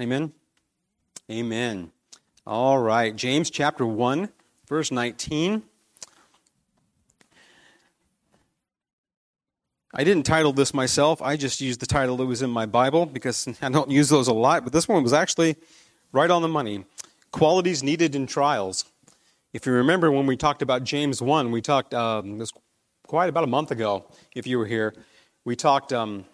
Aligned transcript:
Amen? 0.00 0.32
Amen. 1.30 1.92
All 2.46 2.78
right. 2.78 3.14
James 3.14 3.50
chapter 3.50 3.86
1, 3.86 4.28
verse 4.68 4.90
19. 4.90 5.62
I 9.94 10.04
didn't 10.04 10.22
title 10.22 10.54
this 10.54 10.72
myself. 10.72 11.20
I 11.20 11.36
just 11.36 11.60
used 11.60 11.80
the 11.80 11.86
title 11.86 12.16
that 12.16 12.24
was 12.24 12.40
in 12.40 12.50
my 12.50 12.64
Bible 12.64 13.04
because 13.04 13.46
I 13.62 13.68
don't 13.68 13.90
use 13.90 14.08
those 14.08 14.28
a 14.28 14.32
lot, 14.32 14.64
but 14.64 14.72
this 14.72 14.88
one 14.88 15.02
was 15.02 15.12
actually 15.12 15.56
right 16.12 16.30
on 16.30 16.42
the 16.42 16.48
money. 16.48 16.84
Qualities 17.30 17.82
needed 17.82 18.14
in 18.14 18.26
trials. 18.26 18.86
If 19.52 19.66
you 19.66 19.72
remember 19.72 20.10
when 20.10 20.26
we 20.26 20.36
talked 20.36 20.62
about 20.62 20.84
James 20.84 21.20
1, 21.20 21.50
we 21.50 21.60
talked, 21.60 21.92
um, 21.92 22.42
quite 23.06 23.28
about 23.28 23.44
a 23.44 23.48
month 23.48 23.70
ago, 23.70 24.06
if 24.34 24.46
you 24.46 24.58
were 24.58 24.66
here, 24.66 24.94
we 25.44 25.54
talked 25.54 25.92
um, 25.92 26.24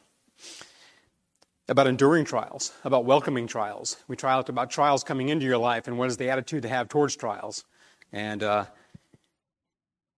about 1.69 1.87
enduring 1.87 2.25
trials, 2.25 2.73
about 2.85 3.05
welcoming 3.05 3.47
trials. 3.47 3.99
We 4.09 4.17
talked 4.17 4.49
about 4.49 4.71
trials 4.71 5.05
coming 5.05 5.29
into 5.29 5.45
your 5.45 5.59
life 5.59 5.87
and 5.87 5.99
what 5.99 6.09
is 6.09 6.17
the 6.17 6.31
attitude 6.31 6.63
to 6.63 6.69
have 6.69 6.89
towards 6.89 7.15
trials. 7.15 7.65
And 8.13 8.43
uh, 8.43 8.65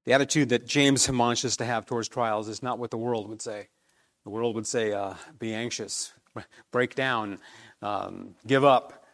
the 0.05 0.13
attitude 0.13 0.51
that 0.51 0.67
James 0.67 1.09
admonishes 1.09 1.57
to 1.57 1.65
have 1.65 1.87
towards 1.87 2.09
trials 2.09 2.49
is 2.49 2.63
not 2.63 2.79
what 2.79 2.91
the 2.91 2.99
world 2.99 3.29
would 3.29 3.43
say. 3.43 3.69
The 4.25 4.31
world 4.31 4.55
would 4.55 4.67
say, 4.67 4.93
uh, 4.93 5.15
be 5.39 5.53
anxious, 5.55 6.13
break 6.71 6.95
down, 6.95 7.39
um, 7.83 8.35
give 8.47 8.65
up. 8.65 9.05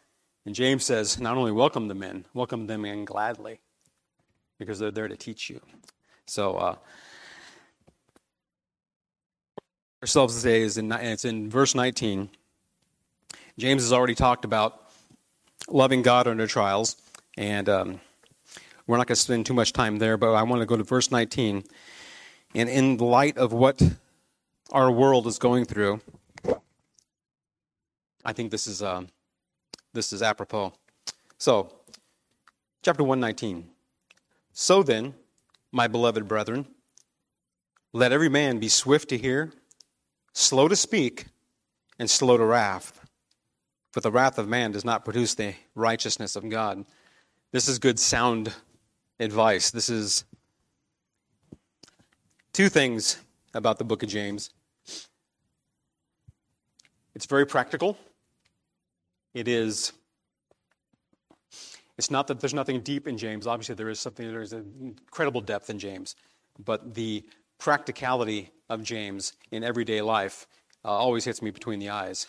And 0.45 0.55
James 0.55 0.84
says, 0.84 1.19
not 1.19 1.37
only 1.37 1.53
welcome 1.53 1.89
them 1.89 2.03
in, 2.03 2.27
welcome 2.34 2.66
them 2.66 2.84
in 2.84 3.05
gladly, 3.05 3.61
because 4.59 4.78
they're 4.78 4.91
there 4.91 5.09
to 5.09 5.16
teach 5.16 5.48
you. 5.48 5.61
So, 6.27 6.56
uh, 6.56 6.77
ourselves 10.02 10.36
today 10.36 10.62
is 10.62 10.77
in, 10.77 10.92
it's 10.92 11.24
in 11.24 11.48
verse 11.48 11.74
19. 11.74 12.28
James 13.59 13.82
has 13.82 13.92
already 13.92 14.14
talked 14.14 14.45
about 14.45 14.91
loving 15.69 16.02
God 16.02 16.27
under 16.27 16.46
trials, 16.46 16.96
and 17.38 17.69
um, 17.69 18.00
we're 18.86 18.98
not 18.98 19.06
going 19.06 19.16
to 19.16 19.20
spend 19.20 19.47
too 19.47 19.55
much 19.55 19.72
time 19.72 19.98
there, 19.98 20.16
but 20.16 20.34
I 20.34 20.42
want 20.42 20.61
to 20.61 20.66
go 20.66 20.77
to 20.77 20.84
verse 20.84 21.11
19. 21.11 21.64
And 22.55 22.69
in 22.69 22.98
light 22.98 23.38
of 23.38 23.53
what 23.53 23.83
our 24.70 24.91
world 24.91 25.27
is 25.27 25.38
going 25.38 25.64
through, 25.64 26.00
I 28.25 28.33
think 28.33 28.50
this 28.50 28.66
is, 28.66 28.83
uh, 28.83 29.03
this 29.92 30.12
is 30.12 30.20
apropos. 30.20 30.72
So, 31.38 31.72
chapter 32.83 33.03
119. 33.03 33.70
So 34.53 34.83
then, 34.83 35.14
my 35.72 35.86
beloved 35.86 36.28
brethren, 36.28 36.66
let 37.92 38.12
every 38.12 38.28
man 38.28 38.58
be 38.58 38.69
swift 38.69 39.08
to 39.10 39.19
hear, 39.19 39.53
slow 40.37 40.69
to 40.69 40.77
speak, 40.77 41.27
and 41.98 42.11
slow 42.11 42.37
to 42.37 42.45
wrath. 42.45 43.01
For 43.92 44.01
the 44.01 44.11
wrath 44.11 44.39
of 44.39 44.48
man 44.48 44.73
does 44.73 44.84
not 44.84 45.03
produce 45.03 45.34
the 45.34 45.55
righteousness 45.75 46.37
of 46.37 46.47
God. 46.51 46.84
This 47.53 47.69
is 47.69 47.78
good, 47.78 47.98
sound 47.98 48.53
advice. 49.19 49.70
This 49.70 49.89
is 49.89 50.25
two 52.53 52.69
things 52.69 53.17
about 53.55 53.78
the 53.78 53.84
book 53.84 54.03
of 54.03 54.11
James. 54.11 54.51
It's 57.15 57.25
very 57.25 57.47
practical. 57.47 57.97
It 59.33 59.48
is 59.48 59.95
it's 61.97 62.11
not 62.11 62.27
that 62.27 62.41
there's 62.41 62.53
nothing 62.53 62.81
deep 62.81 63.09
in 63.09 63.17
James. 63.17 63.47
Obviously, 63.47 63.75
there 63.75 63.89
is 63.89 63.98
something, 63.98 64.31
there's 64.31 64.53
an 64.53 64.71
incredible 64.83 65.41
depth 65.41 65.71
in 65.71 65.78
James. 65.78 66.15
But 66.62 66.93
the 66.95 67.25
practicality 67.59 68.51
of 68.69 68.83
James 68.83 69.33
in 69.51 69.65
everyday 69.65 70.03
life 70.03 70.47
uh, 70.85 70.89
always 70.89 71.25
hits 71.25 71.43
me 71.43 71.51
between 71.51 71.79
the 71.79 71.91
eyes. 71.91 72.27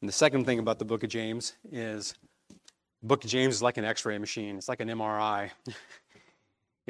And 0.00 0.08
the 0.08 0.12
second 0.12 0.44
thing 0.44 0.58
about 0.58 0.78
the 0.78 0.84
book 0.84 1.04
of 1.04 1.10
James 1.10 1.54
is 1.70 2.14
book 3.02 3.24
of 3.24 3.30
James 3.30 3.56
is 3.56 3.62
like 3.62 3.76
an 3.76 3.84
x 3.84 4.04
ray 4.04 4.18
machine, 4.18 4.56
it's 4.56 4.68
like 4.68 4.80
an 4.80 4.88
MRI. 4.88 5.50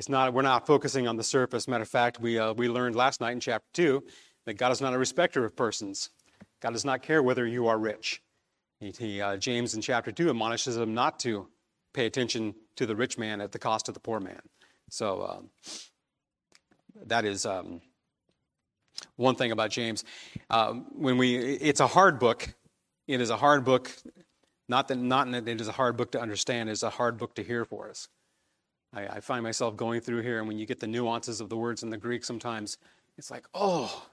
It's 0.01 0.09
not, 0.09 0.33
we're 0.33 0.41
not 0.41 0.67
focusing 0.67 1.07
on 1.07 1.19
the 1.19 1.23
surface. 1.23 1.69
Matter 1.69 1.83
of 1.83 1.89
fact, 1.89 2.21
we, 2.21 2.39
uh, 2.39 2.55
we 2.55 2.71
learned 2.71 2.97
last 2.97 3.21
night 3.21 3.33
in 3.33 3.41
chapter 3.41 3.69
2 3.75 4.03
that 4.47 4.55
God 4.55 4.73
is 4.73 4.81
not 4.81 4.95
a 4.95 4.99
respecter 4.99 5.45
of 5.45 5.55
persons. 5.55 6.09
God 6.61 6.73
does 6.73 6.87
not 6.87 7.03
care 7.03 7.23
whether 7.23 7.47
you 7.47 7.67
are 7.67 7.79
rich. 7.79 8.23
He, 8.79 8.95
he, 8.99 9.21
uh, 9.21 9.37
James 9.37 9.75
in 9.75 9.83
chapter 9.83 10.11
2 10.11 10.31
admonishes 10.31 10.77
them 10.77 10.95
not 10.95 11.19
to 11.21 11.49
pay 11.93 12.07
attention 12.07 12.55
to 12.77 12.87
the 12.87 12.97
rich 12.97 13.19
man 13.19 13.43
at 13.43 13.53
the 13.53 13.59
cost 13.59 13.89
of 13.89 13.95
the 13.95 14.01
poor 14.01 14.21
man. 14.21 14.41
So 14.89 15.23
um, 15.23 15.51
that 17.07 17.25
is 17.25 17.47
um, 17.47 17.81
one 19.17 19.35
thing 19.35 19.53
about 19.53 19.71
James. 19.71 20.05
Um, 20.49 20.87
when 20.95 21.19
we, 21.19 21.37
it's 21.37 21.81
a 21.81 21.87
hard 21.87 22.19
book. 22.19 22.55
It 23.07 23.21
is 23.21 23.31
a 23.31 23.37
hard 23.37 23.65
book. 23.65 23.91
Not 24.69 24.89
that, 24.89 24.97
not 24.97 25.31
that 25.33 25.49
it 25.49 25.61
is 25.61 25.69
a 25.69 25.73
hard 25.73 25.97
book 25.97 26.13
to 26.13 26.21
understand. 26.21 26.71
It's 26.71 26.83
a 26.83 26.91
hard 26.91 27.19
book 27.19 27.35
to 27.35 27.43
hear 27.43 27.65
for 27.65 27.91
us. 27.91 28.09
I, 28.93 29.07
I 29.07 29.21
find 29.21 29.43
myself 29.43 29.77
going 29.77 30.01
through 30.01 30.23
here, 30.23 30.39
and 30.39 30.49
when 30.49 30.59
you 30.59 30.67
get 30.67 30.81
the 30.81 30.87
nuances 30.87 31.41
of 31.41 31.49
the 31.49 31.57
words 31.57 31.83
in 31.83 31.91
the 31.91 31.97
Greek, 31.97 32.25
sometimes 32.25 32.79
it's 33.19 33.31
like, 33.31 33.47
oh, 33.55 34.07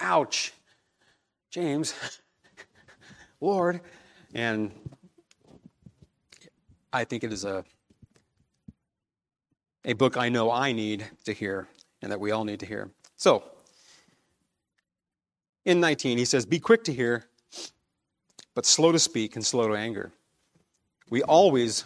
ouch, 0.00 0.52
James, 1.50 1.94
Lord. 3.40 3.80
And 4.34 4.72
I 6.92 7.04
think 7.04 7.24
it 7.24 7.32
is 7.32 7.44
a, 7.44 7.64
a 9.84 9.92
book 9.92 10.16
I 10.16 10.28
know 10.28 10.50
I 10.50 10.72
need 10.72 11.06
to 11.24 11.32
hear 11.32 11.68
and 12.02 12.12
that 12.12 12.20
we 12.20 12.30
all 12.30 12.44
need 12.44 12.60
to 12.60 12.66
hear. 12.66 12.90
So, 13.16 13.44
in 15.64 15.80
19, 15.80 16.18
he 16.18 16.24
says, 16.24 16.46
Be 16.46 16.60
quick 16.60 16.84
to 16.84 16.92
hear, 16.92 17.24
but 18.54 18.66
slow 18.66 18.92
to 18.92 18.98
speak 18.98 19.36
and 19.36 19.44
slow 19.44 19.68
to 19.68 19.74
anger. 19.74 20.12
We 21.10 21.22
always 21.22 21.84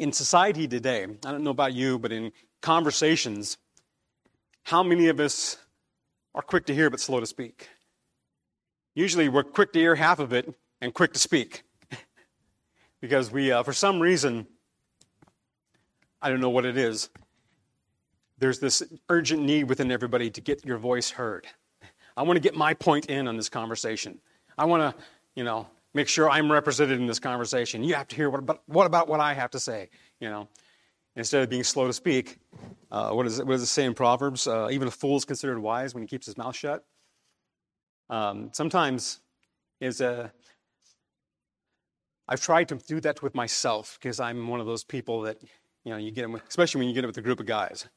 in 0.00 0.12
society 0.12 0.66
today, 0.66 1.04
I 1.04 1.30
don't 1.30 1.44
know 1.44 1.50
about 1.50 1.74
you, 1.74 1.98
but 1.98 2.10
in 2.10 2.32
conversations, 2.62 3.58
how 4.62 4.82
many 4.82 5.08
of 5.08 5.20
us 5.20 5.58
are 6.34 6.40
quick 6.40 6.64
to 6.66 6.74
hear 6.74 6.88
but 6.88 7.00
slow 7.00 7.20
to 7.20 7.26
speak? 7.26 7.68
Usually 8.94 9.28
we're 9.28 9.42
quick 9.42 9.74
to 9.74 9.78
hear 9.78 9.94
half 9.94 10.18
of 10.18 10.32
it 10.32 10.54
and 10.80 10.94
quick 10.94 11.12
to 11.12 11.18
speak. 11.18 11.64
because 13.02 13.30
we, 13.30 13.52
uh, 13.52 13.62
for 13.62 13.74
some 13.74 14.00
reason, 14.00 14.46
I 16.22 16.30
don't 16.30 16.40
know 16.40 16.48
what 16.48 16.64
it 16.64 16.78
is, 16.78 17.10
there's 18.40 18.58
this 18.58 18.82
urgent 19.08 19.42
need 19.42 19.64
within 19.68 19.92
everybody 19.92 20.30
to 20.30 20.40
get 20.40 20.64
your 20.64 20.78
voice 20.78 21.10
heard. 21.10 21.46
I 22.16 22.22
want 22.22 22.36
to 22.36 22.40
get 22.40 22.56
my 22.56 22.74
point 22.74 23.06
in 23.06 23.28
on 23.28 23.36
this 23.36 23.48
conversation. 23.48 24.18
I 24.58 24.64
want 24.64 24.82
to, 24.82 25.02
you 25.36 25.44
know, 25.44 25.68
make 25.94 26.08
sure 26.08 26.28
I'm 26.28 26.50
represented 26.50 26.98
in 26.98 27.06
this 27.06 27.18
conversation. 27.18 27.84
You 27.84 27.94
have 27.94 28.08
to 28.08 28.16
hear 28.16 28.30
what 28.30 28.40
about 28.40 28.62
what, 28.66 28.86
about 28.86 29.08
what 29.08 29.20
I 29.20 29.34
have 29.34 29.50
to 29.52 29.60
say, 29.60 29.90
you 30.20 30.28
know. 30.28 30.48
Instead 31.16 31.42
of 31.42 31.50
being 31.50 31.64
slow 31.64 31.86
to 31.86 31.92
speak, 31.92 32.38
uh, 32.90 33.10
what, 33.10 33.26
is 33.26 33.40
it, 33.40 33.46
what 33.46 33.52
does 33.52 33.62
it 33.62 33.66
say 33.66 33.84
in 33.84 33.94
Proverbs? 33.94 34.46
Uh, 34.46 34.68
even 34.70 34.86
a 34.86 34.90
fool 34.90 35.16
is 35.16 35.24
considered 35.24 35.58
wise 35.58 35.92
when 35.92 36.02
he 36.02 36.06
keeps 36.06 36.24
his 36.24 36.38
mouth 36.38 36.54
shut. 36.54 36.84
Um, 38.08 38.50
sometimes 38.52 39.20
is 39.80 40.00
a 40.00 40.32
I've 42.28 42.40
tried 42.40 42.68
to 42.68 42.76
do 42.76 43.00
that 43.00 43.22
with 43.22 43.34
myself 43.34 43.98
because 44.00 44.20
I'm 44.20 44.46
one 44.46 44.60
of 44.60 44.66
those 44.66 44.84
people 44.84 45.22
that, 45.22 45.42
you 45.84 45.90
know, 45.90 45.96
you 45.96 46.12
get 46.12 46.30
especially 46.48 46.78
when 46.78 46.88
you 46.88 46.94
get 46.94 47.02
it 47.02 47.08
with 47.08 47.18
a 47.18 47.22
group 47.22 47.40
of 47.40 47.46
guys. 47.46 47.88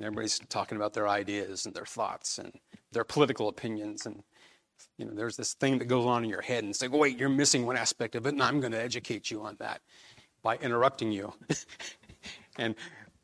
Everybody's 0.00 0.38
talking 0.48 0.76
about 0.76 0.94
their 0.94 1.08
ideas 1.08 1.66
and 1.66 1.74
their 1.74 1.84
thoughts 1.84 2.38
and 2.38 2.52
their 2.92 3.04
political 3.04 3.48
opinions. 3.48 4.06
And 4.06 4.22
you 4.96 5.06
know, 5.06 5.12
there's 5.12 5.36
this 5.36 5.54
thing 5.54 5.78
that 5.78 5.86
goes 5.86 6.06
on 6.06 6.24
in 6.24 6.30
your 6.30 6.42
head 6.42 6.64
and 6.64 6.74
say, 6.74 6.88
wait, 6.88 7.18
you're 7.18 7.28
missing 7.28 7.66
one 7.66 7.76
aspect 7.76 8.14
of 8.14 8.26
it, 8.26 8.30
and 8.30 8.42
I'm 8.42 8.60
going 8.60 8.72
to 8.72 8.80
educate 8.80 9.30
you 9.30 9.42
on 9.42 9.56
that 9.58 9.80
by 10.42 10.56
interrupting 10.56 11.10
you 11.10 11.32
and 12.58 12.74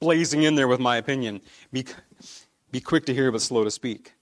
blazing 0.01 0.43
in 0.43 0.55
there 0.55 0.69
with 0.69 0.81
my 0.81 0.97
opinion. 0.97 1.41
Be, 1.73 1.85
be 2.71 2.81
quick 2.81 3.07
to 3.07 3.15
hear, 3.15 3.31
but 3.31 3.41
slow 3.41 3.65
to 3.65 3.71
speak. 3.71 4.13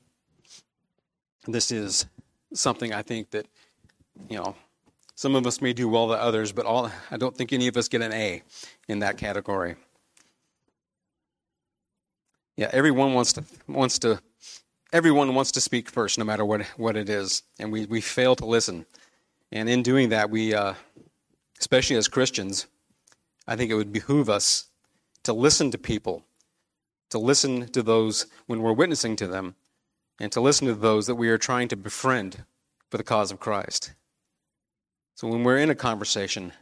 This 1.46 1.70
is 1.70 2.06
something 2.52 2.92
I 2.92 3.02
think 3.02 3.30
that, 3.30 3.46
you 4.28 4.36
know, 4.36 4.54
some 5.14 5.34
of 5.34 5.46
us 5.46 5.60
may 5.60 5.72
do 5.72 5.88
well 5.88 6.08
than 6.08 6.19
others, 6.19 6.52
but 6.52 6.66
all, 6.66 6.90
I 7.10 7.16
don't 7.16 7.37
think 7.37 7.52
any 7.52 7.69
of 7.69 7.76
us 7.76 7.88
get 7.88 8.02
an 8.02 8.12
A 8.12 8.43
in 8.88 8.99
that 9.00 9.16
category. 9.16 9.76
Yeah, 12.62 12.70
everyone 12.73 13.12
wants 13.12 13.32
to 13.32 13.44
wants 13.67 13.99
to 13.99 14.23
everyone 14.93 15.35
wants 15.35 15.50
to 15.50 15.61
speak 15.61 15.91
first, 15.91 16.17
no 16.17 16.25
matter 16.25 16.44
what, 16.44 16.62
what 16.76 16.97
it 16.97 17.09
is, 17.09 17.43
and 17.59 17.73
we, 17.73 17.87
we 17.87 18.00
fail 18.00 18.37
to 18.37 18.47
listen. 18.47 18.87
And 19.50 19.69
in 19.69 19.82
doing 19.82 20.11
that, 20.11 20.31
we, 20.31 20.55
uh, 20.55 20.75
especially 21.59 21.97
as 21.97 22.06
Christians, 22.06 22.69
I 23.49 23.56
think 23.56 23.73
it 23.73 23.75
would 23.75 23.93
behoove 23.93 24.31
us 24.31 24.67
to 25.25 25.32
listen 25.32 25.73
to 25.73 25.76
people, 25.76 26.25
to 27.11 27.19
listen 27.19 27.67
to 27.67 27.82
those 27.82 28.26
when 28.47 28.62
we're 28.62 28.73
witnessing 28.73 29.17
to 29.17 29.26
them, 29.26 29.56
and 30.20 30.31
to 30.31 30.41
listen 30.41 30.69
to 30.69 30.75
those 30.75 31.09
that 31.09 31.17
we 31.17 31.31
are 31.31 31.38
trying 31.38 31.67
to 31.67 31.76
befriend 31.76 32.44
for 32.91 32.97
the 32.97 33.03
cause 33.03 33.32
of 33.32 33.41
Christ. 33.41 33.93
So 35.17 35.26
when 35.26 35.43
we're 35.43 35.59
in 35.59 35.70
a 35.70 35.75
conversation, 35.75 36.53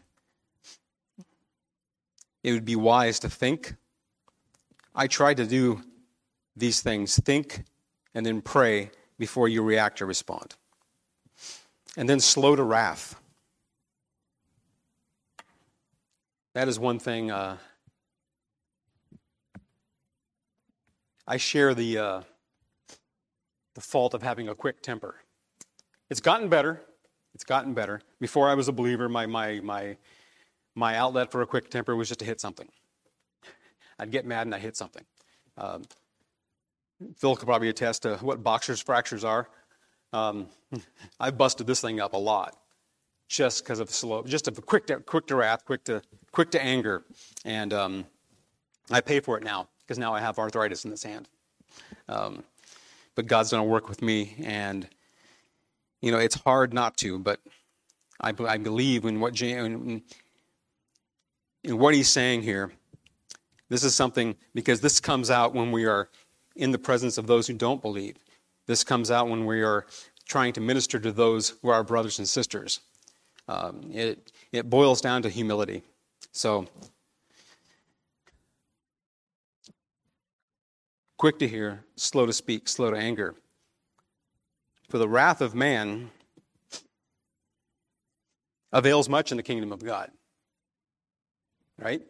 it 2.43 2.53
would 2.53 2.65
be 2.65 2.75
wise 2.75 3.19
to 3.19 3.29
think. 3.29 3.75
I 4.93 5.07
try 5.07 5.35
to 5.35 5.47
do 5.47 5.83
these 6.57 6.81
things 6.81 7.19
think, 7.19 7.65
and 8.15 8.25
then 8.25 8.41
pray 8.41 8.91
before 9.19 9.49
you 9.49 9.63
react 9.63 10.01
or 10.03 10.07
respond. 10.07 10.57
And 11.97 12.09
then 12.09 12.21
slow 12.21 12.57
to 12.57 12.63
wrath. 12.63 13.21
That 16.55 16.69
is 16.69 16.79
one 16.79 16.99
thing. 16.99 17.31
Uh, 17.31 17.57
I 21.27 21.37
share 21.37 21.75
the, 21.75 21.99
uh, 21.99 22.21
the 23.75 23.81
fault 23.81 24.15
of 24.15 24.23
having 24.23 24.49
a 24.49 24.55
quick 24.55 24.83
temper. 24.83 25.17
It's 26.09 26.21
gotten 26.21 26.49
better. 26.49 26.83
It's 27.35 27.45
gotten 27.45 27.73
better. 27.73 28.01
Before 28.21 28.49
I 28.49 28.55
was 28.55 28.67
a 28.67 28.73
believer, 28.73 29.09
my, 29.09 29.27
my, 29.27 29.61
my, 29.61 29.97
my 30.75 30.97
outlet 30.97 31.31
for 31.31 31.43
a 31.43 31.47
quick 31.47 31.71
temper 31.71 31.95
was 31.95 32.09
just 32.09 32.21
to 32.21 32.27
hit 32.27 32.41
something. 32.41 32.69
I'd 33.99 34.11
get 34.11 34.27
mad 34.27 34.47
and 34.47 34.55
I'd 34.55 34.61
hit 34.61 34.77
something. 34.77 35.05
Um, 35.57 35.83
Phil 37.17 37.37
could 37.37 37.47
probably 37.47 37.69
attest 37.69 38.03
to 38.03 38.17
what 38.17 38.43
boxer's 38.43 38.81
fractures 38.81 39.25
are. 39.25 39.49
Um, 40.13 40.49
I've 41.21 41.39
busted 41.39 41.67
this 41.67 41.81
thing 41.81 42.01
up 42.01 42.15
a 42.15 42.19
lot 42.19 42.57
just 43.29 43.63
because 43.63 43.79
of 43.79 43.91
slow, 43.91 44.23
just 44.25 44.49
of 44.49 44.65
quick 44.67 44.87
to, 44.89 44.99
quick 45.01 45.27
to 45.29 45.37
wrath, 45.37 45.65
quick 45.65 45.85
to, 45.85 46.03
quick 46.33 46.51
to 46.51 46.63
anger. 46.63 47.05
And 47.45 47.73
um, 47.73 48.07
I 48.91 49.01
pay 49.01 49.21
for 49.21 49.39
it 49.39 49.45
now 49.45 49.69
because 49.81 49.99
now 49.99 50.13
I 50.15 50.21
have 50.21 50.39
arthritis 50.39 50.85
in 50.85 50.91
this 50.91 51.03
hand. 51.03 51.29
Um, 52.09 52.43
but 53.15 53.27
God's 53.27 53.51
going 53.51 53.63
to 53.63 53.69
work 53.69 53.89
with 53.89 54.03
me, 54.03 54.37
and 54.43 54.89
you 56.01 56.11
know 56.11 56.19
it's 56.19 56.37
hard 56.37 56.73
not 56.73 56.97
to. 56.99 57.19
But 57.19 57.41
I, 58.21 58.33
I 58.47 58.57
believe 58.57 59.05
in 59.05 59.21
what 59.21 59.41
in, 59.41 60.03
in 61.65 61.79
what 61.79 61.95
he's 61.95 62.09
saying 62.09 62.43
here. 62.43 62.73
This 63.69 63.85
is 63.85 63.95
something 63.95 64.37
because 64.55 64.81
this 64.81 64.99
comes 64.99 65.31
out 65.31 65.55
when 65.55 65.71
we 65.71 65.85
are 65.87 66.09
in 66.57 66.71
the 66.73 66.79
presence 66.79 67.19
of 67.19 67.27
those 67.27 67.47
who 67.47 67.55
don't 67.55 67.83
believe. 67.83 68.17
This 68.67 68.85
comes 68.85 69.11
out 69.11 69.29
when 69.29 69.47
we 69.47 69.63
are 69.63 69.87
trying 70.27 70.53
to 70.53 70.61
minister 70.61 70.99
to 71.01 71.13
those 71.13 71.51
who 71.61 71.69
are 71.69 71.75
our 71.75 71.85
brothers 71.85 72.19
and 72.19 72.29
sisters. 72.29 72.81
Um, 73.49 73.91
it, 73.93 74.33
it 74.53 74.71
boils 74.71 75.01
down 75.01 75.23
to 75.23 75.29
humility. 75.29 75.83
So, 76.33 76.67
quick 81.17 81.39
to 81.41 81.49
hear, 81.49 81.85
slow 81.97 82.27
to 82.27 82.33
speak, 82.33 82.69
slow 82.69 82.91
to 82.91 82.97
anger. 82.97 83.35
For 84.89 84.99
the 84.99 85.09
wrath 85.09 85.41
of 85.41 85.55
man 85.55 86.11
avails 88.73 89.09
much 89.09 89.31
in 89.33 89.37
the 89.37 89.43
kingdom 89.43 89.73
of 89.73 89.85
God. 89.85 90.11
Right? 91.79 92.03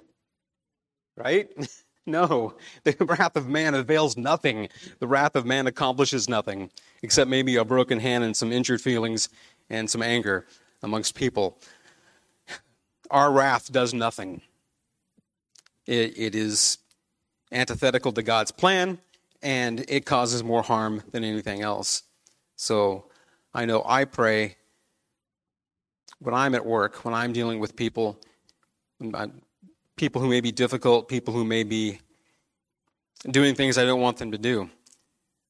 Right? 1.16 1.48
no. 2.20 2.54
The 2.84 2.96
wrath 3.00 3.36
of 3.36 3.48
man 3.48 3.74
avails 3.74 4.16
nothing. 4.16 4.68
The 4.98 5.06
wrath 5.06 5.36
of 5.36 5.46
man 5.46 5.66
accomplishes 5.66 6.28
nothing, 6.28 6.70
except 7.02 7.30
maybe 7.30 7.56
a 7.56 7.64
broken 7.64 8.00
hand 8.00 8.24
and 8.24 8.36
some 8.36 8.52
injured 8.52 8.80
feelings 8.80 9.28
and 9.68 9.88
some 9.88 10.02
anger 10.02 10.46
amongst 10.82 11.14
people. 11.14 11.58
Our 13.10 13.32
wrath 13.32 13.72
does 13.72 13.92
nothing. 13.92 14.42
It, 15.86 16.16
it 16.16 16.34
is 16.34 16.78
antithetical 17.52 18.12
to 18.12 18.22
God's 18.22 18.52
plan, 18.52 18.98
and 19.42 19.84
it 19.88 20.06
causes 20.06 20.44
more 20.44 20.62
harm 20.62 21.02
than 21.10 21.24
anything 21.24 21.62
else. 21.62 22.02
So 22.56 23.06
I 23.52 23.64
know 23.64 23.82
I 23.84 24.04
pray 24.04 24.56
when 26.18 26.34
I'm 26.34 26.54
at 26.54 26.64
work, 26.64 27.04
when 27.04 27.14
I'm 27.14 27.32
dealing 27.32 27.58
with 27.58 27.74
people, 27.74 28.20
people 30.00 30.22
who 30.22 30.28
may 30.28 30.40
be 30.40 30.50
difficult, 30.50 31.08
people 31.08 31.34
who 31.34 31.44
may 31.44 31.62
be 31.62 32.00
doing 33.30 33.54
things 33.54 33.76
I 33.76 33.84
don't 33.84 34.00
want 34.00 34.16
them 34.16 34.32
to 34.32 34.38
do. 34.38 34.70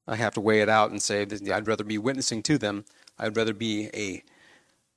I 0.08 0.17
have 0.17 0.35
to 0.35 0.41
weigh 0.41 0.61
it 0.61 0.69
out 0.69 0.91
and 0.91 1.00
say 1.00 1.25
I'd 1.52 1.69
rather 1.69 1.85
be 1.85 1.99
witnessing 1.99 2.43
to 2.43 2.58
them. 2.58 2.85
I'd 3.17 3.37
rather 3.37 3.55
be 3.55 3.91
a 3.94 4.25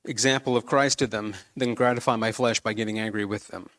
example 0.04 0.56
of 0.56 0.66
Christ 0.66 0.98
to 0.98 1.06
them 1.06 1.36
than 1.56 1.74
gratify 1.74 2.16
my 2.16 2.32
flesh 2.32 2.58
by 2.58 2.72
getting 2.72 2.98
angry 2.98 3.24
with 3.24 3.46
them. 3.46 3.70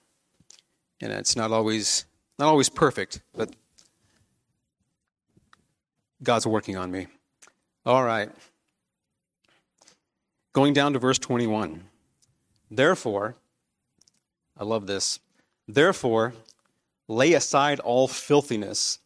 And 1.02 1.12
it's 1.12 1.36
not 1.36 1.52
always 1.52 2.06
not 2.40 2.48
always 2.48 2.70
perfect, 2.70 3.22
but 3.36 3.54
God's 6.24 6.48
working 6.48 6.78
on 6.78 6.90
me. 6.90 7.08
All 7.86 8.06
right. 8.06 8.32
Going 10.54 10.72
down 10.74 10.94
to 10.94 11.00
verse 11.00 11.20
21. 11.20 11.84
Therefore, 12.72 13.36
I 14.58 14.64
love 14.64 14.88
this. 14.88 15.20
Therefore, 15.68 16.34
lay 17.08 17.34
aside 17.34 17.80
all 17.80 18.08
filthiness 18.08 19.00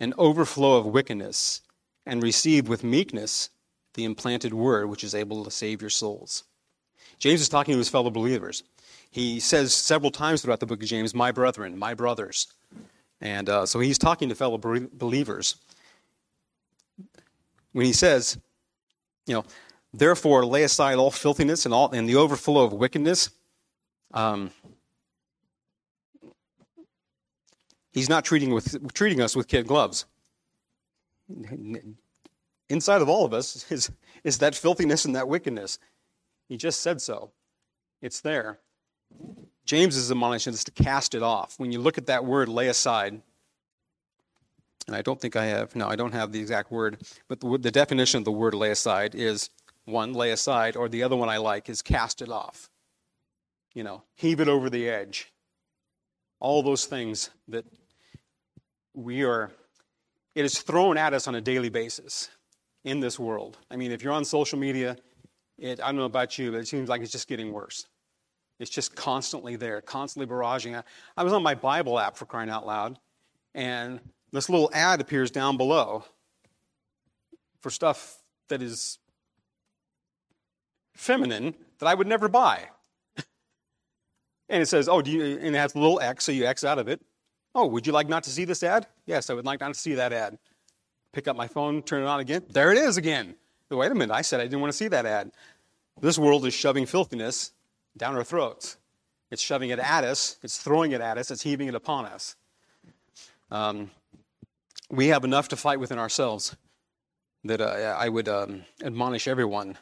and 0.00 0.14
overflow 0.16 0.76
of 0.76 0.86
wickedness, 0.86 1.60
and 2.06 2.22
receive 2.22 2.68
with 2.68 2.84
meekness 2.84 3.50
the 3.94 4.04
implanted 4.04 4.54
word 4.54 4.88
which 4.88 5.04
is 5.04 5.14
able 5.14 5.44
to 5.44 5.50
save 5.50 5.80
your 5.80 5.90
souls. 5.90 6.44
James 7.18 7.40
is 7.40 7.48
talking 7.48 7.72
to 7.72 7.78
his 7.78 7.88
fellow 7.88 8.10
believers. 8.10 8.62
He 9.10 9.40
says 9.40 9.74
several 9.74 10.10
times 10.10 10.40
throughout 10.40 10.60
the 10.60 10.66
book 10.66 10.82
of 10.82 10.88
James, 10.88 11.14
my 11.14 11.32
brethren, 11.32 11.76
my 11.78 11.94
brothers. 11.94 12.46
And 13.20 13.48
uh, 13.48 13.66
so 13.66 13.80
he's 13.80 13.98
talking 13.98 14.28
to 14.28 14.34
fellow 14.34 14.58
believers 14.58 15.56
when 17.72 17.86
he 17.86 17.92
says, 17.92 18.38
you 19.26 19.34
know, 19.34 19.44
therefore 19.92 20.46
lay 20.46 20.62
aside 20.62 20.96
all 20.96 21.10
filthiness 21.10 21.64
and 21.64 21.74
all 21.74 21.90
and 21.90 22.08
the 22.08 22.16
overflow 22.16 22.64
of 22.64 22.72
wickedness. 22.72 23.30
Um, 24.14 24.50
he's 27.92 28.08
not 28.08 28.24
treating 28.24 28.52
with 28.52 28.92
treating 28.94 29.20
us 29.20 29.36
with 29.36 29.48
kid 29.48 29.66
gloves. 29.66 30.06
Inside 32.68 33.02
of 33.02 33.08
all 33.08 33.24
of 33.24 33.32
us 33.32 33.70
is 33.70 33.90
is 34.24 34.38
that 34.38 34.54
filthiness 34.54 35.04
and 35.04 35.14
that 35.14 35.28
wickedness. 35.28 35.78
He 36.48 36.56
just 36.56 36.80
said 36.80 37.00
so. 37.00 37.32
It's 38.00 38.20
there. 38.20 38.60
James 39.64 39.96
is 39.96 40.10
admonishing 40.10 40.54
us 40.54 40.64
to 40.64 40.70
cast 40.70 41.14
it 41.14 41.22
off. 41.22 41.54
When 41.58 41.72
you 41.72 41.78
look 41.78 41.98
at 41.98 42.06
that 42.06 42.24
word, 42.24 42.48
lay 42.48 42.68
aside, 42.68 43.20
and 44.86 44.96
I 44.96 45.02
don't 45.02 45.20
think 45.20 45.36
I 45.36 45.44
have, 45.46 45.76
no, 45.76 45.88
I 45.88 45.96
don't 45.96 46.14
have 46.14 46.32
the 46.32 46.40
exact 46.40 46.70
word, 46.70 47.02
but 47.28 47.40
the, 47.40 47.58
the 47.58 47.70
definition 47.70 48.18
of 48.18 48.24
the 48.24 48.32
word 48.32 48.54
lay 48.54 48.70
aside 48.70 49.14
is 49.14 49.50
one, 49.84 50.14
lay 50.14 50.30
aside, 50.30 50.76
or 50.76 50.88
the 50.88 51.02
other 51.02 51.16
one 51.16 51.28
I 51.28 51.36
like 51.36 51.68
is 51.68 51.82
cast 51.82 52.22
it 52.22 52.30
off. 52.30 52.70
You 53.74 53.84
know, 53.84 54.02
heave 54.14 54.40
it 54.40 54.48
over 54.48 54.70
the 54.70 54.88
edge. 54.88 55.30
All 56.40 56.62
those 56.62 56.86
things 56.86 57.30
that 57.48 57.64
we 58.94 59.24
are, 59.24 59.50
it 60.34 60.44
is 60.44 60.60
thrown 60.60 60.96
at 60.96 61.14
us 61.14 61.28
on 61.28 61.34
a 61.34 61.40
daily 61.40 61.68
basis 61.68 62.30
in 62.84 63.00
this 63.00 63.18
world. 63.18 63.58
I 63.70 63.76
mean, 63.76 63.92
if 63.92 64.02
you're 64.02 64.12
on 64.12 64.24
social 64.24 64.58
media, 64.58 64.96
it, 65.58 65.80
I 65.80 65.86
don't 65.86 65.96
know 65.96 66.04
about 66.04 66.38
you, 66.38 66.52
but 66.52 66.58
it 66.58 66.68
seems 66.68 66.88
like 66.88 67.02
it's 67.02 67.12
just 67.12 67.28
getting 67.28 67.52
worse. 67.52 67.86
It's 68.58 68.70
just 68.70 68.96
constantly 68.96 69.56
there, 69.56 69.80
constantly 69.80 70.32
barraging. 70.32 70.82
I 71.16 71.22
was 71.22 71.32
on 71.32 71.42
my 71.42 71.54
Bible 71.54 71.98
app 71.98 72.16
for 72.16 72.26
crying 72.26 72.50
out 72.50 72.66
loud, 72.66 72.98
and 73.54 74.00
this 74.32 74.48
little 74.48 74.70
ad 74.72 75.00
appears 75.00 75.30
down 75.30 75.56
below 75.56 76.04
for 77.60 77.70
stuff 77.70 78.22
that 78.48 78.62
is 78.62 78.98
feminine 80.94 81.54
that 81.78 81.86
I 81.86 81.94
would 81.94 82.06
never 82.06 82.28
buy. 82.28 82.68
And 84.48 84.62
it 84.62 84.66
says, 84.66 84.88
oh, 84.88 85.02
do 85.02 85.10
you, 85.10 85.38
and 85.38 85.54
it 85.54 85.58
has 85.58 85.74
a 85.74 85.78
little 85.78 86.00
X, 86.00 86.24
so 86.24 86.32
you 86.32 86.46
X 86.46 86.64
out 86.64 86.78
of 86.78 86.88
it. 86.88 87.00
Oh, 87.54 87.66
would 87.66 87.86
you 87.86 87.92
like 87.92 88.08
not 88.08 88.22
to 88.24 88.30
see 88.30 88.44
this 88.44 88.62
ad? 88.62 88.86
Yes, 89.06 89.30
I 89.30 89.34
would 89.34 89.44
like 89.44 89.60
not 89.60 89.74
to 89.74 89.78
see 89.78 89.94
that 89.94 90.12
ad. 90.12 90.38
Pick 91.12 91.28
up 91.28 91.36
my 91.36 91.48
phone, 91.48 91.82
turn 91.82 92.02
it 92.02 92.06
on 92.06 92.20
again. 92.20 92.44
There 92.50 92.72
it 92.72 92.78
is 92.78 92.96
again. 92.96 93.34
Wait 93.70 93.90
a 93.90 93.94
minute, 93.94 94.14
I 94.14 94.22
said 94.22 94.40
I 94.40 94.44
didn't 94.44 94.60
want 94.60 94.72
to 94.72 94.76
see 94.76 94.88
that 94.88 95.06
ad. 95.06 95.32
This 96.00 96.18
world 96.18 96.46
is 96.46 96.54
shoving 96.54 96.86
filthiness 96.86 97.52
down 97.96 98.14
our 98.14 98.24
throats. 98.24 98.76
It's 99.30 99.42
shoving 99.42 99.70
it 99.70 99.78
at 99.78 100.04
us, 100.04 100.38
it's 100.42 100.58
throwing 100.58 100.92
it 100.92 101.00
at 101.00 101.18
us, 101.18 101.30
it's 101.30 101.42
heaving 101.42 101.68
it 101.68 101.74
upon 101.74 102.06
us. 102.06 102.36
Um, 103.50 103.90
we 104.90 105.08
have 105.08 105.24
enough 105.24 105.48
to 105.48 105.56
fight 105.56 105.80
within 105.80 105.98
ourselves 105.98 106.56
that 107.44 107.60
uh, 107.60 107.96
I 107.98 108.08
would 108.08 108.28
um, 108.28 108.64
admonish 108.82 109.28
everyone 109.28 109.76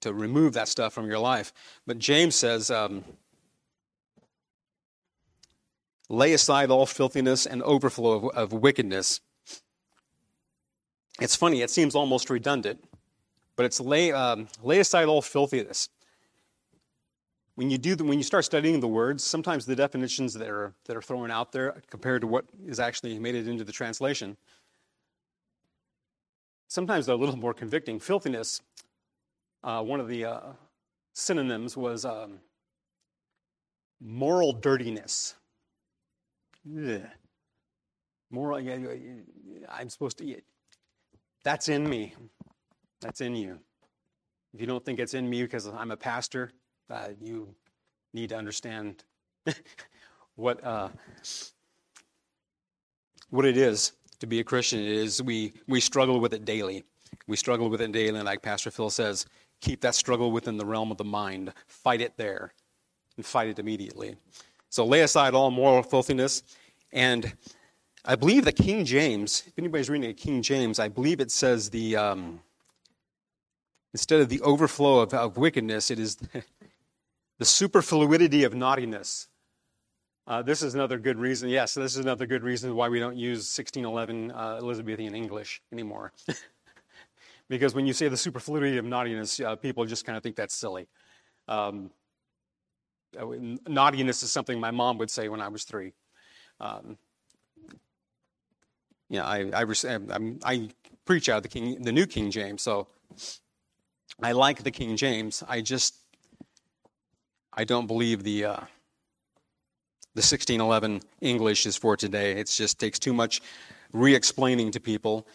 to 0.00 0.12
remove 0.12 0.52
that 0.54 0.68
stuff 0.68 0.92
from 0.92 1.06
your 1.06 1.18
life. 1.18 1.52
But 1.86 1.98
James 1.98 2.34
says, 2.34 2.70
um, 2.70 3.04
lay 6.12 6.34
aside 6.34 6.70
all 6.70 6.84
filthiness 6.84 7.46
and 7.46 7.62
overflow 7.62 8.28
of, 8.28 8.36
of 8.36 8.52
wickedness. 8.52 9.20
It's 11.20 11.34
funny, 11.34 11.62
it 11.62 11.70
seems 11.70 11.94
almost 11.94 12.28
redundant, 12.28 12.84
but 13.56 13.64
it's 13.64 13.80
lay, 13.80 14.12
um, 14.12 14.48
lay 14.62 14.78
aside 14.78 15.06
all 15.06 15.22
filthiness. 15.22 15.88
When 17.54 17.70
you, 17.70 17.78
do 17.78 17.94
the, 17.94 18.04
when 18.04 18.18
you 18.18 18.24
start 18.24 18.44
studying 18.44 18.80
the 18.80 18.88
words, 18.88 19.24
sometimes 19.24 19.64
the 19.64 19.76
definitions 19.76 20.34
that 20.34 20.48
are, 20.48 20.74
that 20.84 20.96
are 20.96 21.02
thrown 21.02 21.30
out 21.30 21.52
there 21.52 21.82
compared 21.90 22.20
to 22.22 22.26
what 22.26 22.44
is 22.66 22.78
actually 22.78 23.18
made 23.18 23.34
it 23.34 23.48
into 23.48 23.64
the 23.64 23.72
translation, 23.72 24.36
sometimes 26.68 27.06
they're 27.06 27.14
a 27.14 27.18
little 27.18 27.36
more 27.36 27.54
convicting. 27.54 27.98
Filthiness, 27.98 28.60
uh, 29.64 29.82
one 29.82 30.00
of 30.00 30.08
the 30.08 30.26
uh, 30.26 30.40
synonyms 31.14 31.74
was 31.76 32.04
um, 32.04 32.40
moral 34.00 34.52
dirtiness. 34.52 35.36
Ugh. 36.66 37.02
Yeah, 38.32 39.66
I'm 39.68 39.90
supposed 39.90 40.18
to, 40.18 40.36
that's 41.44 41.68
in 41.68 41.88
me. 41.88 42.14
That's 43.00 43.20
in 43.20 43.36
you. 43.36 43.58
If 44.54 44.60
you 44.60 44.66
don't 44.66 44.84
think 44.84 44.98
it's 45.00 45.14
in 45.14 45.28
me 45.28 45.42
because 45.42 45.66
I'm 45.66 45.90
a 45.90 45.96
pastor, 45.96 46.52
uh, 46.88 47.08
you 47.20 47.54
need 48.14 48.30
to 48.30 48.36
understand 48.36 49.04
what, 50.36 50.64
uh, 50.64 50.88
what 53.30 53.44
it 53.44 53.56
is 53.56 53.92
to 54.20 54.26
be 54.26 54.40
a 54.40 54.44
Christian 54.44 54.80
is 54.80 55.22
we, 55.22 55.52
we 55.66 55.80
struggle 55.80 56.20
with 56.20 56.32
it 56.32 56.44
daily. 56.44 56.84
We 57.26 57.36
struggle 57.36 57.68
with 57.68 57.80
it 57.80 57.92
daily, 57.92 58.18
and 58.18 58.26
like 58.26 58.42
Pastor 58.42 58.70
Phil 58.70 58.90
says, 58.90 59.26
keep 59.60 59.80
that 59.82 59.94
struggle 59.94 60.30
within 60.32 60.56
the 60.56 60.64
realm 60.64 60.90
of 60.90 60.96
the 60.96 61.04
mind. 61.04 61.52
Fight 61.66 62.00
it 62.00 62.16
there, 62.16 62.52
and 63.16 63.26
fight 63.26 63.48
it 63.48 63.58
immediately. 63.58 64.16
So 64.72 64.86
lay 64.86 65.02
aside 65.02 65.34
all 65.34 65.50
moral 65.50 65.82
filthiness. 65.82 66.42
And 66.94 67.34
I 68.06 68.16
believe 68.16 68.46
that 68.46 68.56
King 68.56 68.86
James, 68.86 69.44
if 69.46 69.58
anybody's 69.58 69.90
reading 69.90 70.08
a 70.08 70.14
King 70.14 70.40
James, 70.40 70.78
I 70.78 70.88
believe 70.88 71.20
it 71.20 71.30
says 71.30 71.68
the 71.68 71.94
um, 71.96 72.40
instead 73.92 74.22
of 74.22 74.30
the 74.30 74.40
overflow 74.40 75.00
of, 75.00 75.12
of 75.12 75.36
wickedness, 75.36 75.90
it 75.90 75.98
is 75.98 76.16
the 77.38 77.44
superfluidity 77.44 78.44
of 78.44 78.54
naughtiness. 78.54 79.28
Uh, 80.26 80.40
this 80.40 80.62
is 80.62 80.74
another 80.74 80.98
good 80.98 81.18
reason. 81.18 81.50
Yes, 81.50 81.74
this 81.74 81.94
is 81.94 81.98
another 81.98 82.24
good 82.24 82.42
reason 82.42 82.74
why 82.74 82.88
we 82.88 82.98
don't 82.98 83.18
use 83.18 83.40
1611 83.54 84.30
uh, 84.30 84.56
Elizabethan 84.58 85.14
English 85.14 85.60
anymore. 85.70 86.14
because 87.50 87.74
when 87.74 87.84
you 87.86 87.92
say 87.92 88.08
the 88.08 88.16
superfluity 88.16 88.78
of 88.78 88.86
naughtiness, 88.86 89.38
uh, 89.38 89.54
people 89.54 89.84
just 89.84 90.06
kind 90.06 90.16
of 90.16 90.22
think 90.22 90.34
that's 90.34 90.54
silly. 90.54 90.88
Um, 91.46 91.90
naughtiness 93.68 94.22
is 94.22 94.32
something 94.32 94.58
my 94.58 94.70
mom 94.70 94.98
would 94.98 95.10
say 95.10 95.28
when 95.28 95.40
I 95.40 95.48
was 95.48 95.64
three. 95.64 95.92
Um, 96.60 96.96
yeah, 99.08 99.24
I, 99.24 99.50
I, 99.52 99.66
I, 100.44 100.68
preach 101.04 101.28
out 101.28 101.38
of 101.38 101.42
the 101.42 101.48
King, 101.48 101.82
the 101.82 101.92
New 101.92 102.06
King 102.06 102.30
James, 102.30 102.62
so 102.62 102.86
I 104.22 104.32
like 104.32 104.62
the 104.62 104.70
King 104.70 104.96
James. 104.96 105.42
I 105.48 105.60
just 105.60 105.96
I 107.52 107.64
don't 107.64 107.86
believe 107.86 108.22
the 108.22 108.44
uh, 108.44 108.60
the 110.14 110.20
1611 110.20 111.02
English 111.20 111.66
is 111.66 111.76
for 111.76 111.96
today. 111.96 112.32
It 112.32 112.48
just 112.48 112.78
takes 112.78 112.98
too 112.98 113.12
much 113.12 113.40
re-explaining 113.92 114.70
to 114.72 114.80
people 114.80 115.26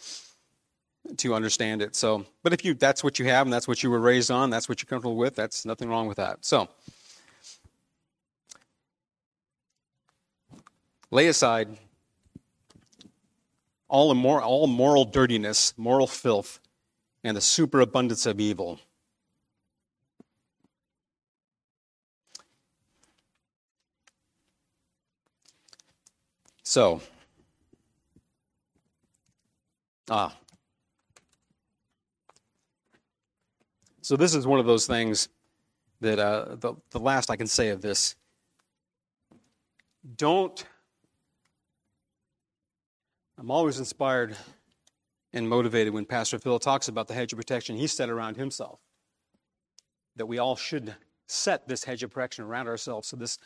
to 1.16 1.34
understand 1.34 1.82
it. 1.82 1.96
So, 1.96 2.24
but 2.42 2.52
if 2.52 2.64
you 2.64 2.74
that's 2.74 3.02
what 3.02 3.18
you 3.18 3.26
have 3.26 3.46
and 3.46 3.52
that's 3.52 3.68
what 3.68 3.82
you 3.82 3.90
were 3.90 4.00
raised 4.00 4.30
on, 4.30 4.50
that's 4.50 4.68
what 4.68 4.82
you're 4.82 4.88
comfortable 4.88 5.16
with, 5.16 5.34
that's 5.34 5.64
nothing 5.64 5.88
wrong 5.88 6.06
with 6.06 6.16
that. 6.16 6.44
So, 6.44 6.68
lay 11.10 11.28
aside 11.28 11.68
all, 13.88 14.14
immor- 14.14 14.42
all 14.42 14.66
moral 14.66 15.04
dirtiness, 15.04 15.72
moral 15.76 16.06
filth, 16.06 16.60
and 17.24 17.36
the 17.36 17.40
superabundance 17.40 18.26
of 18.26 18.38
evil. 18.38 18.80
So, 26.62 27.00
ah. 30.10 30.36
So, 34.02 34.16
this 34.16 34.34
is 34.34 34.46
one 34.46 34.60
of 34.60 34.66
those 34.66 34.86
things 34.86 35.28
that 36.00 36.18
uh, 36.18 36.56
the, 36.56 36.74
the 36.90 37.00
last 37.00 37.30
I 37.30 37.36
can 37.36 37.46
say 37.46 37.70
of 37.70 37.80
this. 37.80 38.16
Don't, 40.16 40.64
I'm 43.38 43.52
always 43.52 43.78
inspired 43.78 44.36
and 45.32 45.48
motivated 45.48 45.94
when 45.94 46.04
Pastor 46.04 46.40
Phil 46.40 46.58
talks 46.58 46.88
about 46.88 47.06
the 47.06 47.14
hedge 47.14 47.32
of 47.32 47.38
protection 47.38 47.76
he 47.76 47.86
set 47.86 48.10
around 48.10 48.36
himself. 48.36 48.80
That 50.16 50.26
we 50.26 50.38
all 50.38 50.56
should 50.56 50.96
set 51.28 51.68
this 51.68 51.84
hedge 51.84 52.02
of 52.02 52.10
protection 52.10 52.44
around 52.44 52.66
ourselves 52.66 53.06
so 53.06 53.16
this 53.16 53.38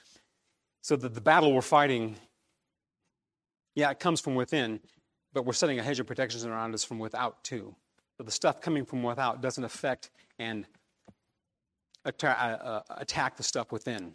so 0.81 0.97
that 0.97 1.15
the 1.15 1.21
battle 1.21 1.53
we're 1.53 1.61
fighting, 1.61 2.17
yeah, 3.75 3.91
it 3.91 4.01
comes 4.01 4.19
from 4.19 4.35
within, 4.35 4.81
but 5.35 5.45
we're 5.45 5.53
setting 5.53 5.79
a 5.79 5.83
hedge 5.83 6.01
of 6.01 6.07
protection 6.07 6.51
around 6.51 6.73
us 6.73 6.83
from 6.83 6.99
without 6.99 7.45
too. 7.45 7.77
So 8.17 8.25
the 8.25 8.33
stuff 8.33 8.63
coming 8.63 8.87
from 8.87 9.03
without 9.03 9.43
doesn't 9.43 9.63
affect 9.63 10.11
and 10.39 10.67
uh, 12.07 12.25
uh, 12.25 12.83
attack 12.97 13.37
the 13.37 13.43
stuff 13.43 13.71
within. 13.71 14.15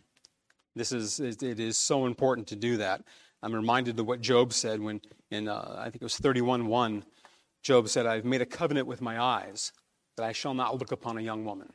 This 0.76 0.92
is 0.92 1.20
it 1.20 1.44
is 1.44 1.78
so 1.78 2.08
important 2.08 2.48
to 2.48 2.56
do 2.56 2.78
that. 2.78 3.04
I'm 3.48 3.56
reminded 3.56 3.98
of 4.00 4.06
what 4.06 4.20
Job 4.20 4.52
said 4.52 4.82
when 4.82 5.00
in 5.32 5.48
uh, 5.48 5.76
I 5.80 5.86
think 5.86 5.96
it 5.96 6.04
was 6.04 6.20
31:1 6.20 7.04
Job 7.64 7.90
said, 7.90 8.06
I've 8.06 8.26
made 8.26 8.42
a 8.42 8.46
covenant 8.46 8.88
with 8.88 9.02
my 9.02 9.22
eyes 9.22 9.74
that 10.16 10.26
I 10.26 10.32
shall 10.32 10.54
not 10.54 10.78
look 10.80 10.92
upon 10.92 11.18
a 11.18 11.22
young 11.22 11.44
woman. 11.44 11.70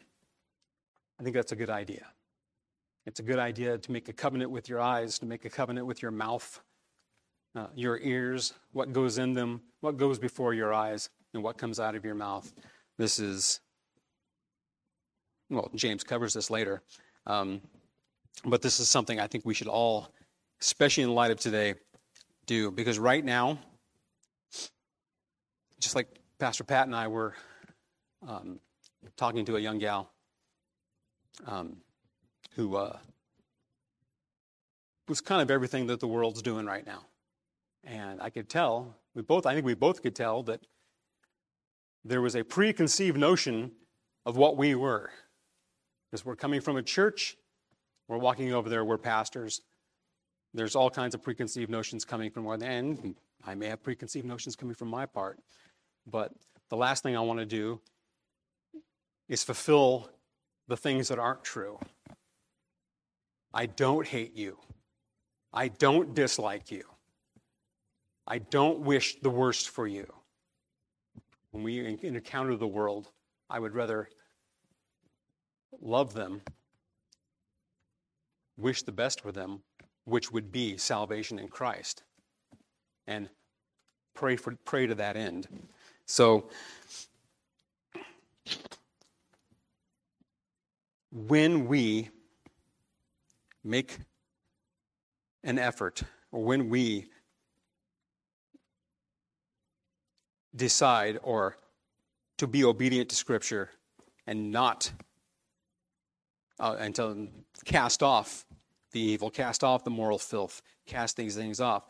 I 1.20 1.22
think 1.22 1.34
that's 1.34 1.52
a 1.52 1.56
good 1.56 1.70
idea. 1.70 2.06
It's 3.04 3.20
a 3.20 3.22
good 3.22 3.38
idea 3.38 3.78
to 3.78 3.92
make 3.92 4.08
a 4.08 4.12
covenant 4.12 4.50
with 4.50 4.68
your 4.68 4.80
eyes, 4.80 5.18
to 5.18 5.26
make 5.26 5.44
a 5.44 5.50
covenant 5.50 5.86
with 5.86 6.00
your 6.00 6.10
mouth, 6.10 6.62
uh, 7.54 7.66
your 7.74 7.98
ears, 7.98 8.54
what 8.72 8.92
goes 8.92 9.18
in 9.18 9.34
them, 9.34 9.60
what 9.80 9.96
goes 9.96 10.18
before 10.18 10.54
your 10.54 10.72
eyes, 10.72 11.10
and 11.34 11.42
what 11.42 11.58
comes 11.58 11.78
out 11.78 11.94
of 11.94 12.04
your 12.04 12.14
mouth. 12.14 12.52
This 12.96 13.18
is, 13.18 13.60
well, 15.50 15.70
James 15.74 16.04
covers 16.04 16.34
this 16.34 16.48
later. 16.48 16.82
Um, 17.26 17.60
but 18.44 18.62
this 18.62 18.80
is 18.80 18.88
something 18.88 19.20
I 19.20 19.26
think 19.26 19.44
we 19.44 19.54
should 19.54 19.68
all, 19.68 20.14
especially 20.62 21.02
in 21.02 21.12
light 21.12 21.32
of 21.32 21.40
today, 21.40 21.74
do. 22.46 22.70
Because 22.70 22.98
right 22.98 23.24
now, 23.24 23.58
just 25.80 25.96
like 25.96 26.06
Pastor 26.38 26.62
Pat 26.62 26.86
and 26.86 26.94
I 26.94 27.08
were 27.08 27.34
um, 28.26 28.60
talking 29.16 29.44
to 29.46 29.56
a 29.56 29.60
young 29.60 29.78
gal 29.78 30.10
um, 31.46 31.78
who 32.54 32.76
uh, 32.76 32.96
was 35.08 35.20
kind 35.20 35.42
of 35.42 35.50
everything 35.50 35.88
that 35.88 35.98
the 35.98 36.06
world's 36.06 36.42
doing 36.42 36.64
right 36.64 36.86
now. 36.86 37.06
And 37.82 38.22
I 38.22 38.30
could 38.30 38.48
tell, 38.48 38.94
we 39.14 39.22
both, 39.22 39.44
I 39.44 39.54
think 39.54 39.66
we 39.66 39.74
both 39.74 40.00
could 40.00 40.14
tell 40.14 40.44
that 40.44 40.60
there 42.04 42.22
was 42.22 42.36
a 42.36 42.44
preconceived 42.44 43.18
notion 43.18 43.72
of 44.24 44.36
what 44.36 44.56
we 44.56 44.76
were. 44.76 45.10
Because 46.08 46.24
we're 46.24 46.36
coming 46.36 46.60
from 46.60 46.76
a 46.76 46.82
church, 46.82 47.36
we're 48.06 48.18
walking 48.18 48.52
over 48.52 48.68
there, 48.68 48.84
we're 48.84 48.98
pastors. 48.98 49.62
There's 50.54 50.76
all 50.76 50.90
kinds 50.90 51.14
of 51.14 51.22
preconceived 51.22 51.70
notions 51.70 52.04
coming 52.04 52.30
from 52.30 52.44
one 52.44 52.62
end. 52.62 53.14
I 53.44 53.54
may 53.54 53.66
have 53.68 53.82
preconceived 53.82 54.26
notions 54.26 54.54
coming 54.54 54.74
from 54.74 54.88
my 54.88 55.06
part. 55.06 55.38
But 56.06 56.32
the 56.68 56.76
last 56.76 57.02
thing 57.02 57.16
I 57.16 57.20
want 57.20 57.40
to 57.40 57.46
do 57.46 57.80
is 59.28 59.42
fulfill 59.42 60.10
the 60.68 60.76
things 60.76 61.08
that 61.08 61.18
aren't 61.18 61.42
true. 61.42 61.78
I 63.54 63.66
don't 63.66 64.06
hate 64.06 64.36
you. 64.36 64.58
I 65.52 65.68
don't 65.68 66.14
dislike 66.14 66.70
you. 66.70 66.84
I 68.26 68.38
don't 68.38 68.80
wish 68.80 69.20
the 69.20 69.30
worst 69.30 69.70
for 69.70 69.86
you. 69.86 70.10
When 71.50 71.62
we 71.62 71.98
encounter 72.02 72.56
the 72.56 72.66
world, 72.66 73.10
I 73.50 73.58
would 73.58 73.74
rather 73.74 74.08
love 75.80 76.14
them, 76.14 76.40
wish 78.56 78.82
the 78.82 78.92
best 78.92 79.20
for 79.20 79.32
them, 79.32 79.62
which 80.04 80.32
would 80.32 80.50
be 80.50 80.76
salvation 80.76 81.38
in 81.38 81.48
Christ, 81.48 82.02
and 83.06 83.28
pray, 84.14 84.36
for, 84.36 84.56
pray 84.64 84.86
to 84.86 84.94
that 84.96 85.16
end. 85.16 85.48
So, 86.06 86.50
when 91.10 91.66
we 91.66 92.08
make 93.62 93.98
an 95.44 95.58
effort, 95.58 96.02
or 96.30 96.42
when 96.42 96.68
we 96.68 97.06
decide 100.54 101.18
or 101.22 101.56
to 102.38 102.46
be 102.46 102.64
obedient 102.64 103.08
to 103.10 103.16
Scripture 103.16 103.70
and 104.26 104.50
not 104.50 104.90
uh, 106.58 106.76
and 106.78 106.94
to 106.94 107.28
cast 107.64 108.02
off 108.02 108.46
the 108.92 109.00
evil, 109.00 109.30
cast 109.30 109.64
off 109.64 109.84
the 109.84 109.90
moral 109.90 110.18
filth, 110.18 110.62
cast 110.86 111.16
these 111.16 111.36
things 111.36 111.60
off. 111.60 111.86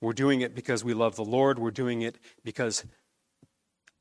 We're 0.00 0.12
doing 0.12 0.40
it 0.40 0.54
because 0.54 0.84
we 0.84 0.94
love 0.94 1.16
the 1.16 1.24
Lord. 1.24 1.58
We're 1.58 1.70
doing 1.70 2.02
it 2.02 2.18
because 2.44 2.84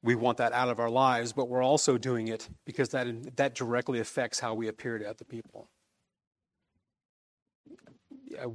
we 0.04 0.16
want 0.16 0.38
that 0.38 0.52
out 0.52 0.70
of 0.70 0.80
our 0.80 0.90
lives, 0.90 1.32
but 1.32 1.48
we're 1.48 1.64
also 1.64 1.98
doing 1.98 2.28
it 2.28 2.50
because 2.66 2.90
that, 2.90 3.36
that 3.38 3.54
directly 3.54 4.00
affects 4.00 4.40
how 4.40 4.54
we 4.54 4.68
appear 4.68 4.98
to 4.98 5.08
other 5.08 5.26
people. 5.26 5.68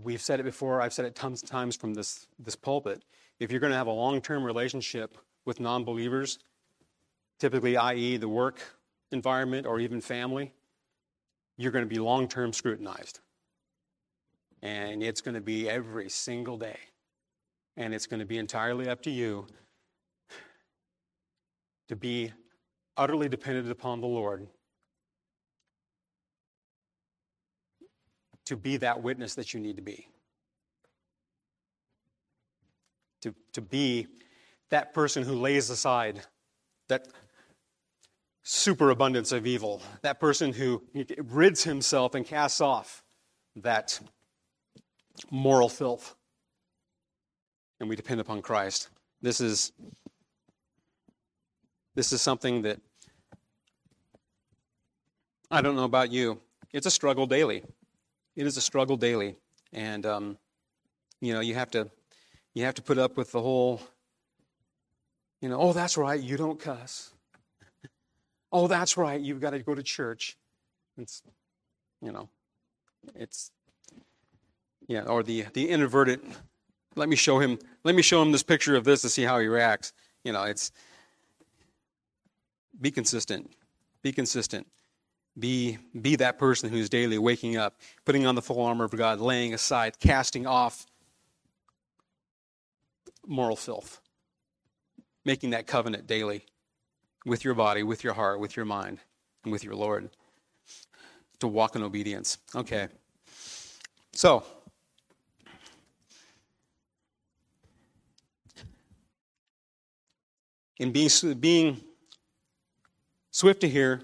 We've 0.02 0.20
said 0.20 0.40
it 0.40 0.42
before, 0.42 0.80
I've 0.80 0.92
said 0.92 1.04
it 1.04 1.14
tons 1.14 1.42
of 1.42 1.48
times 1.48 1.76
from 1.76 1.94
this, 1.94 2.26
this 2.38 2.56
pulpit. 2.56 3.04
If 3.38 3.50
you're 3.50 3.60
going 3.60 3.72
to 3.72 3.76
have 3.76 3.86
a 3.86 3.92
long 3.92 4.20
term 4.20 4.42
relationship 4.42 5.18
with 5.44 5.60
non 5.60 5.84
believers, 5.84 6.38
typically, 7.38 7.76
i.e., 7.76 8.16
the 8.16 8.28
work 8.28 8.60
environment 9.12 9.66
or 9.66 9.78
even 9.78 10.00
family, 10.00 10.52
you're 11.56 11.72
going 11.72 11.84
to 11.84 11.88
be 11.88 12.00
long 12.00 12.26
term 12.26 12.52
scrutinized. 12.52 13.20
And 14.66 15.00
it's 15.00 15.20
going 15.20 15.36
to 15.36 15.40
be 15.40 15.70
every 15.70 16.08
single 16.08 16.58
day. 16.58 16.76
And 17.76 17.94
it's 17.94 18.06
going 18.08 18.18
to 18.18 18.26
be 18.26 18.36
entirely 18.36 18.88
up 18.88 19.00
to 19.02 19.10
you 19.10 19.46
to 21.86 21.94
be 21.94 22.32
utterly 22.96 23.28
dependent 23.28 23.70
upon 23.70 24.00
the 24.00 24.08
Lord 24.08 24.48
to 28.46 28.56
be 28.56 28.76
that 28.78 29.04
witness 29.04 29.36
that 29.36 29.54
you 29.54 29.60
need 29.60 29.76
to 29.76 29.82
be. 29.82 30.08
To, 33.22 33.32
to 33.52 33.60
be 33.60 34.08
that 34.70 34.92
person 34.92 35.22
who 35.22 35.34
lays 35.34 35.70
aside 35.70 36.22
that 36.88 37.06
superabundance 38.42 39.30
of 39.30 39.46
evil, 39.46 39.80
that 40.02 40.18
person 40.18 40.52
who 40.52 40.82
rids 41.18 41.62
himself 41.62 42.16
and 42.16 42.26
casts 42.26 42.60
off 42.60 43.04
that 43.54 44.00
moral 45.30 45.68
filth. 45.68 46.14
And 47.80 47.88
we 47.88 47.96
depend 47.96 48.20
upon 48.20 48.42
Christ. 48.42 48.88
This 49.20 49.40
is 49.40 49.72
this 51.94 52.12
is 52.12 52.20
something 52.20 52.62
that 52.62 52.78
I 55.50 55.62
don't 55.62 55.76
know 55.76 55.84
about 55.84 56.10
you. 56.10 56.40
It's 56.72 56.86
a 56.86 56.90
struggle 56.90 57.26
daily. 57.26 57.64
It 58.34 58.46
is 58.46 58.56
a 58.56 58.60
struggle 58.60 58.96
daily, 58.96 59.36
and 59.72 60.04
um, 60.04 60.38
you 61.20 61.32
know 61.32 61.40
you 61.40 61.54
have 61.54 61.70
to 61.70 61.90
you 62.54 62.64
have 62.64 62.74
to 62.74 62.82
put 62.82 62.98
up 62.98 63.16
with 63.16 63.32
the 63.32 63.40
whole. 63.40 63.80
You 65.40 65.50
know, 65.50 65.60
oh, 65.60 65.72
that's 65.72 65.96
right, 65.96 66.20
you 66.20 66.36
don't 66.36 66.58
cuss. 66.58 67.12
oh, 68.52 68.66
that's 68.66 68.96
right, 68.96 69.20
you've 69.20 69.40
got 69.40 69.50
to 69.50 69.58
go 69.58 69.74
to 69.74 69.82
church. 69.82 70.36
It's, 70.96 71.22
you 72.00 72.10
know, 72.10 72.30
it's 73.14 73.50
yeah, 74.86 75.02
or 75.02 75.22
the 75.22 75.46
the 75.52 75.68
introverted. 75.68 76.20
Let 76.94 77.08
me 77.08 77.16
show 77.16 77.38
him. 77.38 77.58
Let 77.84 77.94
me 77.94 78.02
show 78.02 78.22
him 78.22 78.32
this 78.32 78.42
picture 78.42 78.76
of 78.76 78.84
this 78.84 79.02
to 79.02 79.08
see 79.08 79.22
how 79.22 79.38
he 79.38 79.46
reacts. 79.46 79.92
You 80.24 80.32
know, 80.32 80.44
it's 80.44 80.72
be 82.80 82.90
consistent. 82.90 83.50
Be 84.02 84.12
consistent. 84.12 84.66
Be, 85.38 85.78
be 86.00 86.16
that 86.16 86.38
person 86.38 86.70
who's 86.70 86.88
daily 86.88 87.18
waking 87.18 87.56
up, 87.56 87.80
putting 88.04 88.26
on 88.26 88.34
the 88.34 88.42
full 88.42 88.62
armor 88.62 88.84
of 88.84 88.90
God, 88.92 89.20
laying 89.20 89.52
aside, 89.52 89.98
casting 89.98 90.46
off 90.46 90.86
moral 93.26 93.56
filth, 93.56 94.00
making 95.24 95.50
that 95.50 95.66
covenant 95.66 96.06
daily 96.06 96.46
with 97.26 97.44
your 97.44 97.54
body, 97.54 97.82
with 97.82 98.02
your 98.02 98.14
heart, 98.14 98.40
with 98.40 98.56
your 98.56 98.64
mind, 98.64 98.98
and 99.44 99.52
with 99.52 99.62
your 99.62 99.74
Lord 99.74 100.08
to 101.40 101.48
walk 101.48 101.76
in 101.76 101.82
obedience. 101.82 102.38
Okay. 102.54 102.88
So, 104.12 104.42
in 110.78 110.92
being, 110.92 111.10
being 111.40 111.80
swift 113.30 113.60
to 113.60 113.68
hear, 113.68 114.02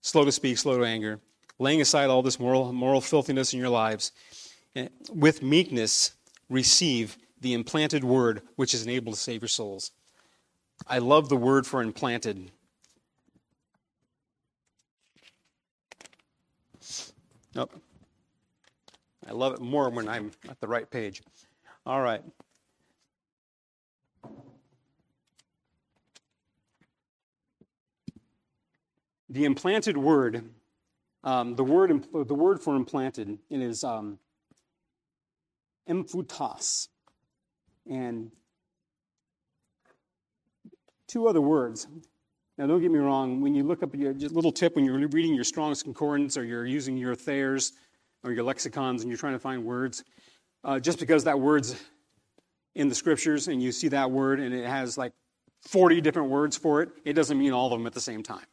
slow 0.00 0.24
to 0.24 0.32
speak, 0.32 0.58
slow 0.58 0.78
to 0.78 0.84
anger, 0.84 1.20
laying 1.58 1.80
aside 1.80 2.10
all 2.10 2.22
this 2.22 2.38
moral, 2.38 2.72
moral 2.72 3.00
filthiness 3.00 3.52
in 3.52 3.58
your 3.58 3.68
lives, 3.68 4.12
eh, 4.74 4.88
with 5.12 5.42
meekness, 5.42 6.12
receive 6.48 7.16
the 7.40 7.54
implanted 7.54 8.04
word 8.04 8.42
which 8.56 8.74
is 8.74 8.86
able 8.86 9.12
to 9.12 9.18
save 9.18 9.42
your 9.42 9.48
souls. 9.48 9.92
I 10.86 10.98
love 10.98 11.28
the 11.28 11.36
word 11.36 11.66
for 11.66 11.82
implanted. 11.82 12.50
Nope. 17.54 17.72
I 19.26 19.32
love 19.32 19.54
it 19.54 19.60
more 19.60 19.88
when 19.90 20.08
I'm 20.08 20.30
at 20.48 20.60
the 20.60 20.68
right 20.68 20.88
page. 20.88 21.22
All 21.84 22.00
right. 22.00 22.22
The 29.28 29.44
implanted 29.44 29.96
word, 29.96 30.44
um, 31.24 31.56
the 31.56 31.64
word 31.64 32.06
the 32.12 32.34
word 32.34 32.62
for 32.62 32.76
implanted, 32.76 33.38
it 33.50 33.60
is 33.60 33.82
um, 33.82 34.18
emphutas, 35.88 36.88
and 37.90 38.30
two 41.08 41.26
other 41.26 41.40
words. 41.40 41.88
Now, 42.58 42.66
don't 42.66 42.80
get 42.80 42.90
me 42.90 42.98
wrong. 42.98 43.42
When 43.42 43.54
you 43.54 43.64
look 43.64 43.82
up 43.82 43.94
your 43.94 44.14
little 44.14 44.52
tip 44.52 44.76
when 44.76 44.84
you're 44.84 44.96
reading 45.08 45.34
your 45.34 45.44
Strong's 45.44 45.82
Concordance 45.82 46.38
or 46.38 46.44
you're 46.44 46.64
using 46.64 46.96
your 46.96 47.14
Thayer's 47.14 47.72
or 48.24 48.32
your 48.32 48.44
lexicons 48.44 49.02
and 49.02 49.10
you're 49.10 49.18
trying 49.18 49.34
to 49.34 49.38
find 49.38 49.64
words, 49.64 50.04
uh, 50.64 50.80
just 50.80 50.98
because 50.98 51.24
that 51.24 51.38
word's 51.38 51.76
in 52.74 52.88
the 52.88 52.94
scriptures 52.94 53.48
and 53.48 53.62
you 53.62 53.72
see 53.72 53.88
that 53.88 54.10
word 54.10 54.40
and 54.40 54.54
it 54.54 54.66
has 54.66 54.96
like 54.96 55.12
40 55.62 56.00
different 56.00 56.30
words 56.30 56.56
for 56.56 56.82
it, 56.82 56.90
it 57.04 57.12
doesn't 57.12 57.38
mean 57.38 57.52
all 57.52 57.66
of 57.66 57.78
them 57.78 57.86
at 57.86 57.92
the 57.92 58.00
same 58.00 58.22
time. 58.22 58.44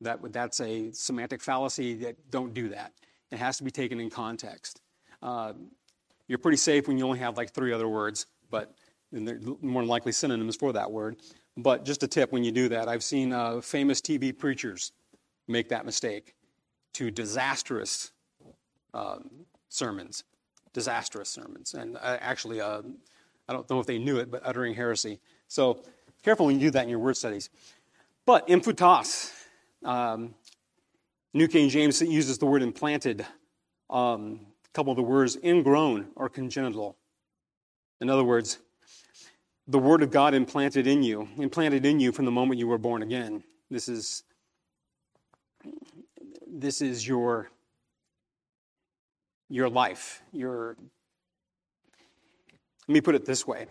That, 0.00 0.20
that's 0.32 0.60
a 0.60 0.92
semantic 0.92 1.42
fallacy. 1.42 1.94
That 1.94 2.30
don't 2.30 2.52
do 2.52 2.68
that. 2.70 2.92
It 3.30 3.38
has 3.38 3.56
to 3.58 3.64
be 3.64 3.70
taken 3.70 4.00
in 4.00 4.10
context. 4.10 4.80
Uh, 5.22 5.54
you're 6.28 6.38
pretty 6.38 6.58
safe 6.58 6.88
when 6.88 6.98
you 6.98 7.04
only 7.04 7.18
have 7.18 7.36
like 7.36 7.52
three 7.52 7.72
other 7.72 7.88
words, 7.88 8.26
but 8.50 8.74
they're 9.12 9.40
more 9.62 9.82
than 9.82 9.88
likely 9.88 10.12
synonyms 10.12 10.56
for 10.56 10.72
that 10.72 10.90
word. 10.90 11.16
But 11.56 11.84
just 11.84 12.02
a 12.02 12.08
tip 12.08 12.32
when 12.32 12.44
you 12.44 12.52
do 12.52 12.68
that, 12.68 12.88
I've 12.88 13.04
seen 13.04 13.32
uh, 13.32 13.60
famous 13.60 14.00
TV 14.00 14.36
preachers 14.36 14.92
make 15.48 15.68
that 15.70 15.86
mistake 15.86 16.34
to 16.94 17.10
disastrous 17.10 18.12
uh, 18.92 19.18
sermons, 19.68 20.24
disastrous 20.72 21.28
sermons, 21.28 21.74
and 21.74 21.96
uh, 21.96 22.18
actually, 22.20 22.60
uh, 22.60 22.82
I 23.48 23.52
don't 23.52 23.68
know 23.70 23.80
if 23.80 23.86
they 23.86 23.98
knew 23.98 24.18
it, 24.18 24.30
but 24.30 24.42
uttering 24.44 24.74
heresy. 24.74 25.20
So 25.48 25.82
careful 26.22 26.46
when 26.46 26.56
you 26.56 26.60
do 26.60 26.70
that 26.72 26.82
in 26.82 26.88
your 26.88 26.98
word 26.98 27.16
studies. 27.16 27.50
But 28.26 28.48
emphutas, 28.48 29.32
um, 29.86 30.34
New 31.32 31.48
King 31.48 31.68
James 31.68 32.02
uses 32.02 32.38
the 32.38 32.46
word 32.46 32.62
implanted. 32.62 33.24
Um, 33.88 34.40
a 34.64 34.72
couple 34.74 34.90
of 34.90 34.96
the 34.96 35.02
words 35.02 35.38
ingrown 35.42 36.08
or 36.16 36.28
congenital. 36.28 36.96
In 38.00 38.10
other 38.10 38.24
words, 38.24 38.58
the 39.68 39.78
word 39.78 40.02
of 40.02 40.10
God 40.10 40.34
implanted 40.34 40.86
in 40.86 41.02
you, 41.02 41.28
implanted 41.38 41.86
in 41.86 42.00
you 42.00 42.12
from 42.12 42.24
the 42.24 42.30
moment 42.30 42.58
you 42.58 42.66
were 42.66 42.78
born 42.78 43.02
again. 43.02 43.44
This 43.70 43.88
is 43.88 44.24
this 46.46 46.80
is 46.80 47.06
your 47.06 47.50
your 49.48 49.68
life. 49.68 50.22
Your 50.32 50.76
let 52.88 52.92
me 52.92 53.00
put 53.00 53.14
it 53.14 53.24
this 53.24 53.46
way. 53.46 53.66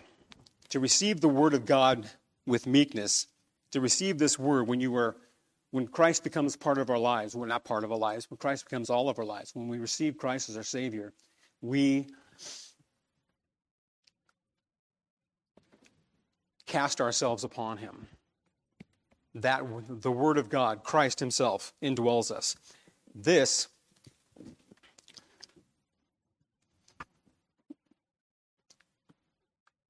To 0.69 0.79
receive 0.79 1.21
the 1.21 1.29
word 1.29 1.53
of 1.53 1.65
God 1.65 2.09
with 2.45 2.67
meekness, 2.67 3.27
to 3.71 3.81
receive 3.81 4.17
this 4.17 4.37
word 4.37 4.67
when 4.67 4.79
you 4.79 4.91
were 4.91 5.15
when 5.75 5.87
Christ 5.87 6.23
becomes 6.23 6.55
part 6.55 6.77
of 6.77 6.89
our 6.89 6.97
lives, 6.97 7.35
we're 7.35 7.47
not 7.47 7.65
part 7.65 7.83
of 7.83 7.91
our 7.91 7.97
lives, 7.97 8.31
when 8.31 8.37
Christ 8.37 8.63
becomes 8.63 8.89
all 8.89 9.09
of 9.09 9.19
our 9.19 9.25
lives, 9.25 9.53
when 9.53 9.67
we 9.67 9.77
receive 9.77 10.15
Christ 10.15 10.47
as 10.47 10.55
our 10.55 10.63
Savior, 10.63 11.11
we 11.59 12.07
cast 16.65 17.01
ourselves 17.01 17.43
upon 17.43 17.75
Him. 17.75 18.07
That 19.33 19.63
the 19.89 20.13
Word 20.13 20.37
of 20.37 20.47
God, 20.47 20.85
Christ 20.85 21.19
Himself, 21.19 21.73
indwells 21.83 22.31
us. 22.31 22.55
This 23.13 23.67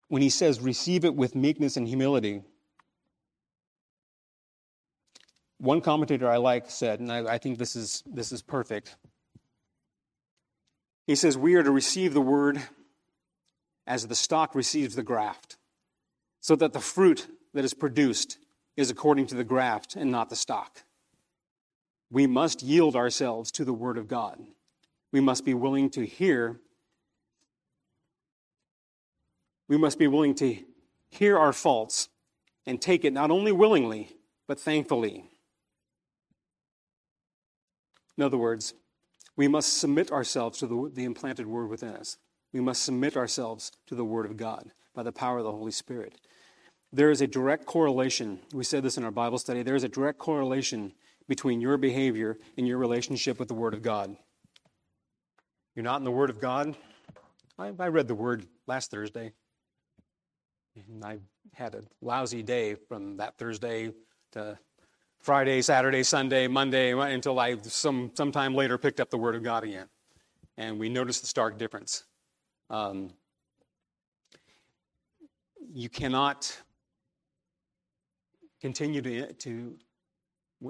when 0.07 0.23
he 0.23 0.29
says 0.29 0.59
receive 0.59 1.05
it 1.05 1.13
with 1.13 1.35
meekness 1.35 1.77
and 1.77 1.87
humility, 1.87 2.41
One 5.65 5.81
commentator 5.81 6.29
I 6.29 6.37
like 6.37 6.69
said, 6.69 6.99
and 6.99 7.11
I, 7.11 7.25
I 7.25 7.37
think 7.39 7.57
this 7.57 7.75
is, 7.75 8.03
this 8.05 8.31
is 8.31 8.43
perfect. 8.43 8.97
He 11.07 11.15
says, 11.15 11.39
We 11.39 11.55
are 11.55 11.63
to 11.63 11.71
receive 11.71 12.13
the 12.13 12.21
word 12.21 12.61
as 13.87 14.05
the 14.05 14.13
stock 14.13 14.53
receives 14.53 14.95
the 14.95 15.01
graft, 15.01 15.57
so 16.39 16.55
that 16.55 16.73
the 16.73 16.79
fruit 16.79 17.25
that 17.55 17.65
is 17.65 17.73
produced 17.73 18.37
is 18.77 18.91
according 18.91 19.25
to 19.27 19.35
the 19.35 19.43
graft 19.43 19.95
and 19.95 20.11
not 20.11 20.29
the 20.29 20.35
stock. 20.35 20.83
We 22.11 22.27
must 22.27 22.61
yield 22.61 22.95
ourselves 22.95 23.51
to 23.53 23.65
the 23.65 23.73
word 23.73 23.97
of 23.97 24.07
God. 24.07 24.39
We 25.11 25.19
must 25.19 25.43
be 25.43 25.55
willing 25.55 25.89
to 25.91 26.05
hear. 26.05 26.59
We 29.67 29.77
must 29.77 29.97
be 29.97 30.05
willing 30.05 30.35
to 30.35 30.59
hear 31.09 31.39
our 31.39 31.53
faults 31.53 32.09
and 32.67 32.79
take 32.79 33.03
it 33.03 33.13
not 33.13 33.31
only 33.31 33.51
willingly, 33.51 34.15
but 34.47 34.59
thankfully. 34.59 35.31
In 38.17 38.23
other 38.23 38.37
words, 38.37 38.73
we 39.35 39.47
must 39.47 39.77
submit 39.77 40.11
ourselves 40.11 40.59
to 40.59 40.67
the, 40.67 40.91
the 40.93 41.03
implanted 41.03 41.47
word 41.47 41.69
within 41.69 41.89
us. 41.89 42.17
We 42.53 42.61
must 42.61 42.83
submit 42.83 43.17
ourselves 43.17 43.71
to 43.87 43.95
the 43.95 44.05
word 44.05 44.25
of 44.25 44.37
God 44.37 44.71
by 44.93 45.03
the 45.03 45.11
power 45.11 45.39
of 45.39 45.43
the 45.43 45.51
Holy 45.51 45.71
Spirit. 45.71 46.15
There 46.93 47.11
is 47.11 47.19
a 47.19 47.27
direct 47.27 47.65
correlation. 47.65 48.39
We 48.53 48.63
said 48.63 48.83
this 48.83 48.97
in 48.97 49.03
our 49.03 49.11
Bible 49.11 49.37
study. 49.37 49.61
There 49.63 49.75
is 49.75 49.83
a 49.83 49.89
direct 49.89 50.17
correlation 50.17 50.93
between 51.27 51.59
your 51.59 51.75
behavior 51.77 52.37
and 52.57 52.65
your 52.65 52.77
relationship 52.77 53.39
with 53.39 53.49
the 53.49 53.53
Word 53.53 53.73
of 53.73 53.81
God. 53.81 54.15
You're 55.75 55.83
not 55.83 55.97
in 55.97 56.05
the 56.05 56.11
Word 56.11 56.29
of 56.29 56.39
God. 56.39 56.77
I, 57.59 57.73
I 57.77 57.87
read 57.89 58.07
the 58.07 58.15
Word 58.15 58.45
last 58.67 58.91
Thursday. 58.91 59.33
And 60.89 61.03
I 61.03 61.19
had 61.53 61.75
a 61.75 61.83
lousy 62.01 62.43
day 62.43 62.75
from 62.75 63.17
that 63.17 63.37
Thursday 63.37 63.91
to 64.31 64.57
Friday, 65.25 65.63
Saturday, 65.63 66.03
Sunday, 66.03 66.47
Monday, 66.47 66.91
until 66.91 67.39
I 67.39 67.57
some 67.63 68.11
sometime 68.13 68.53
later 68.53 68.77
picked 68.77 68.99
up 68.99 69.09
the 69.09 69.17
Word 69.17 69.33
of 69.33 69.41
God 69.41 69.63
again. 69.63 69.87
and 70.55 70.77
we 70.77 70.87
noticed 70.87 71.21
the 71.21 71.27
stark 71.27 71.57
difference. 71.57 72.03
Um, 72.69 73.09
you 75.73 75.89
cannot 75.89 76.55
continue 78.61 79.01
to, 79.01 79.33
to, 79.33 79.75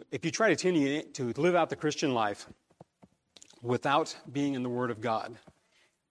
if 0.10 0.24
you 0.24 0.32
try 0.32 0.48
to 0.48 0.56
continue 0.56 1.04
to 1.04 1.34
live 1.36 1.56
out 1.56 1.70
the 1.70 1.76
Christian 1.76 2.14
life 2.14 2.48
without 3.62 4.16
being 4.32 4.54
in 4.54 4.64
the 4.64 4.70
Word 4.70 4.90
of 4.90 5.02
God, 5.02 5.36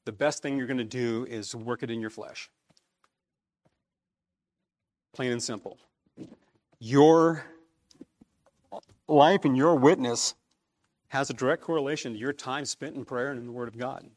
the 0.04 0.12
best 0.12 0.42
thing 0.42 0.58
you're 0.58 0.66
going 0.66 0.76
to 0.76 0.84
do 0.84 1.24
is 1.30 1.54
work 1.54 1.82
it 1.82 1.90
in 1.90 1.98
your 1.98 2.10
flesh. 2.10 2.50
Plain 5.14 5.32
and 5.32 5.42
simple. 5.42 5.78
Your 6.78 7.46
life 9.08 9.44
and 9.44 9.56
your 9.56 9.76
witness 9.76 10.34
has 11.08 11.30
a 11.30 11.34
direct 11.34 11.62
correlation 11.62 12.12
to 12.12 12.18
your 12.18 12.32
time 12.32 12.64
spent 12.64 12.96
in 12.96 13.04
prayer 13.04 13.30
and 13.30 13.38
in 13.38 13.46
the 13.46 13.52
Word 13.52 13.68
of 13.68 13.78
God, 13.78 14.08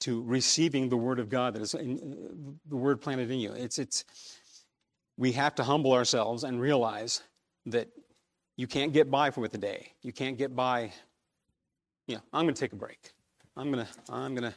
to 0.00 0.22
receiving 0.22 0.88
the 0.88 0.96
Word 0.96 1.18
of 1.18 1.28
God 1.28 1.54
that 1.54 1.62
is 1.62 1.74
in, 1.74 1.98
uh, 1.98 2.52
the 2.68 2.76
Word 2.76 3.00
planted 3.00 3.30
in 3.30 3.38
you. 3.38 3.52
It's, 3.52 3.78
it's, 3.78 4.04
we 5.16 5.32
have 5.32 5.54
to 5.56 5.64
humble 5.64 5.92
ourselves 5.92 6.44
and 6.44 6.60
realize 6.60 7.22
that 7.66 7.88
you 8.56 8.66
can't 8.66 8.92
get 8.92 9.10
by 9.10 9.30
with 9.30 9.52
the 9.52 9.58
day. 9.58 9.92
You 10.02 10.12
can't 10.12 10.36
get 10.36 10.56
by, 10.56 10.92
know, 12.08 12.20
I'm 12.32 12.44
going 12.44 12.54
to 12.54 12.60
take 12.60 12.72
a 12.72 12.76
break. 12.76 13.12
I'm 13.56 13.70
going 13.70 13.86
to, 13.86 13.92
I'm 14.12 14.34
going 14.34 14.50
to, 14.50 14.56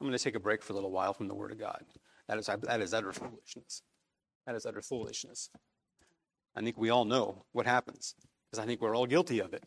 I'm 0.00 0.06
going 0.06 0.16
to 0.16 0.22
take 0.22 0.36
a 0.36 0.40
break 0.40 0.62
for 0.62 0.72
a 0.72 0.76
little 0.76 0.92
while 0.92 1.12
from 1.12 1.28
the 1.28 1.34
Word 1.34 1.50
of 1.50 1.58
God. 1.58 1.84
That 2.28 2.38
is, 2.38 2.46
that 2.46 2.80
is 2.80 2.92
utter 2.92 3.12
foolishness. 3.12 3.82
That 4.46 4.54
is 4.54 4.66
utter 4.66 4.82
foolishness. 4.82 5.50
I 6.54 6.60
think 6.60 6.76
we 6.76 6.90
all 6.90 7.04
know 7.04 7.44
what 7.52 7.66
happens 7.66 8.14
because 8.50 8.62
I 8.62 8.66
think 8.66 8.80
we're 8.80 8.96
all 8.96 9.06
guilty 9.06 9.40
of 9.40 9.52
it. 9.52 9.64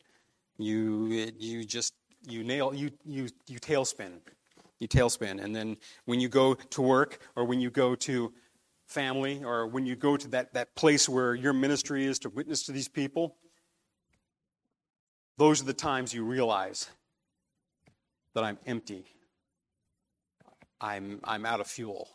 You, 0.57 1.31
you 1.37 1.63
just, 1.63 1.93
you 2.27 2.43
nail, 2.43 2.73
you, 2.73 2.91
you, 3.05 3.27
you 3.47 3.59
tailspin. 3.59 4.19
You 4.79 4.87
tailspin. 4.87 5.43
And 5.43 5.55
then 5.55 5.77
when 6.05 6.19
you 6.19 6.29
go 6.29 6.55
to 6.55 6.81
work 6.81 7.19
or 7.35 7.45
when 7.45 7.61
you 7.61 7.69
go 7.69 7.95
to 7.95 8.33
family 8.87 9.43
or 9.43 9.67
when 9.67 9.85
you 9.85 9.95
go 9.95 10.17
to 10.17 10.27
that, 10.29 10.53
that 10.53 10.75
place 10.75 11.07
where 11.07 11.35
your 11.35 11.53
ministry 11.53 12.05
is 12.05 12.19
to 12.19 12.29
witness 12.29 12.63
to 12.63 12.71
these 12.71 12.87
people, 12.87 13.37
those 15.37 15.61
are 15.61 15.65
the 15.65 15.73
times 15.73 16.13
you 16.13 16.23
realize 16.23 16.89
that 18.33 18.43
I'm 18.43 18.57
empty. 18.65 19.05
I'm, 20.79 21.19
I'm 21.23 21.45
out 21.45 21.59
of 21.59 21.67
fuel. 21.67 22.09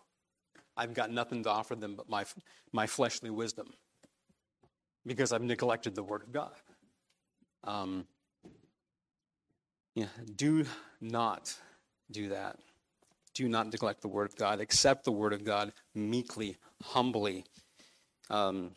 I've 0.76 0.92
got 0.92 1.10
nothing 1.10 1.44
to 1.44 1.50
offer 1.50 1.76
them 1.76 1.94
but 1.96 2.08
my, 2.08 2.24
my 2.72 2.86
fleshly 2.86 3.30
wisdom 3.30 3.68
because 5.06 5.32
I've 5.32 5.42
neglected 5.42 5.94
the 5.94 6.02
Word 6.02 6.22
of 6.22 6.32
God. 6.32 6.52
Um, 7.64 8.06
yeah, 9.94 10.06
do 10.34 10.66
not 11.00 11.54
do 12.10 12.28
that. 12.30 12.58
Do 13.34 13.48
not 13.48 13.70
neglect 13.70 14.02
the 14.02 14.08
Word 14.08 14.28
of 14.28 14.36
God. 14.36 14.60
Accept 14.60 15.04
the 15.04 15.12
Word 15.12 15.32
of 15.32 15.44
God 15.44 15.72
meekly, 15.94 16.56
humbly. 16.82 17.44
Um, 18.28 18.72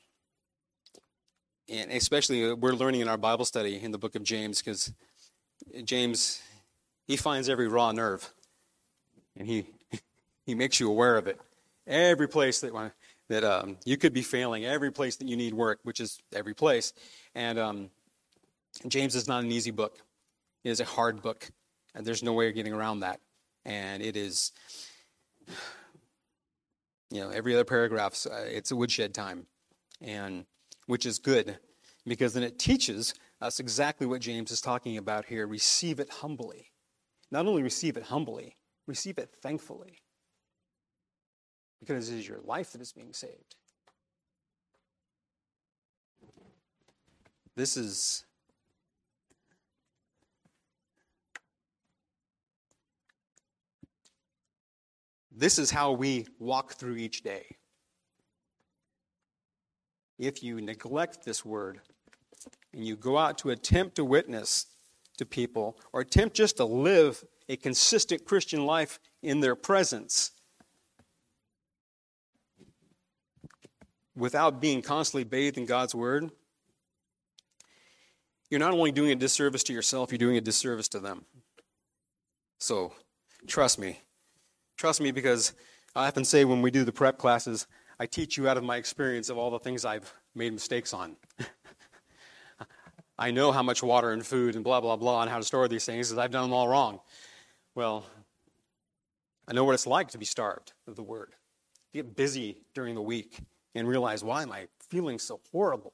and 1.68 1.92
especially, 1.92 2.50
uh, 2.50 2.56
we're 2.56 2.74
learning 2.74 3.02
in 3.02 3.08
our 3.08 3.18
Bible 3.18 3.46
study 3.46 3.80
in 3.82 3.92
the 3.92 3.98
book 3.98 4.16
of 4.16 4.24
James 4.24 4.62
because 4.62 4.94
James, 5.84 6.42
he 7.06 7.16
finds 7.16 7.50
every 7.50 7.68
raw 7.68 7.92
nerve 7.92 8.34
and 9.38 9.48
he, 9.48 9.66
he 10.46 10.56
makes 10.56 10.80
you 10.80 10.90
aware 10.90 11.18
of 11.18 11.28
it. 11.28 11.40
Every 11.88 12.28
place 12.28 12.62
that 12.62 12.74
that 13.30 13.44
um, 13.44 13.78
you 13.86 13.96
could 13.96 14.14
be 14.14 14.22
failing, 14.22 14.66
every 14.66 14.92
place 14.92 15.16
that 15.18 15.28
you 15.28 15.38
need 15.38 15.54
work, 15.54 15.80
which 15.84 16.00
is 16.00 16.20
every 16.34 16.54
place. 16.54 16.94
And 17.36 17.58
um, 17.58 17.90
James 18.88 19.16
is 19.16 19.28
not 19.28 19.44
an 19.44 19.52
easy 19.52 19.72
book. 19.72 19.98
It 20.64 20.70
is 20.70 20.80
a 20.80 20.86
hard 20.86 21.22
book, 21.22 21.50
and 21.96 22.06
there's 22.06 22.24
no 22.24 22.34
way 22.34 22.50
of 22.50 22.56
getting 22.56 22.74
around 22.74 23.02
that. 23.02 23.22
And 23.66 24.02
it 24.04 24.18
is, 24.18 24.52
you 27.12 27.22
know, 27.22 27.30
every 27.30 27.54
other 27.54 27.66
paragraph, 27.66 28.26
uh, 28.30 28.42
it's 28.48 28.72
a 28.72 28.76
woodshed 28.76 29.14
time, 29.14 29.46
and 30.02 30.46
which 30.88 31.06
is 31.06 31.20
good 31.20 31.60
because 32.06 32.34
then 32.34 32.44
it 32.44 32.58
teaches 32.58 33.14
us 33.42 33.60
exactly 33.60 34.08
what 34.08 34.22
James 34.22 34.52
is 34.52 34.60
talking 34.60 34.98
about 34.98 35.26
here. 35.26 35.46
Receive 35.46 36.00
it 36.00 36.10
humbly. 36.10 36.72
Not 37.32 37.46
only 37.46 37.62
receive 37.62 37.96
it 37.96 38.04
humbly, 38.04 38.56
receive 38.88 39.20
it 39.20 39.30
thankfully 39.42 40.00
because 41.80 42.10
it 42.10 42.18
is 42.18 42.28
your 42.28 42.40
life 42.44 42.72
that 42.72 42.82
is 42.82 42.92
being 42.92 43.14
saved. 43.14 43.56
This 47.56 47.76
is 47.78 48.26
This 55.40 55.58
is 55.58 55.72
how 55.72 55.94
we 55.94 56.28
walk 56.38 56.74
through 56.74 56.98
each 56.98 57.24
day. 57.24 57.56
If 60.18 60.44
you 60.44 60.60
neglect 60.60 61.24
this 61.24 61.46
word 61.46 61.80
and 62.74 62.86
you 62.86 62.98
go 62.98 63.18
out 63.18 63.38
to 63.38 63.52
attempt 63.52 63.96
to 63.96 64.04
witness 64.04 64.66
to 65.18 65.26
people 65.26 65.80
or 65.94 66.02
attempt 66.02 66.36
just 66.36 66.58
to 66.58 66.66
live 66.66 67.24
a 67.48 67.56
consistent 67.56 68.26
Christian 68.26 68.66
life 68.66 69.00
in 69.24 69.40
their 69.40 69.56
presence, 69.56 70.32
without 74.16 74.62
being 74.62 74.82
constantly 74.82 75.24
bathed 75.24 75.58
in 75.58 75.66
God's 75.66 75.96
Word, 75.96 76.32
you're 78.50 78.60
not 78.60 78.74
only 78.74 78.92
doing 78.92 79.12
a 79.12 79.16
disservice 79.16 79.64
to 79.64 79.74
yourself, 79.74 80.12
you're 80.12 80.18
doing 80.18 80.38
a 80.38 80.42
disservice 80.42 80.88
to 80.90 81.00
them. 81.00 81.26
So, 82.58 82.94
trust 83.48 83.80
me. 83.80 84.00
Trust 84.78 85.02
me 85.02 85.12
because 85.12 85.54
I 85.96 86.08
often 86.08 86.26
say 86.26 86.46
when 86.46 86.62
we 86.62 86.72
do 86.72 86.84
the 86.84 86.92
prep 86.92 87.18
classes, 87.18 87.68
I 88.00 88.06
teach 88.06 88.38
you 88.38 88.48
out 88.48 88.58
of 88.58 88.64
my 88.64 88.78
experience 88.78 89.30
of 89.30 89.38
all 89.38 89.52
the 89.52 89.60
things 89.60 89.86
I've 89.86 90.12
made 90.34 90.54
mistakes 90.54 90.94
on. 90.94 91.16
I 93.20 93.32
know 93.32 93.52
how 93.52 93.62
much 93.62 93.84
water 93.84 94.12
and 94.12 94.26
food 94.26 94.56
and 94.56 94.64
blah, 94.64 94.80
blah, 94.80 94.96
blah, 94.96 95.22
and 95.22 95.30
how 95.30 95.38
to 95.38 95.44
store 95.44 95.68
these 95.68 95.86
things 95.86 96.10
because 96.10 96.18
I've 96.18 96.32
done 96.32 96.44
them 96.44 96.54
all 96.54 96.68
wrong. 96.68 97.02
Well, 97.76 98.06
I 99.48 99.54
know 99.54 99.66
what 99.66 99.74
it's 99.74 99.88
like 99.88 100.10
to 100.12 100.18
be 100.18 100.26
starved 100.26 100.74
of 100.88 100.96
the 100.96 101.04
Word. 101.04 101.34
Get 101.94 102.16
busy 102.16 102.62
during 102.74 102.96
the 102.96 103.02
week 103.02 103.40
and 103.76 103.88
realize, 103.88 104.24
why 104.24 104.44
am 104.44 104.52
I 104.52 104.68
feeling 104.90 105.20
so 105.20 105.40
horrible? 105.52 105.94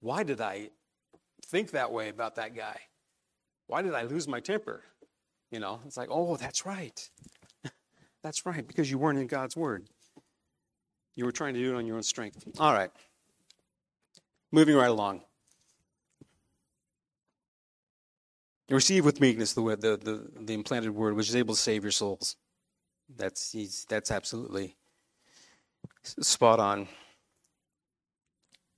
Why 0.00 0.22
did 0.22 0.40
I 0.40 0.70
think 1.46 1.72
that 1.72 1.92
way 1.92 2.08
about 2.08 2.36
that 2.36 2.54
guy? 2.54 2.80
Why 3.66 3.82
did 3.82 3.94
I 3.94 4.02
lose 4.02 4.28
my 4.28 4.40
temper? 4.40 4.82
You 5.50 5.60
know, 5.60 5.80
it's 5.86 5.96
like, 5.96 6.08
oh, 6.10 6.36
that's 6.36 6.66
right. 6.66 7.08
that's 8.22 8.44
right, 8.44 8.66
because 8.66 8.90
you 8.90 8.98
weren't 8.98 9.18
in 9.18 9.26
God's 9.26 9.56
Word. 9.56 9.86
You 11.16 11.24
were 11.24 11.32
trying 11.32 11.54
to 11.54 11.60
do 11.60 11.74
it 11.74 11.76
on 11.76 11.86
your 11.86 11.96
own 11.96 12.02
strength. 12.02 12.44
All 12.60 12.72
right. 12.72 12.90
Moving 14.52 14.76
right 14.76 14.90
along. 14.90 15.22
Receive 18.70 19.04
with 19.04 19.20
meekness 19.20 19.54
the, 19.54 19.62
the, 19.62 19.96
the, 19.96 20.30
the 20.40 20.54
implanted 20.54 20.94
word, 20.94 21.16
which 21.16 21.28
is 21.28 21.34
able 21.34 21.54
to 21.54 21.60
save 21.60 21.82
your 21.82 21.90
souls. 21.90 22.36
That's, 23.16 23.56
that's 23.88 24.10
absolutely 24.10 24.76
spot 26.02 26.60
on. 26.60 26.88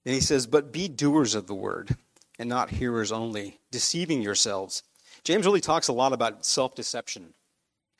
And 0.05 0.15
he 0.15 0.21
says, 0.21 0.47
But 0.47 0.73
be 0.73 0.89
doers 0.89 1.35
of 1.35 1.47
the 1.47 1.55
word 1.55 1.97
and 2.39 2.49
not 2.49 2.71
hearers 2.71 3.13
only, 3.13 3.61
deceiving 3.71 4.23
yourselves. 4.23 4.83
James 5.25 5.45
really 5.45 5.61
talks 5.61 5.89
a 5.89 5.93
lot 5.93 6.13
about 6.13 6.45
self 6.45 6.75
deception. 6.75 7.35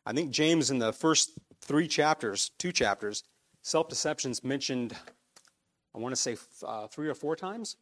I 0.07 0.13
think 0.13 0.31
James, 0.31 0.71
in 0.71 0.79
the 0.79 0.93
first 0.93 1.39
three 1.61 1.87
chapters, 1.87 2.51
two 2.59 2.73
chapters, 2.73 3.25
self 3.63 3.89
deception 3.89 4.31
is 4.31 4.43
mentioned, 4.43 4.95
I 5.95 5.99
want 5.99 6.15
to 6.15 6.21
say 6.21 6.37
uh, 6.67 6.87
three 6.87 7.09
or 7.09 7.15
four 7.15 7.37
times. 7.37 7.77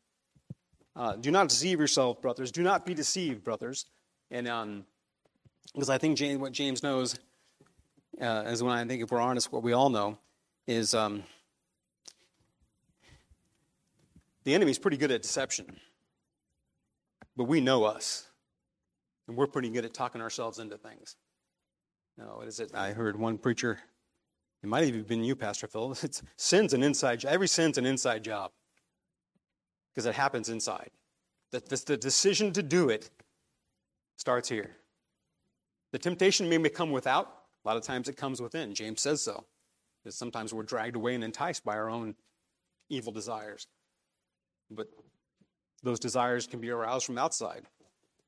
Uh, 0.97 1.15
do 1.15 1.31
not 1.31 1.49
deceive 1.49 1.79
yourself, 1.79 2.21
brothers. 2.21 2.51
Do 2.51 2.63
not 2.63 2.85
be 2.85 2.93
deceived, 2.93 3.45
brothers. 3.45 3.87
And 4.33 4.49
um, 4.49 4.85
because 5.73 5.91
I 5.91 5.99
think 5.99 6.19
James, 6.19 6.41
what 6.41 6.51
James 6.51 6.83
knows, 6.83 7.17
uh, 8.21 8.45
is 8.47 8.65
when 8.65 8.77
I 8.77 8.85
think 8.85 9.03
if 9.03 9.13
we're 9.13 9.21
honest, 9.21 9.53
what 9.53 9.63
we 9.63 9.75
all 9.75 9.91
know 9.91 10.19
is 10.69 10.95
um, 10.95 11.25
The 14.49 14.55
enemy's 14.55 14.79
pretty 14.79 14.97
good 14.97 15.11
at 15.11 15.21
deception, 15.21 15.67
but 17.37 17.45
we 17.45 17.61
know 17.61 17.85
us, 17.85 18.29
and 19.27 19.37
we're 19.37 19.47
pretty 19.47 19.69
good 19.69 19.85
at 19.85 19.93
talking 19.93 20.23
ourselves 20.23 20.59
into 20.59 20.79
things. 20.79 21.17
No, 22.17 22.37
what 22.37 22.49
is 22.49 22.59
it? 22.59 22.75
I 22.75 22.93
heard 22.93 23.19
one 23.19 23.37
preacher, 23.37 23.79
it 24.63 24.67
might 24.71 24.81
have 24.81 24.89
even 24.89 25.03
been 25.03 25.23
you, 25.23 25.37
Pastor 25.37 25.67
Phil. 25.67 25.95
It's 26.03 26.23
sin's 26.37 26.73
an 26.73 26.83
inside. 26.83 27.27
Every 27.27 27.47
sin's 27.47 27.77
an 27.77 27.85
inside 27.85 28.25
job 28.25 28.53
because 29.95 30.07
it 30.07 30.15
happens 30.15 30.49
inside. 30.49 30.93
The, 31.51 31.61
the, 31.61 31.83
the 31.89 31.97
decision 31.99 32.51
to 32.55 32.63
do 32.63 32.89
it 32.89 33.11
starts 34.17 34.49
here. 34.49 34.77
The 35.93 35.99
temptation 35.99 36.49
may 36.49 36.71
come 36.71 36.91
without. 36.91 37.27
A 37.67 37.69
lot 37.69 37.77
of 37.77 37.83
times 37.83 38.09
it 38.09 38.17
comes 38.17 38.41
within. 38.41 38.75
James 38.75 39.03
says 39.03 39.21
so. 39.21 39.45
Because 40.09 40.17
sometimes 40.17 40.55
we're 40.55 40.63
dragged 40.63 40.97
away 40.97 41.15
and 41.15 41.23
enticed 41.23 41.67
by 41.67 41.77
our 41.77 41.91
own 41.91 42.15
evil 42.89 43.13
desires. 43.13 43.67
But 44.71 44.87
those 45.83 46.01
desires 46.01 46.47
can 46.47 46.61
be 46.61 46.71
aroused 46.71 47.05
from 47.05 47.19
outside. 47.19 47.67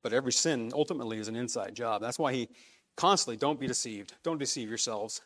But 0.03 0.13
every 0.13 0.33
sin 0.33 0.73
ultimately 0.75 1.17
is 1.17 1.29
an 1.29 1.37
inside 1.37 1.75
job. 1.75 2.03
That's 2.03 2.19
why 2.19 2.35
he 2.35 2.51
constantly, 2.99 3.39
don't 3.39 3.59
be 3.59 3.67
deceived. 3.67 4.13
Don't 4.23 4.37
deceive 4.37 4.69
yourselves. 4.69 5.23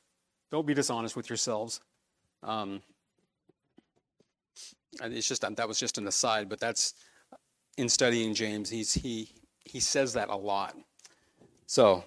Don't 0.53 0.65
be 0.65 0.75
dishonest 0.75 1.17
with 1.17 1.29
yourselves. 1.29 1.81
Um, 2.45 2.81
it's 5.03 5.27
just 5.27 5.43
that 5.43 5.67
was 5.67 5.81
just 5.81 5.99
an 5.99 6.07
aside, 6.07 6.49
but 6.49 6.61
that's 6.61 6.95
in 7.79 7.89
studying 7.89 8.33
James. 8.33 8.71
He's 8.71 8.95
he 8.95 9.29
he 9.65 9.81
says 9.81 10.13
that 10.13 10.29
a 10.29 10.37
lot. 10.37 10.77
So, 11.67 12.05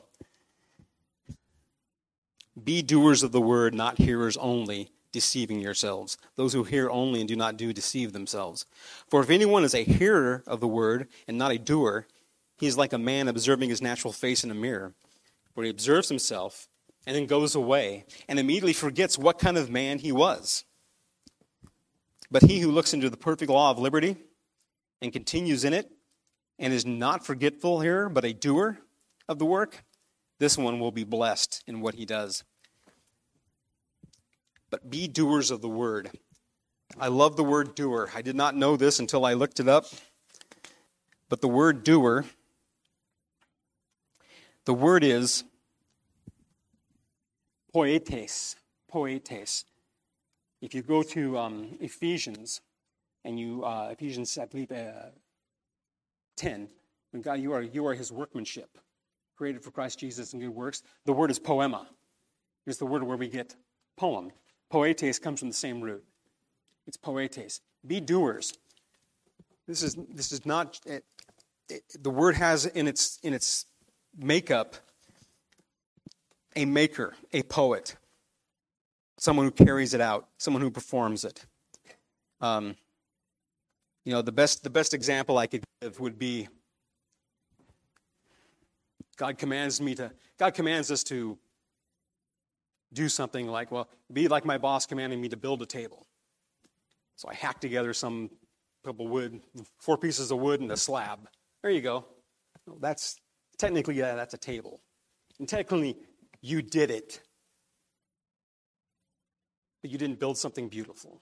be 2.63 2.81
doers 2.81 3.23
of 3.23 3.31
the 3.31 3.41
word, 3.41 3.73
not 3.73 3.97
hearers 3.97 4.37
only, 4.37 4.89
deceiving 5.11 5.59
yourselves. 5.59 6.17
Those 6.35 6.53
who 6.53 6.63
hear 6.63 6.89
only 6.89 7.19
and 7.19 7.27
do 7.27 7.35
not 7.35 7.57
do 7.57 7.73
deceive 7.73 8.13
themselves. 8.13 8.65
For 9.09 9.21
if 9.21 9.29
anyone 9.29 9.63
is 9.63 9.73
a 9.73 9.83
hearer 9.83 10.43
of 10.45 10.59
the 10.59 10.67
word 10.67 11.07
and 11.27 11.37
not 11.37 11.51
a 11.51 11.57
doer, 11.57 12.07
he 12.57 12.67
is 12.67 12.77
like 12.77 12.93
a 12.93 12.97
man 12.97 13.27
observing 13.27 13.69
his 13.69 13.81
natural 13.81 14.11
face 14.11 14.43
in 14.43 14.51
a 14.51 14.55
mirror, 14.55 14.93
where 15.53 15.63
he 15.63 15.69
observes 15.69 16.09
himself 16.09 16.67
and 17.05 17.15
then 17.15 17.25
goes 17.25 17.55
away 17.55 18.05
and 18.27 18.39
immediately 18.39 18.73
forgets 18.73 19.17
what 19.17 19.39
kind 19.39 19.57
of 19.57 19.69
man 19.69 19.99
he 19.99 20.11
was. 20.11 20.65
But 22.29 22.43
he 22.43 22.59
who 22.59 22.71
looks 22.71 22.93
into 22.93 23.09
the 23.09 23.17
perfect 23.17 23.49
law 23.49 23.71
of 23.71 23.79
liberty 23.79 24.17
and 25.01 25.13
continues 25.13 25.63
in 25.63 25.73
it 25.73 25.89
and 26.59 26.73
is 26.73 26.85
not 26.85 27.25
forgetful 27.25 27.81
here, 27.81 28.09
but 28.09 28.25
a 28.25 28.33
doer 28.33 28.79
of 29.29 29.39
the 29.39 29.45
work, 29.45 29.83
this 30.39 30.57
one 30.57 30.79
will 30.79 30.91
be 30.91 31.03
blessed 31.03 31.63
in 31.67 31.81
what 31.81 31.95
he 31.95 32.05
does. 32.05 32.43
But 34.69 34.89
be 34.89 35.07
doers 35.07 35.51
of 35.51 35.61
the 35.61 35.69
word. 35.69 36.11
I 36.99 37.07
love 37.07 37.35
the 37.35 37.43
word 37.43 37.75
doer. 37.75 38.09
I 38.13 38.21
did 38.21 38.35
not 38.35 38.55
know 38.55 38.75
this 38.75 38.99
until 38.99 39.25
I 39.25 39.33
looked 39.33 39.59
it 39.59 39.67
up. 39.67 39.85
But 41.29 41.41
the 41.41 41.47
word 41.47 41.83
doer, 41.83 42.25
the 44.65 44.73
word 44.73 45.03
is 45.03 45.43
poetes. 47.73 48.55
Poetes. 48.87 49.65
If 50.61 50.73
you 50.73 50.81
go 50.81 51.03
to 51.03 51.37
um, 51.37 51.77
Ephesians, 51.79 52.61
and 53.23 53.39
you, 53.39 53.63
uh, 53.63 53.89
Ephesians, 53.91 54.37
I 54.37 54.45
believe, 54.45 54.71
uh, 54.71 55.11
10, 56.37 56.69
when 57.11 57.21
God, 57.21 57.39
you 57.39 57.51
are, 57.51 57.61
you 57.61 57.85
are 57.85 57.93
his 57.93 58.11
workmanship, 58.11 58.77
created 59.37 59.63
for 59.63 59.71
Christ 59.71 59.99
Jesus 59.99 60.33
and 60.33 60.41
good 60.41 60.49
works. 60.49 60.83
The 61.05 61.13
word 61.13 61.31
is 61.31 61.39
poema. 61.39 61.87
It's 62.65 62.77
the 62.77 62.85
word 62.85 63.03
where 63.03 63.17
we 63.17 63.27
get 63.27 63.55
poem. 63.95 64.31
Poetes 64.69 65.19
comes 65.19 65.39
from 65.39 65.49
the 65.49 65.55
same 65.55 65.81
root. 65.81 66.03
It's 66.87 66.97
poetes. 66.97 67.61
Be 67.85 68.01
doers. 68.01 68.53
This 69.67 69.83
is, 69.83 69.95
this 70.09 70.31
is 70.31 70.45
not, 70.45 70.79
it, 70.85 71.03
it, 71.69 71.83
the 72.01 72.09
word 72.09 72.35
has 72.35 72.65
in 72.65 72.87
its, 72.87 73.19
in 73.23 73.33
its 73.33 73.65
makeup 74.17 74.75
a 76.55 76.65
maker, 76.65 77.15
a 77.33 77.43
poet, 77.43 77.95
someone 79.17 79.45
who 79.45 79.51
carries 79.51 79.93
it 79.93 80.01
out, 80.01 80.27
someone 80.37 80.61
who 80.61 80.71
performs 80.71 81.23
it. 81.23 81.45
Um, 82.41 82.75
you 84.05 84.13
know, 84.13 84.21
the 84.21 84.31
best, 84.31 84.63
the 84.63 84.69
best 84.69 84.93
example 84.93 85.37
I 85.37 85.47
could 85.47 85.63
give 85.81 85.99
would 85.99 86.17
be 86.17 86.47
God 89.17 89.37
commands 89.37 89.81
me 89.81 89.95
to, 89.95 90.11
God 90.39 90.53
commands 90.53 90.91
us 90.91 91.03
to 91.05 91.37
do 92.93 93.09
something 93.09 93.47
like, 93.47 93.71
well, 93.71 93.89
be 94.13 94.27
like 94.27 94.45
my 94.45 94.57
boss 94.57 94.85
commanding 94.85 95.19
me 95.19 95.29
to 95.29 95.37
build 95.37 95.61
a 95.61 95.65
table. 95.65 96.07
So 97.15 97.27
I 97.29 97.33
hack 97.33 97.59
together 97.59 97.93
some 97.93 98.29
couple 98.85 99.07
wood, 99.07 99.41
four 99.79 99.97
pieces 99.97 100.31
of 100.31 100.39
wood 100.39 100.61
and 100.61 100.71
a 100.71 100.77
slab. 100.77 101.27
There 101.61 101.71
you 101.71 101.81
go. 101.81 102.05
That's 102.79 103.17
technically, 103.57 103.95
yeah, 103.95 104.15
that's 104.15 104.33
a 104.33 104.37
table. 104.37 104.81
And 105.39 105.49
technically, 105.49 105.97
you 106.41 106.61
did 106.61 106.91
it. 106.91 107.21
But 109.81 109.91
you 109.91 109.97
didn't 109.97 110.19
build 110.19 110.37
something 110.37 110.69
beautiful. 110.69 111.21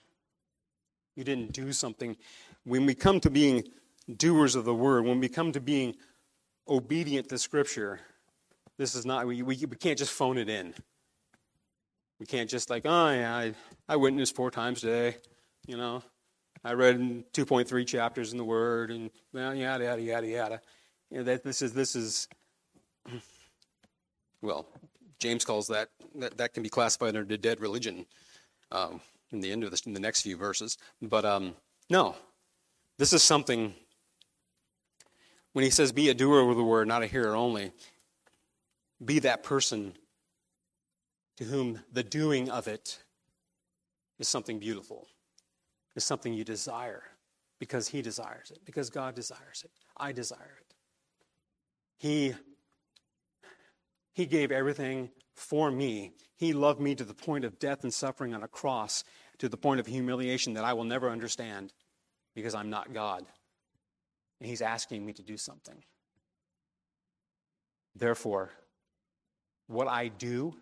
You 1.15 1.23
didn't 1.23 1.53
do 1.53 1.71
something. 1.71 2.15
When 2.65 2.85
we 2.85 2.93
come 2.93 3.19
to 3.21 3.29
being 3.29 3.63
doers 4.17 4.55
of 4.55 4.65
the 4.65 4.75
word, 4.75 5.05
when 5.05 5.19
we 5.19 5.29
come 5.29 5.51
to 5.53 5.61
being 5.61 5.95
obedient 6.67 7.29
to 7.29 7.37
Scripture, 7.37 7.99
this 8.77 8.95
is 8.95 9.05
not, 9.05 9.25
we, 9.27 9.41
we, 9.41 9.57
we 9.57 9.77
can't 9.77 9.97
just 9.97 10.11
phone 10.11 10.37
it 10.37 10.49
in. 10.49 10.73
We 12.19 12.25
can't 12.25 12.49
just 12.49 12.69
like, 12.69 12.83
oh 12.85 13.09
yeah, 13.09 13.35
I, 13.35 13.53
I 13.89 13.95
witnessed 13.97 14.35
four 14.35 14.51
times 14.51 14.81
today, 14.81 15.17
you 15.67 15.77
know. 15.77 16.01
I 16.65 16.73
read 16.73 16.97
2.3 17.33 17.85
chapters 17.85 18.31
in 18.31 18.39
the 18.39 18.43
Word, 18.43 18.89
and 18.89 19.11
well, 19.31 19.53
yada 19.53 19.83
yada 19.83 20.01
yada 20.01 20.27
yada. 20.27 20.61
You 21.11 21.17
know, 21.19 21.23
that 21.25 21.43
this 21.43 21.61
is 21.61 21.73
this 21.73 21.95
is 21.95 22.27
well, 24.41 24.65
James 25.19 25.45
calls 25.45 25.67
that 25.67 25.89
that, 26.15 26.37
that 26.37 26.53
can 26.55 26.63
be 26.63 26.69
classified 26.69 27.09
under 27.09 27.23
the 27.23 27.37
dead 27.37 27.61
religion 27.61 28.07
um, 28.71 28.99
in 29.31 29.41
the 29.41 29.51
end 29.51 29.63
of 29.63 29.69
this, 29.69 29.81
in 29.81 29.93
the 29.93 29.99
next 29.99 30.21
few 30.21 30.37
verses. 30.37 30.77
But 31.03 31.23
um, 31.23 31.55
no, 31.89 32.15
this 32.97 33.13
is 33.13 33.21
something. 33.21 33.75
When 35.55 35.63
he 35.63 35.71
says, 35.71 35.93
"Be 35.93 36.09
a 36.09 36.13
doer 36.13 36.49
of 36.49 36.57
the 36.57 36.65
word, 36.65 36.85
not 36.85 37.01
a 37.01 37.07
hearer 37.07 37.33
only," 37.33 37.71
be 39.03 39.19
that 39.19 39.41
person 39.41 39.97
to 41.37 41.45
whom 41.45 41.81
the 41.89 42.03
doing 42.03 42.49
of 42.49 42.67
it 42.67 42.99
is 44.19 44.27
something 44.27 44.59
beautiful, 44.59 45.07
is 45.95 46.03
something 46.03 46.33
you 46.33 46.43
desire 46.43 47.03
because 47.57 47.87
He 47.87 48.01
desires 48.01 48.51
it, 48.51 48.65
because 48.65 48.89
God 48.89 49.15
desires 49.15 49.63
it. 49.63 49.71
I 49.95 50.11
desire 50.11 50.57
it. 50.59 50.75
He, 51.95 52.35
he 54.11 54.25
gave 54.25 54.51
everything 54.51 55.09
for 55.35 55.71
me. 55.71 56.15
He 56.35 56.51
loved 56.51 56.81
me 56.81 56.95
to 56.95 57.05
the 57.05 57.13
point 57.13 57.45
of 57.45 57.59
death 57.59 57.83
and 57.83 57.93
suffering 57.93 58.33
on 58.33 58.43
a 58.43 58.49
cross, 58.49 59.05
to 59.37 59.47
the 59.47 59.55
point 59.55 59.79
of 59.79 59.85
humiliation 59.85 60.53
that 60.55 60.65
I 60.65 60.73
will 60.73 60.83
never 60.83 61.09
understand 61.09 61.71
because 62.33 62.53
I'm 62.53 62.69
not 62.69 62.91
God. 62.91 63.25
And 64.39 64.49
He's 64.49 64.61
asking 64.61 65.05
me 65.05 65.13
to 65.13 65.23
do 65.23 65.37
something. 65.37 65.83
Therefore, 67.95 68.51
what 69.67 69.87
I 69.87 70.09
do 70.09 70.55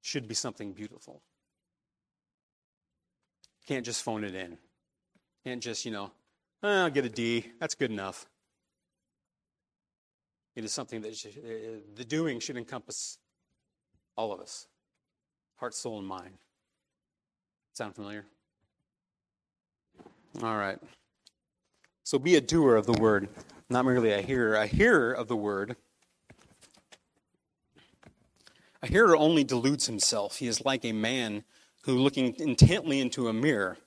should 0.00 0.28
be 0.28 0.34
something 0.34 0.72
beautiful. 0.72 1.22
Can't 3.66 3.84
just 3.84 4.02
phone 4.02 4.24
it 4.24 4.34
in. 4.34 4.58
Can't 5.44 5.62
just, 5.62 5.84
you 5.84 5.90
know, 5.90 6.10
oh, 6.62 6.84
I'll 6.84 6.90
get 6.90 7.04
a 7.04 7.08
D. 7.08 7.52
That's 7.60 7.74
good 7.74 7.90
enough. 7.90 8.26
It 10.56 10.64
is 10.64 10.72
something 10.72 11.00
that 11.02 11.16
should, 11.16 11.32
uh, 11.38 11.80
the 11.94 12.04
doing 12.04 12.40
should 12.40 12.56
encompass 12.56 13.18
all 14.16 14.32
of 14.32 14.40
us 14.40 14.66
heart, 15.56 15.74
soul, 15.74 15.98
and 15.98 16.06
mind. 16.06 16.34
Sound 17.72 17.94
familiar? 17.94 18.26
All 20.42 20.56
right. 20.56 20.78
So 22.04 22.18
be 22.18 22.36
a 22.36 22.40
doer 22.40 22.76
of 22.76 22.86
the 22.86 22.92
word, 22.92 23.28
not 23.68 23.84
merely 23.84 24.12
a 24.12 24.20
hearer. 24.22 24.54
A 24.54 24.66
hearer 24.66 25.12
of 25.12 25.26
the 25.26 25.36
word 25.36 25.76
a 28.84 28.86
hearer 28.86 29.16
only 29.16 29.44
deludes 29.44 29.86
himself. 29.86 30.36
He 30.36 30.46
is 30.46 30.62
like 30.62 30.84
a 30.84 30.92
man 30.92 31.44
who, 31.84 31.96
looking 31.96 32.34
intently 32.38 33.00
into 33.00 33.28
a 33.28 33.32
mirror 33.32 33.78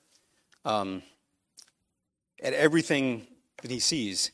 um, 0.64 1.04
at 2.42 2.52
everything 2.52 3.28
that 3.62 3.70
he 3.70 3.78
sees, 3.78 4.32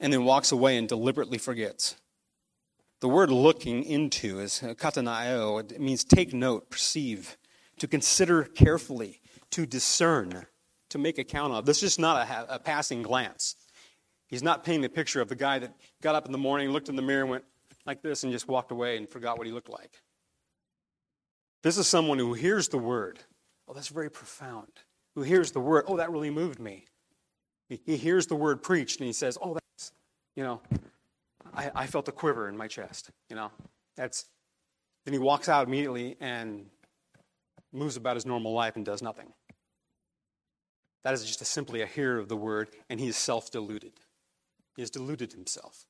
and 0.00 0.12
then 0.12 0.24
walks 0.24 0.52
away 0.52 0.76
and 0.76 0.86
deliberately 0.86 1.38
forgets. 1.38 1.96
The 3.00 3.08
word 3.08 3.30
looking 3.30 3.84
into 3.84 4.38
is 4.38 4.60
katanaio. 4.60 5.72
It 5.72 5.80
means 5.80 6.04
take 6.04 6.34
note, 6.34 6.68
perceive, 6.68 7.38
to 7.78 7.88
consider 7.88 8.44
carefully, 8.44 9.22
to 9.52 9.64
discern, 9.64 10.44
to 10.92 10.98
make 10.98 11.18
account 11.18 11.52
of. 11.52 11.66
This 11.66 11.82
is 11.82 11.98
not 11.98 12.28
a, 12.28 12.54
a 12.54 12.58
passing 12.58 13.02
glance. 13.02 13.56
He's 14.28 14.42
not 14.42 14.64
painting 14.64 14.82
the 14.82 14.88
picture 14.88 15.20
of 15.20 15.28
the 15.28 15.34
guy 15.34 15.58
that 15.58 15.74
got 16.00 16.14
up 16.14 16.26
in 16.26 16.32
the 16.32 16.38
morning, 16.38 16.70
looked 16.70 16.88
in 16.88 16.96
the 16.96 17.02
mirror, 17.02 17.26
went, 17.26 17.44
like 17.84 18.02
this 18.02 18.22
and 18.22 18.32
just 18.32 18.48
walked 18.48 18.70
away 18.70 18.96
and 18.96 19.08
forgot 19.08 19.38
what 19.38 19.46
he 19.46 19.52
looked 19.52 19.68
like. 19.68 20.00
This 21.62 21.78
is 21.78 21.86
someone 21.86 22.18
who 22.18 22.34
hears 22.34 22.68
the 22.68 22.78
word. 22.78 23.20
Oh, 23.68 23.74
that's 23.74 23.88
very 23.88 24.10
profound. 24.10 24.68
Who 25.14 25.22
hears 25.22 25.52
the 25.52 25.60
word. 25.60 25.84
Oh, 25.86 25.96
that 25.96 26.10
really 26.10 26.30
moved 26.30 26.58
me. 26.58 26.86
He, 27.68 27.80
he 27.84 27.96
hears 27.96 28.26
the 28.26 28.34
word 28.36 28.62
preached 28.62 29.00
and 29.00 29.06
he 29.06 29.12
says, 29.12 29.38
Oh, 29.40 29.54
that's, 29.54 29.92
you 30.36 30.42
know, 30.42 30.60
I, 31.54 31.70
I 31.74 31.86
felt 31.86 32.08
a 32.08 32.12
quiver 32.12 32.48
in 32.48 32.56
my 32.56 32.68
chest. 32.68 33.10
You 33.28 33.36
know, 33.36 33.50
that's. 33.96 34.26
Then 35.04 35.12
he 35.12 35.18
walks 35.18 35.48
out 35.48 35.66
immediately 35.66 36.16
and 36.20 36.66
moves 37.72 37.96
about 37.96 38.14
his 38.16 38.24
normal 38.24 38.52
life 38.52 38.76
and 38.76 38.84
does 38.84 39.02
nothing. 39.02 39.32
That 41.04 41.14
is 41.14 41.24
just 41.24 41.42
a, 41.42 41.44
simply 41.44 41.82
a 41.82 41.86
hearer 41.86 42.18
of 42.18 42.28
the 42.28 42.36
word, 42.36 42.70
and 42.88 43.00
he 43.00 43.08
is 43.08 43.16
self 43.16 43.50
deluded. 43.50 43.92
He 44.76 44.82
has 44.82 44.90
deluded 44.90 45.32
himself 45.32 45.84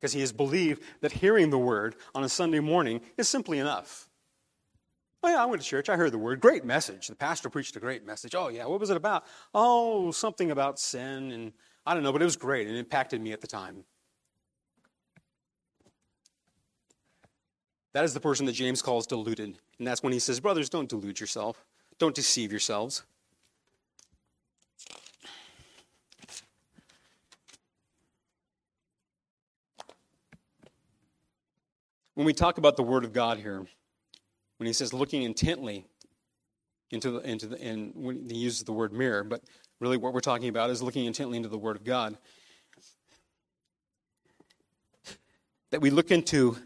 because 0.00 0.12
he 0.12 0.20
has 0.20 0.32
believed 0.32 0.82
that 1.00 1.12
hearing 1.12 1.50
the 1.50 1.58
word 1.58 1.96
on 2.14 2.24
a 2.24 2.28
Sunday 2.28 2.60
morning 2.60 3.00
is 3.18 3.28
simply 3.28 3.58
enough. 3.58 4.08
Oh, 5.22 5.28
yeah, 5.28 5.42
I 5.42 5.44
went 5.44 5.60
to 5.60 5.68
church. 5.68 5.90
I 5.90 5.96
heard 5.96 6.12
the 6.12 6.18
word. 6.18 6.40
Great 6.40 6.64
message. 6.64 7.08
The 7.08 7.14
pastor 7.14 7.50
preached 7.50 7.76
a 7.76 7.80
great 7.80 8.06
message. 8.06 8.34
Oh, 8.34 8.48
yeah. 8.48 8.64
What 8.64 8.80
was 8.80 8.88
it 8.88 8.96
about? 8.96 9.24
Oh, 9.52 10.10
something 10.12 10.50
about 10.50 10.78
sin. 10.78 11.30
And 11.30 11.52
I 11.84 11.92
don't 11.92 12.02
know, 12.02 12.12
but 12.12 12.22
it 12.22 12.24
was 12.24 12.36
great 12.36 12.66
and 12.66 12.76
it 12.76 12.78
impacted 12.78 13.20
me 13.20 13.32
at 13.32 13.42
the 13.42 13.46
time. 13.46 13.84
That 17.92 18.04
is 18.04 18.14
the 18.14 18.20
person 18.20 18.46
that 18.46 18.52
James 18.52 18.80
calls 18.80 19.06
deluded. 19.06 19.58
And 19.78 19.86
that's 19.86 20.02
when 20.02 20.12
he 20.12 20.20
says, 20.20 20.40
Brothers, 20.40 20.70
don't 20.70 20.88
delude 20.88 21.20
yourself, 21.20 21.66
don't 21.98 22.14
deceive 22.14 22.50
yourselves. 22.50 23.02
When 32.20 32.26
we 32.26 32.34
talk 32.34 32.58
about 32.58 32.76
the 32.76 32.82
Word 32.82 33.06
of 33.06 33.14
God 33.14 33.38
here, 33.38 33.64
when 34.58 34.66
he 34.66 34.74
says 34.74 34.92
looking 34.92 35.22
intently 35.22 35.86
into 36.90 37.12
the, 37.12 37.20
into 37.20 37.46
the, 37.46 37.58
and 37.58 37.92
when 37.94 38.28
he 38.28 38.36
uses 38.36 38.62
the 38.62 38.74
word 38.74 38.92
mirror, 38.92 39.24
but 39.24 39.42
really 39.80 39.96
what 39.96 40.12
we're 40.12 40.20
talking 40.20 40.50
about 40.50 40.68
is 40.68 40.82
looking 40.82 41.06
intently 41.06 41.38
into 41.38 41.48
the 41.48 41.56
Word 41.56 41.76
of 41.76 41.84
God. 41.84 42.18
That 45.70 45.80
we 45.80 45.88
look 45.88 46.10
into, 46.10 46.58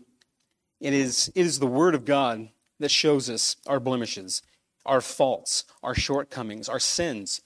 it 0.81 0.93
is, 0.93 1.31
it 1.37 1.47
is 1.47 1.61
the 1.61 1.69
Word 1.69 1.95
of 1.95 2.05
God 2.05 2.49
that 2.81 2.91
shows 2.91 3.31
us 3.31 3.55
our 3.65 3.79
blemishes, 3.79 4.43
our 4.85 5.01
faults, 5.01 5.67
our 5.85 5.95
shortcomings, 5.95 6.69
our 6.69 6.81
sins. 6.81 7.43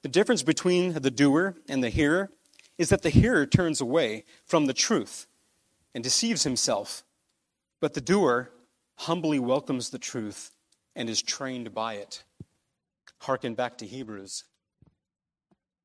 The 0.00 0.08
difference 0.08 0.42
between 0.42 0.94
the 0.94 1.10
doer 1.10 1.56
and 1.68 1.84
the 1.84 1.90
hearer 1.90 2.30
is 2.78 2.88
that 2.88 3.02
the 3.02 3.10
hearer 3.10 3.44
turns 3.44 3.82
away 3.82 4.24
from 4.46 4.64
the 4.64 4.72
truth 4.72 5.26
and 5.94 6.02
deceives 6.02 6.44
himself, 6.44 7.04
but 7.82 7.94
the 7.94 8.00
doer 8.00 8.48
humbly 8.94 9.40
welcomes 9.40 9.90
the 9.90 9.98
truth 9.98 10.52
and 10.94 11.10
is 11.10 11.20
trained 11.20 11.74
by 11.74 11.94
it. 11.94 12.22
Harken 13.18 13.54
back 13.54 13.76
to 13.78 13.86
Hebrews. 13.86 14.44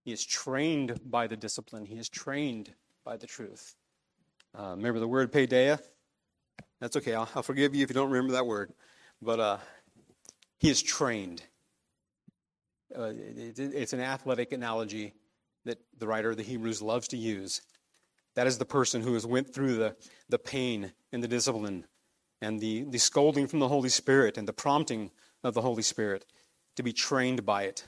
He 0.06 0.14
is 0.14 0.24
trained 0.24 1.00
by 1.04 1.26
the 1.26 1.36
discipline, 1.36 1.86
he 1.86 1.98
is 1.98 2.08
trained 2.08 2.74
by 3.04 3.18
the 3.18 3.26
truth. 3.26 3.76
Uh, 4.58 4.76
remember 4.78 5.00
the 5.00 5.08
word 5.08 5.34
paideia? 5.34 5.80
That's 6.80 6.96
okay. 6.98 7.16
I'll, 7.16 7.30
I'll, 7.36 7.44
forgive 7.44 7.74
you 7.76 7.84
if 7.84 7.90
you 7.90 7.96
don't 7.96 8.12
remember 8.12 8.34
that 8.34 8.46
word. 8.46 8.72
But 9.20 9.40
uh, 9.40 9.58
he 10.60 10.70
is 10.70 10.82
trained. 10.84 11.42
Uh, 12.96 13.06
it, 13.06 13.60
it, 13.60 13.74
it's 13.74 13.94
an 13.94 14.02
athletic 14.02 14.52
analogy 14.52 15.14
that 15.66 15.80
the 15.98 16.08
writer 16.08 16.30
of 16.30 16.38
the 16.38 16.44
Hebrews 16.44 16.82
loves 16.82 17.08
to 17.10 17.18
use. 17.18 17.62
That 18.36 18.46
is 18.46 18.60
the 18.60 18.66
person 18.66 19.02
who 19.02 19.16
has 19.16 19.26
went 19.26 19.52
through 19.52 19.78
the, 19.78 19.96
the 20.30 20.38
pain 20.38 20.94
and 21.12 21.24
the 21.24 21.28
discipline 21.28 21.86
and 22.42 22.60
the, 22.60 22.84
the 22.84 22.98
scolding 22.98 23.48
from 23.48 23.60
the 23.60 23.68
Holy 23.68 23.90
Spirit 23.90 24.38
and 24.38 24.48
the 24.48 24.54
prompting 24.54 25.12
of 25.44 25.54
the 25.54 25.62
Holy 25.62 25.82
Spirit 25.82 26.26
to 26.76 26.84
be 26.84 26.94
trained 26.94 27.46
by 27.46 27.64
it. 27.64 27.86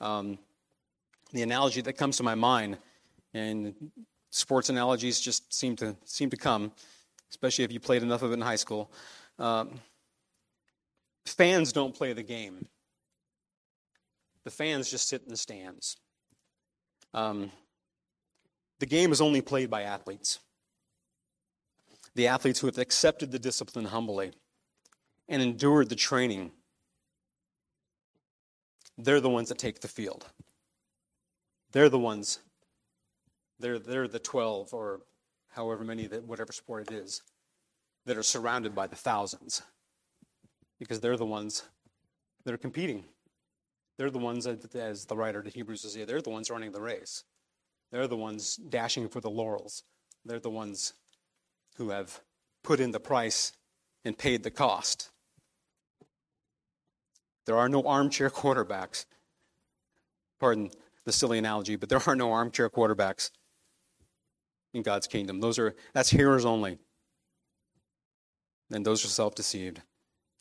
Um, 0.00 0.38
the 1.32 1.42
analogy 1.42 1.80
that 1.82 1.94
comes 1.94 2.18
to 2.18 2.22
my 2.22 2.34
mind, 2.34 2.78
and 3.32 3.74
sports 4.30 4.68
analogies 4.68 5.20
just 5.20 5.52
seem 5.52 5.76
to 5.76 5.96
seem 6.04 6.28
to 6.30 6.36
come, 6.36 6.72
especially 7.30 7.64
if 7.64 7.72
you 7.72 7.80
played 7.80 8.02
enough 8.02 8.22
of 8.22 8.30
it 8.30 8.34
in 8.34 8.40
high 8.40 8.56
school. 8.56 8.90
Um, 9.38 9.80
fans 11.24 11.72
don't 11.72 11.94
play 11.94 12.12
the 12.12 12.22
game. 12.22 12.66
The 14.44 14.50
fans 14.50 14.90
just 14.90 15.08
sit 15.08 15.22
in 15.22 15.28
the 15.28 15.36
stands. 15.36 15.96
Um, 17.14 17.50
the 18.80 18.86
game 18.86 19.12
is 19.12 19.20
only 19.20 19.40
played 19.40 19.70
by 19.70 19.82
athletes. 19.82 20.40
The 22.14 22.26
athletes 22.26 22.60
who 22.60 22.66
have 22.66 22.78
accepted 22.78 23.32
the 23.32 23.38
discipline 23.38 23.86
humbly 23.86 24.32
and 25.28 25.42
endured 25.42 25.88
the 25.88 25.94
training, 25.94 26.52
they're 28.98 29.20
the 29.20 29.30
ones 29.30 29.48
that 29.48 29.58
take 29.58 29.80
the 29.80 29.88
field. 29.88 30.26
They're 31.72 31.88
the 31.88 31.98
ones, 31.98 32.40
they're, 33.58 33.78
they're 33.78 34.08
the 34.08 34.18
12 34.18 34.74
or 34.74 35.00
however 35.50 35.84
many, 35.84 36.06
that, 36.06 36.24
whatever 36.24 36.52
sport 36.52 36.90
it 36.90 36.94
is, 36.94 37.22
that 38.04 38.18
are 38.18 38.22
surrounded 38.22 38.74
by 38.74 38.86
the 38.86 38.96
thousands 38.96 39.62
because 40.78 41.00
they're 41.00 41.16
the 41.16 41.24
ones 41.24 41.64
that 42.44 42.52
are 42.52 42.58
competing. 42.58 43.04
They're 43.96 44.10
the 44.10 44.18
ones, 44.18 44.44
that, 44.44 44.74
as 44.74 45.04
the 45.04 45.16
writer 45.16 45.42
to 45.42 45.50
Hebrews 45.50 45.82
says, 45.82 45.96
they're 46.06 46.20
the 46.20 46.30
ones 46.30 46.50
running 46.50 46.72
the 46.72 46.80
race. 46.80 47.24
They're 47.90 48.08
the 48.08 48.16
ones 48.16 48.56
dashing 48.56 49.08
for 49.08 49.20
the 49.20 49.30
laurels. 49.30 49.84
They're 50.24 50.40
the 50.40 50.50
ones 50.50 50.94
who 51.76 51.90
have 51.90 52.20
put 52.62 52.80
in 52.80 52.90
the 52.90 53.00
price 53.00 53.52
and 54.04 54.16
paid 54.16 54.42
the 54.42 54.50
cost. 54.50 55.10
There 57.46 57.56
are 57.56 57.68
no 57.68 57.82
armchair 57.82 58.30
quarterbacks. 58.30 59.06
Pardon 60.38 60.70
the 61.04 61.12
silly 61.12 61.38
analogy, 61.38 61.76
but 61.76 61.88
there 61.88 62.02
are 62.06 62.16
no 62.16 62.32
armchair 62.32 62.70
quarterbacks 62.70 63.30
in 64.74 64.82
God's 64.82 65.06
kingdom. 65.06 65.40
Those 65.40 65.58
are 65.58 65.74
that's 65.92 66.10
hearers 66.10 66.44
only. 66.44 66.78
And 68.70 68.86
those 68.86 69.04
are 69.04 69.08
self-deceived. 69.08 69.82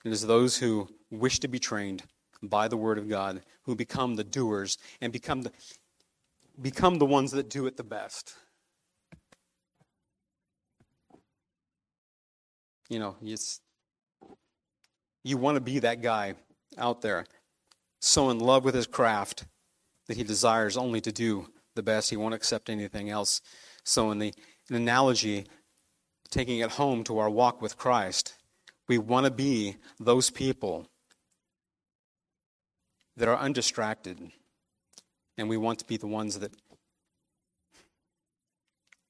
It 0.05 0.11
is 0.11 0.25
those 0.25 0.57
who 0.57 0.87
wish 1.09 1.39
to 1.39 1.47
be 1.47 1.59
trained 1.59 2.03
by 2.41 2.67
the 2.67 2.77
word 2.77 2.97
of 2.97 3.09
God 3.09 3.41
who 3.63 3.75
become 3.75 4.15
the 4.15 4.23
doers 4.23 4.77
and 4.99 5.11
become 5.11 5.43
the 5.43 5.51
become 6.61 6.97
the 6.97 7.05
ones 7.05 7.31
that 7.31 7.49
do 7.49 7.65
it 7.67 7.77
the 7.77 7.83
best. 7.83 8.35
You 12.91 12.99
know, 12.99 13.15
you 15.23 15.37
want 15.37 15.55
to 15.55 15.61
be 15.61 15.79
that 15.79 16.01
guy 16.01 16.33
out 16.77 16.99
there, 16.99 17.25
so 18.01 18.29
in 18.29 18.39
love 18.39 18.65
with 18.65 18.75
his 18.75 18.85
craft 18.85 19.45
that 20.09 20.17
he 20.17 20.25
desires 20.25 20.75
only 20.75 20.99
to 20.99 21.11
do 21.13 21.47
the 21.73 21.83
best. 21.83 22.09
He 22.09 22.17
won't 22.17 22.33
accept 22.33 22.69
anything 22.69 23.09
else. 23.09 23.39
So, 23.85 24.11
in 24.11 24.19
the 24.19 24.33
an 24.69 24.75
analogy, 24.75 25.45
taking 26.29 26.59
it 26.59 26.71
home 26.71 27.05
to 27.05 27.17
our 27.17 27.29
walk 27.29 27.61
with 27.61 27.77
Christ, 27.77 28.35
we 28.89 28.97
want 28.97 29.25
to 29.25 29.31
be 29.31 29.77
those 29.97 30.29
people 30.29 30.89
that 33.15 33.29
are 33.29 33.37
undistracted, 33.37 34.19
and 35.37 35.47
we 35.47 35.55
want 35.55 35.79
to 35.79 35.85
be 35.85 35.95
the 35.95 36.07
ones 36.07 36.39
that 36.39 36.51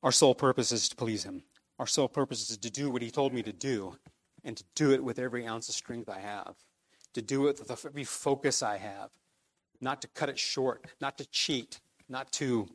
our 0.03 0.11
sole 0.11 0.35
purpose 0.35 0.71
is 0.71 0.87
to 0.89 0.95
please 0.95 1.23
Him. 1.23 1.41
Our 1.81 1.87
sole 1.87 2.07
purpose 2.07 2.47
is 2.47 2.59
to 2.59 2.69
do 2.69 2.91
what 2.91 3.01
He 3.01 3.09
told 3.09 3.33
me 3.33 3.41
to 3.41 3.51
do, 3.51 3.97
and 4.43 4.55
to 4.55 4.63
do 4.75 4.91
it 4.91 5.03
with 5.03 5.17
every 5.17 5.47
ounce 5.47 5.67
of 5.67 5.73
strength 5.73 6.09
I 6.09 6.19
have, 6.19 6.53
to 7.15 7.23
do 7.23 7.47
it 7.47 7.57
with 7.57 7.71
every 7.71 8.03
focus 8.03 8.61
I 8.61 8.77
have, 8.77 9.09
not 9.81 9.99
to 10.03 10.07
cut 10.09 10.29
it 10.29 10.37
short, 10.37 10.85
not 11.01 11.17
to 11.17 11.25
cheat, 11.31 11.81
not 12.07 12.31
to 12.33 12.67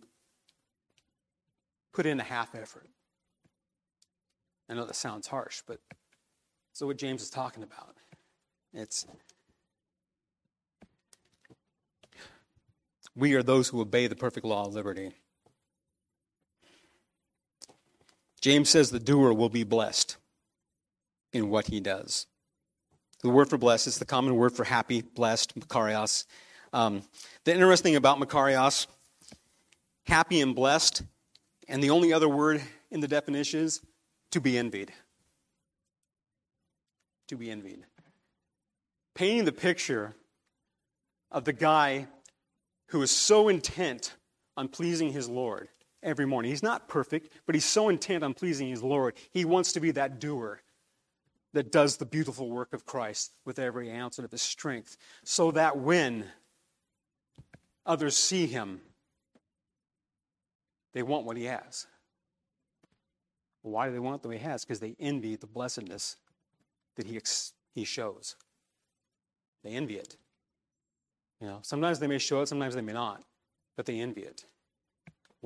put 1.92 2.05
in 2.05 2.19
a 2.19 2.25
half 2.25 2.57
effort. 2.57 2.88
I 4.69 4.75
know 4.75 4.85
that 4.85 4.97
sounds 4.97 5.29
harsh, 5.29 5.62
but 5.64 5.79
so 6.73 6.88
what 6.88 6.99
James 6.99 7.23
is 7.23 7.31
talking 7.31 7.62
about. 7.62 7.95
It's 8.75 9.07
we 13.14 13.35
are 13.35 13.42
those 13.45 13.69
who 13.69 13.81
obey 13.81 14.09
the 14.09 14.16
perfect 14.16 14.45
law 14.45 14.66
of 14.66 14.75
liberty. 14.75 15.12
James 18.46 18.70
says 18.70 18.90
the 18.90 19.00
doer 19.00 19.32
will 19.32 19.48
be 19.48 19.64
blessed 19.64 20.18
in 21.32 21.50
what 21.50 21.66
he 21.66 21.80
does. 21.80 22.28
The 23.24 23.28
word 23.28 23.50
for 23.50 23.59
blessed 23.59 23.88
is 23.88 23.98
the 23.98 24.04
common 24.04 24.37
word 24.37 24.52
for 24.52 24.62
happy, 24.62 25.02
blessed, 25.02 25.59
makarios. 25.59 26.26
Um, 26.72 27.02
the 27.42 27.52
interesting 27.52 27.90
thing 27.90 27.96
about 27.96 28.20
makarios, 28.20 28.87
happy 30.04 30.40
and 30.40 30.54
blessed, 30.54 31.02
and 31.66 31.82
the 31.82 31.90
only 31.90 32.12
other 32.12 32.28
word 32.28 32.62
in 32.92 33.00
the 33.00 33.09
definition 33.09 33.64
is 33.64 33.80
to 34.30 34.40
be 34.40 34.56
envied. 34.56 34.92
To 37.26 37.37
be 37.37 37.50
envied. 37.50 37.82
Painting 39.16 39.44
the 39.44 39.50
picture 39.50 40.14
of 41.32 41.42
the 41.42 41.52
guy 41.52 42.06
who 42.90 43.02
is 43.02 43.11
so 43.11 43.49
intent 43.49 44.14
on 44.57 44.68
pleasing 44.68 45.11
his 45.11 45.28
Lord 45.28 45.66
every 46.07 46.24
morning. 46.24 46.50
He's 46.50 46.62
not 46.62 46.88
perfect, 46.88 47.32
but 47.44 47.54
he's 47.54 47.64
so 47.64 47.90
intent 47.90 48.24
on 48.24 48.32
pleasing 48.32 48.68
his 48.68 48.82
Lord. 48.82 49.14
He 49.30 49.44
wants 49.44 49.72
to 49.72 49.80
be 49.80 49.90
that 49.90 50.18
doer 50.20 50.61
that 51.52 51.72
does 51.72 51.96
the 51.96 52.07
beautiful 52.07 52.48
work 52.48 52.72
of 52.72 52.86
Christ 52.86 53.32
with 53.44 53.59
every 53.59 53.90
ounce 53.90 54.18
of 54.18 54.30
his 54.30 54.42
strength, 54.42 54.96
so 55.24 55.50
that 55.50 55.76
when 55.76 56.26
others 57.84 58.16
see 58.16 58.46
him, 58.46 58.80
they 60.92 61.02
want 61.02 61.26
what 61.26 61.36
he 61.36 61.44
has. 61.44 61.86
Why 63.62 63.86
do 63.86 63.92
they 63.92 63.98
want 63.98 64.24
what 64.24 64.32
he 64.32 64.42
has? 64.42 64.64
Because 64.64 64.80
they 64.80 64.94
envy 65.00 65.36
the 65.36 65.46
blessedness 65.46 66.16
that 66.96 67.07
he, 67.07 67.16
ex- 67.16 67.52
he 67.74 67.84
shows. 67.84 68.36
They 69.64 69.70
envy 69.70 69.96
it. 69.96 70.16
You 71.40 71.48
know, 71.48 71.59
sometimes 71.62 71.98
they 71.98 72.07
may 72.07 72.18
show 72.18 72.42
it, 72.42 72.48
sometimes 72.48 72.74
they 72.74 72.80
may 72.80 72.92
not, 72.92 73.22
but 73.76 73.86
they 73.86 74.00
envy 74.00 74.22
it. 74.22 74.44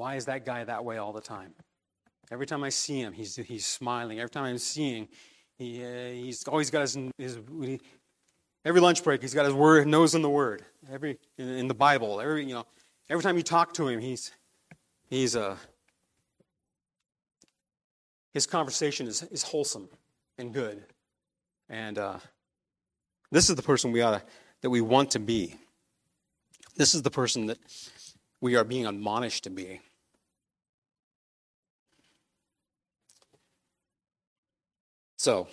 Why 0.00 0.14
is 0.14 0.24
that 0.24 0.46
guy 0.46 0.64
that 0.64 0.82
way 0.82 0.96
all 0.96 1.12
the 1.12 1.20
time? 1.20 1.52
Every 2.30 2.46
time 2.46 2.64
I 2.64 2.70
see 2.70 3.00
him, 3.00 3.12
he's, 3.12 3.36
he's 3.36 3.66
smiling. 3.66 4.18
Every 4.18 4.30
time 4.30 4.44
I'm 4.44 4.56
seeing, 4.56 5.08
he, 5.58 5.84
uh, 5.84 6.12
he's 6.12 6.48
always 6.48 6.70
got 6.70 6.80
his, 6.80 6.96
his 7.18 7.38
every 8.64 8.80
lunch 8.80 9.04
break, 9.04 9.20
he's 9.20 9.34
got 9.34 9.44
his 9.44 9.52
word, 9.52 9.86
nose 9.86 10.14
in 10.14 10.22
the 10.22 10.30
word. 10.30 10.64
Every 10.90 11.18
in, 11.36 11.48
in, 11.50 11.68
the 11.68 11.74
Bible, 11.74 12.18
every 12.18 12.46
you 12.46 12.54
know, 12.54 12.64
every 13.10 13.22
time 13.22 13.36
you 13.36 13.42
talk 13.42 13.74
to 13.74 13.88
him, 13.88 14.00
he's 14.00 14.32
he's 15.10 15.36
uh, 15.36 15.56
his 18.32 18.46
conversation 18.46 19.06
is, 19.06 19.22
is 19.24 19.42
wholesome. 19.42 19.90
and 20.38 20.54
good. 20.54 20.82
And 21.68 21.98
uh, 21.98 22.20
this 23.30 23.50
is 23.50 23.56
the 23.56 23.62
person 23.62 23.92
we 23.92 24.00
ought 24.00 24.18
to, 24.18 24.22
that 24.62 24.70
we 24.70 24.80
want 24.80 25.10
to 25.10 25.18
be. 25.18 25.56
This 26.74 26.94
is 26.94 27.02
the 27.02 27.10
person 27.10 27.48
that 27.48 27.58
we 28.40 28.56
are 28.56 28.64
being 28.64 28.86
admonished 28.86 29.44
to 29.44 29.50
be. 29.50 29.82
So, 35.20 35.48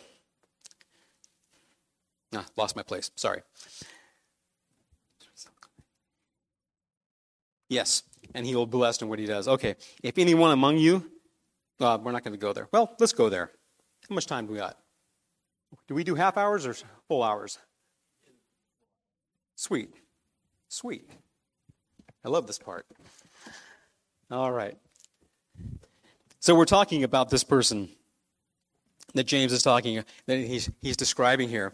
ah, 2.34 2.46
lost 2.56 2.78
my 2.78 2.84
place. 2.84 3.12
Sorry. 3.18 3.42
Yes, 7.68 8.04
and 8.34 8.46
he 8.46 8.56
will 8.56 8.66
be 8.66 8.78
blessed 8.78 9.02
in 9.02 9.10
what 9.10 9.20
he 9.20 9.26
does. 9.26 9.50
Okay, 9.50 9.76
if 10.02 10.18
anyone 10.18 10.52
among 10.52 10.78
you, 10.78 11.12
uh, 11.82 11.98
we're 12.02 12.14
not 12.14 12.24
going 12.24 12.32
to 12.32 12.40
go 12.40 12.54
there. 12.54 12.70
Well, 12.72 12.96
let's 12.98 13.12
go 13.12 13.28
there. 13.28 13.52
How 14.08 14.16
much 14.16 14.26
time 14.26 14.46
do 14.46 14.54
we 14.54 14.58
got? 14.58 14.78
Do 15.90 15.96
we 15.96 16.06
do 16.06 16.16
half 16.16 16.38
hours 16.38 16.66
or 16.66 16.74
full 17.10 17.22
hours? 17.22 17.60
Sweet. 19.56 19.94
Sweet. 20.70 21.12
I 22.24 22.30
love 22.30 22.48
this 22.48 22.58
part. 22.58 22.86
All 24.32 24.50
right. 24.50 24.78
So 26.40 26.56
we're 26.56 26.64
talking 26.64 27.04
about 27.04 27.30
this 27.30 27.44
person 27.44 27.90
that 29.14 29.26
James 29.26 29.52
is 29.52 29.64
talking 29.64 30.04
that 30.26 30.38
he's 30.38 30.70
he's 30.82 30.98
describing 30.98 31.50
here. 31.50 31.74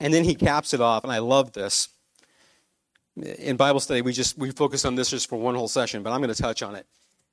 And 0.00 0.14
then 0.14 0.24
he 0.24 0.34
caps 0.34 0.72
it 0.72 0.80
off, 0.80 1.04
and 1.04 1.12
I 1.12 1.18
love 1.18 1.52
this. 1.52 1.88
In 3.16 3.56
Bible 3.56 3.80
study, 3.80 4.02
we 4.02 4.12
just 4.12 4.38
we 4.38 4.50
focus 4.50 4.84
on 4.84 4.94
this 4.94 5.10
just 5.10 5.28
for 5.28 5.38
one 5.38 5.54
whole 5.54 5.68
session, 5.68 6.02
but 6.02 6.12
I'm 6.12 6.20
going 6.20 6.34
to 6.34 6.42
touch 6.42 6.62
on 6.62 6.74
it 6.74 6.86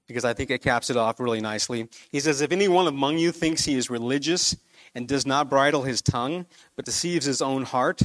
because 0.07 0.25
I 0.25 0.33
think 0.33 0.49
it 0.49 0.61
caps 0.61 0.89
it 0.89 0.97
off 0.97 1.19
really 1.19 1.41
nicely. 1.41 1.87
He 2.11 2.19
says, 2.19 2.41
If 2.41 2.51
anyone 2.51 2.87
among 2.87 3.17
you 3.17 3.31
thinks 3.31 3.65
he 3.65 3.75
is 3.75 3.89
religious 3.89 4.55
and 4.95 5.07
does 5.07 5.25
not 5.25 5.49
bridle 5.49 5.83
his 5.83 6.01
tongue, 6.01 6.45
but 6.75 6.85
deceives 6.85 7.25
his 7.25 7.41
own 7.41 7.63
heart, 7.63 8.01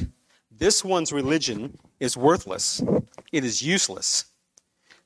this 0.51 0.83
one's 0.83 1.11
religion 1.11 1.77
is 1.99 2.15
worthless. 2.15 2.81
It 3.31 3.43
is 3.43 3.61
useless. 3.61 4.25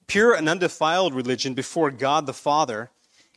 Pure 0.07 0.35
and 0.35 0.49
undefiled 0.49 1.13
religion 1.13 1.53
before 1.53 1.91
God 1.91 2.25
the 2.25 2.33
Father 2.33 2.89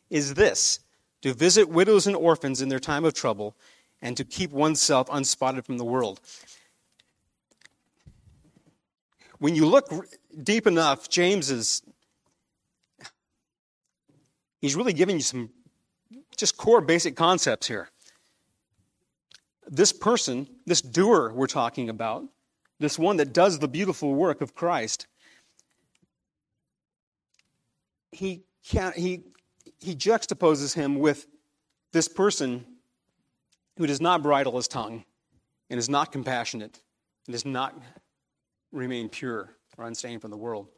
is 0.09 0.35
this 0.35 0.81
to 1.23 1.35
visit 1.35 1.69
widows 1.69 2.07
and 2.07 2.17
orphans 2.17 2.63
in 2.63 2.69
their 2.69 2.79
time 2.79 3.05
of 3.05 3.15
trouble 3.15 3.57
and 4.03 4.17
to 4.17 4.25
keep 4.25 4.51
oneself 4.51 5.09
unspotted 5.09 5.65
from 5.65 5.79
the 5.79 5.85
world. 5.85 6.21
When 9.39 9.55
you 9.55 9.67
look 9.67 9.91
deep 10.43 10.67
enough, 10.67 11.09
James 11.09 11.51
is 11.51 11.83
he's 14.61 14.77
really 14.77 14.93
giving 14.93 15.17
you 15.17 15.23
some 15.23 15.51
just 16.37 16.57
core 16.57 16.81
basic 16.81 17.17
concepts 17.17 17.67
here. 17.67 17.91
This 19.67 19.93
person, 19.93 20.49
this 20.67 20.81
doer 20.81 21.33
we're 21.35 21.47
talking 21.47 21.89
about, 21.89 22.25
this 22.79 22.99
one 22.99 23.19
that 23.19 23.33
does 23.33 23.59
the 23.59 23.69
beautiful 23.69 24.15
work 24.15 24.41
of 24.41 24.55
Christ, 24.55 25.07
he 28.11 28.43
can't, 28.67 28.97
he, 28.97 29.23
he 29.81 29.95
juxtaposes 29.95 30.75
him 30.75 30.99
with 30.99 31.27
this 31.93 32.07
person 32.07 32.65
who 33.77 33.87
does 33.87 34.01
not 34.01 34.23
bridle 34.23 34.57
his 34.57 34.69
tongue 34.69 35.05
and 35.71 35.79
is 35.79 35.89
not 35.89 36.13
compassionate 36.13 36.81
and 37.27 37.33
does 37.33 37.47
not 37.47 37.75
remain 38.73 39.09
pure 39.09 39.51
or 39.79 39.87
unstained 39.87 40.21
from 40.21 40.31
the 40.31 40.37
world. 40.37 40.69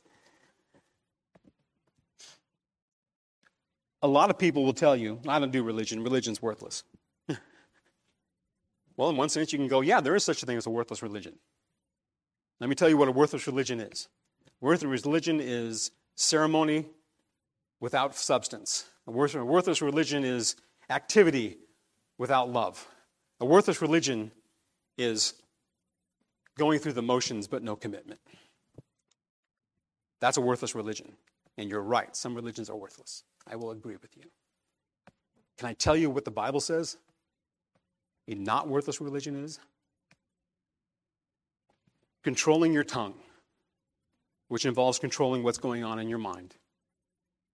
A 4.03 4.09
lot 4.09 4.31
of 4.31 4.39
people 4.39 4.65
will 4.65 4.73
tell 4.73 4.97
you, 4.97 5.21
I 5.29 5.39
don't 5.39 5.53
do 5.53 5.63
religion, 5.63 6.03
religion's 6.03 6.43
worthless. 6.43 6.83
well, 8.97 9.11
in 9.11 9.17
one 9.17 9.29
sense, 9.29 9.53
you 9.53 9.59
can 9.59 9.69
go, 9.69 9.81
yeah, 9.81 10.01
there 10.01 10.17
is 10.17 10.25
such 10.25 10.43
a 10.43 10.47
thing 10.47 10.57
as 10.57 10.67
a 10.67 10.71
worthless 10.71 11.03
religion. 11.03 11.35
Let 12.61 12.69
me 12.69 12.75
tell 12.75 12.89
you 12.89 12.97
what 12.97 13.09
a 13.09 13.13
worthless 13.13 13.47
religion 13.47 13.81
is. 13.81 14.09
Worthless 14.61 15.05
religion 15.05 15.41
is 15.41 15.93
ceremony 16.17 16.87
without 17.81 18.15
substance. 18.15 18.87
A 19.07 19.11
worthless 19.11 19.83
religion 19.83 20.25
is 20.25 20.57
activity 20.89 21.59
without 22.19 22.51
love. 22.51 22.87
A 23.41 23.45
worthless 23.45 23.83
religion 23.83 24.31
is 24.97 25.35
going 26.57 26.79
through 26.79 26.93
the 26.93 27.03
motions 27.03 27.49
but 27.49 27.63
no 27.63 27.75
commitment. 27.75 28.21
That's 30.21 30.37
a 30.37 30.41
worthless 30.41 30.75
religion. 30.75 31.13
And 31.59 31.69
you're 31.69 31.83
right, 31.83 32.15
some 32.15 32.35
religions 32.35 32.71
are 32.71 32.77
worthless. 32.77 33.25
I 33.47 33.57
will 33.57 33.73
agree 33.73 33.97
with 34.01 34.17
you. 34.17 34.23
Can 35.59 35.69
I 35.69 35.73
tell 35.75 35.97
you 35.97 36.09
what 36.11 36.25
the 36.25 36.31
Bible 36.31 36.61
says 36.61 36.97
a 38.29 38.35
not 38.35 38.69
worthless 38.69 39.01
religion 39.01 39.35
is? 39.45 39.59
Controlling 42.23 42.73
your 42.73 42.85
tongue, 42.85 43.15
which 44.47 44.65
involves 44.65 45.01
controlling 45.01 45.43
what's 45.43 45.59
going 45.59 45.83
on 45.83 45.99
in 45.99 46.09
your 46.09 46.19
mind. 46.19 46.55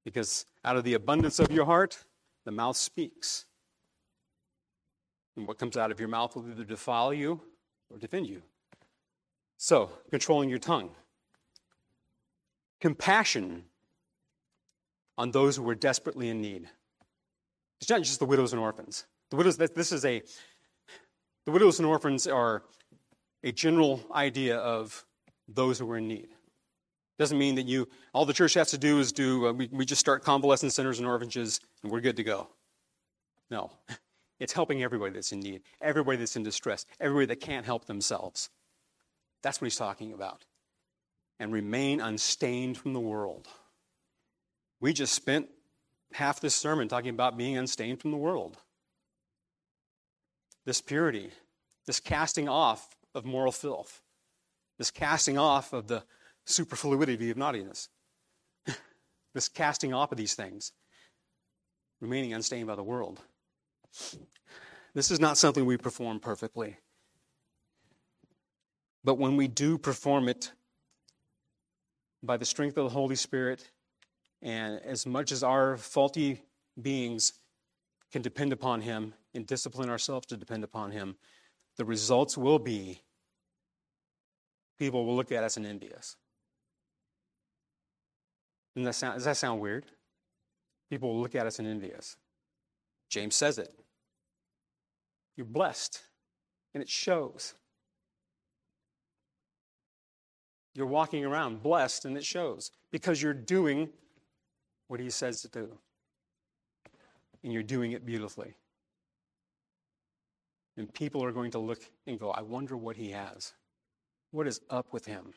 Because 0.08 0.46
out 0.64 0.78
of 0.78 0.84
the 0.84 0.94
abundance 0.94 1.38
of 1.38 1.50
your 1.52 1.66
heart, 1.66 2.02
the 2.46 2.50
mouth 2.50 2.78
speaks. 2.78 3.44
And 5.36 5.46
what 5.46 5.58
comes 5.58 5.76
out 5.76 5.90
of 5.90 6.00
your 6.00 6.08
mouth 6.08 6.34
will 6.34 6.48
either 6.50 6.64
defile 6.64 7.12
you 7.12 7.42
or 7.90 7.98
defend 7.98 8.26
you. 8.26 8.40
So, 9.58 9.90
controlling 10.10 10.48
your 10.48 10.60
tongue. 10.60 10.92
Compassion 12.80 13.64
on 15.18 15.30
those 15.30 15.56
who 15.56 15.68
are 15.68 15.74
desperately 15.74 16.30
in 16.30 16.40
need. 16.40 16.70
It's 17.82 17.90
not 17.90 18.02
just 18.02 18.18
the 18.18 18.24
widows 18.24 18.54
and 18.54 18.62
orphans. 18.62 19.04
The 19.28 19.36
widows, 19.36 19.58
this 19.58 19.92
is 19.92 20.06
a, 20.06 20.22
the 21.44 21.52
widows 21.52 21.80
and 21.80 21.86
orphans 21.86 22.26
are 22.26 22.62
a 23.44 23.52
general 23.52 24.00
idea 24.14 24.56
of 24.56 25.04
those 25.46 25.78
who 25.78 25.90
are 25.90 25.98
in 25.98 26.08
need. 26.08 26.28
Doesn't 27.18 27.38
mean 27.38 27.56
that 27.56 27.66
you, 27.66 27.88
all 28.12 28.24
the 28.24 28.32
church 28.32 28.54
has 28.54 28.70
to 28.70 28.78
do 28.78 29.00
is 29.00 29.12
do, 29.12 29.48
uh, 29.48 29.52
we, 29.52 29.68
we 29.72 29.84
just 29.84 30.00
start 30.00 30.22
convalescent 30.22 30.72
centers 30.72 30.98
and 30.98 31.08
orphanages 31.08 31.60
and 31.82 31.90
we're 31.90 32.00
good 32.00 32.16
to 32.16 32.24
go. 32.24 32.48
No. 33.50 33.70
It's 34.40 34.52
helping 34.52 34.84
everybody 34.84 35.12
that's 35.12 35.32
in 35.32 35.40
need, 35.40 35.62
everybody 35.80 36.16
that's 36.16 36.36
in 36.36 36.44
distress, 36.44 36.86
everybody 37.00 37.26
that 37.26 37.40
can't 37.40 37.66
help 37.66 37.86
themselves. 37.86 38.50
That's 39.42 39.60
what 39.60 39.66
he's 39.66 39.76
talking 39.76 40.12
about. 40.12 40.44
And 41.40 41.52
remain 41.52 42.00
unstained 42.00 42.78
from 42.78 42.92
the 42.92 43.00
world. 43.00 43.48
We 44.80 44.92
just 44.92 45.12
spent 45.12 45.48
half 46.12 46.40
this 46.40 46.54
sermon 46.54 46.86
talking 46.86 47.10
about 47.10 47.36
being 47.36 47.56
unstained 47.56 48.00
from 48.00 48.12
the 48.12 48.16
world. 48.16 48.58
This 50.64 50.80
purity, 50.80 51.30
this 51.86 51.98
casting 51.98 52.48
off 52.48 52.96
of 53.14 53.24
moral 53.24 53.52
filth, 53.52 54.02
this 54.78 54.90
casting 54.90 55.36
off 55.36 55.72
of 55.72 55.88
the 55.88 56.04
superfluity 56.48 57.30
of 57.30 57.36
naughtiness, 57.36 57.88
this 59.34 59.48
casting 59.48 59.92
off 59.92 60.10
of 60.12 60.18
these 60.18 60.34
things, 60.34 60.72
remaining 62.00 62.32
unstained 62.32 62.66
by 62.66 62.74
the 62.74 62.82
world. 62.82 63.20
This 64.94 65.10
is 65.10 65.20
not 65.20 65.36
something 65.36 65.66
we 65.66 65.76
perform 65.76 66.20
perfectly. 66.20 66.76
But 69.04 69.18
when 69.18 69.36
we 69.36 69.46
do 69.46 69.78
perform 69.78 70.28
it 70.28 70.52
by 72.22 72.36
the 72.36 72.44
strength 72.44 72.76
of 72.76 72.84
the 72.84 72.90
Holy 72.90 73.16
Spirit 73.16 73.70
and 74.42 74.80
as 74.80 75.06
much 75.06 75.30
as 75.30 75.42
our 75.42 75.76
faulty 75.76 76.42
beings 76.80 77.34
can 78.10 78.22
depend 78.22 78.52
upon 78.52 78.80
Him 78.80 79.14
and 79.34 79.46
discipline 79.46 79.90
ourselves 79.90 80.26
to 80.28 80.36
depend 80.36 80.64
upon 80.64 80.90
Him, 80.90 81.16
the 81.76 81.84
results 81.84 82.36
will 82.36 82.58
be 82.58 83.02
people 84.78 85.04
will 85.04 85.16
look 85.16 85.32
at 85.32 85.44
us 85.44 85.56
and 85.56 85.66
envy 85.66 85.92
us. 85.92 86.16
Does 88.78 88.86
that 88.86 88.94
sound, 88.94 89.14
does 89.14 89.24
that 89.24 89.36
sound 89.36 89.60
weird? 89.60 89.86
People 90.88 91.12
will 91.12 91.20
look 91.20 91.34
at 91.34 91.46
us 91.46 91.58
and 91.58 91.66
envy 91.66 91.92
us. 91.92 92.16
James 93.10 93.34
says 93.34 93.58
it. 93.58 93.74
You're 95.36 95.46
blessed, 95.46 96.00
and 96.74 96.82
it 96.82 96.88
shows. 96.88 97.54
You're 100.74 100.86
walking 100.86 101.24
around 101.24 101.62
blessed, 101.62 102.04
and 102.04 102.16
it 102.16 102.24
shows 102.24 102.70
because 102.92 103.20
you're 103.20 103.34
doing 103.34 103.88
what 104.86 105.00
he 105.00 105.10
says 105.10 105.42
to 105.42 105.48
do. 105.48 105.76
And 107.42 107.52
you're 107.52 107.62
doing 107.62 107.92
it 107.92 108.06
beautifully. 108.06 108.54
And 110.76 110.92
people 110.94 111.24
are 111.24 111.32
going 111.32 111.50
to 111.52 111.58
look 111.58 111.82
and 112.06 112.18
go, 112.18 112.30
I 112.30 112.42
wonder 112.42 112.76
what 112.76 112.96
he 112.96 113.10
has. 113.10 113.54
What 114.30 114.46
is 114.46 114.60
up 114.70 114.92
with 114.92 115.06
him? 115.06 115.34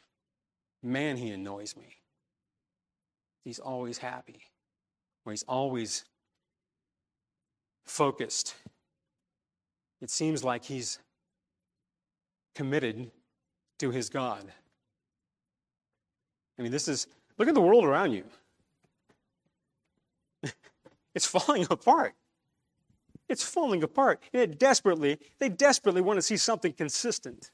Man, 0.84 1.18
he 1.18 1.32
annoys 1.32 1.76
me. 1.76 2.01
He's 3.44 3.60
always 3.60 3.98
happy, 3.98 4.42
he's 5.28 5.44
always 5.44 6.06
focused. 7.86 8.56
It 10.02 10.10
seems 10.10 10.44
like 10.44 10.66
he's 10.66 10.98
committed 12.56 13.12
to 13.80 13.92
his 13.92 14.10
God. 14.10 14.52
I 16.58 16.64
mean, 16.64 16.72
this 16.72 16.88
is, 16.88 17.08
look 17.38 17.48
at 17.48 17.54
the 17.54 17.62
world 17.62 17.86
around 17.86 18.14
you. 18.14 18.24
It's 21.14 21.26
falling 21.26 21.68
apart. 21.70 22.14
It's 23.28 23.44
falling 23.44 23.84
apart. 23.84 24.24
And 24.32 24.42
it 24.44 24.58
desperately, 24.58 25.20
they 25.40 25.50
desperately 25.50 26.00
want 26.00 26.18
to 26.18 26.22
see 26.22 26.38
something 26.38 26.72
consistent. 26.72 27.52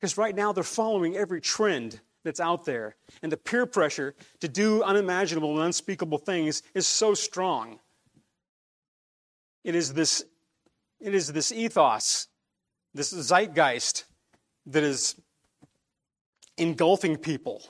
Because 0.00 0.16
right 0.16 0.34
now 0.34 0.52
they're 0.52 0.64
following 0.64 1.14
every 1.14 1.42
trend 1.42 2.00
that's 2.26 2.40
out 2.40 2.64
there. 2.64 2.96
And 3.22 3.32
the 3.32 3.36
peer 3.36 3.64
pressure 3.64 4.14
to 4.40 4.48
do 4.48 4.82
unimaginable 4.82 5.56
and 5.56 5.64
unspeakable 5.64 6.18
things 6.18 6.62
is 6.74 6.86
so 6.86 7.14
strong. 7.14 7.78
It 9.64 9.74
is 9.74 9.94
this, 9.94 10.24
it 11.00 11.14
is 11.14 11.32
this 11.32 11.52
ethos, 11.52 12.28
this 12.92 13.10
zeitgeist 13.10 14.04
that 14.66 14.82
is 14.82 15.14
engulfing 16.58 17.16
people. 17.16 17.62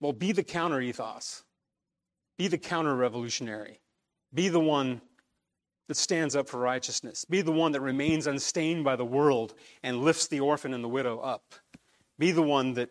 Well, 0.00 0.12
be 0.12 0.32
the 0.32 0.42
counter 0.42 0.80
ethos. 0.80 1.44
Be 2.38 2.48
the 2.48 2.58
counter 2.58 2.94
revolutionary. 2.94 3.80
Be 4.32 4.48
the 4.48 4.60
one 4.60 5.00
that 5.88 5.96
stands 5.96 6.34
up 6.34 6.48
for 6.48 6.58
righteousness. 6.58 7.24
Be 7.24 7.42
the 7.42 7.52
one 7.52 7.72
that 7.72 7.80
remains 7.80 8.26
unstained 8.26 8.84
by 8.84 8.96
the 8.96 9.04
world 9.04 9.54
and 9.82 10.02
lifts 10.02 10.26
the 10.28 10.40
orphan 10.40 10.74
and 10.74 10.82
the 10.82 10.88
widow 10.88 11.18
up. 11.18 11.54
Be 12.22 12.30
the 12.30 12.40
one 12.40 12.74
that. 12.74 12.88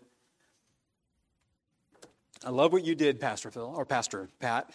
I 2.43 2.49
love 2.49 2.73
what 2.73 2.83
you 2.83 2.95
did, 2.95 3.21
Pastor 3.21 3.49
Phil, 3.49 3.73
or 3.77 3.85
Pastor 3.85 4.27
Pat. 4.41 4.73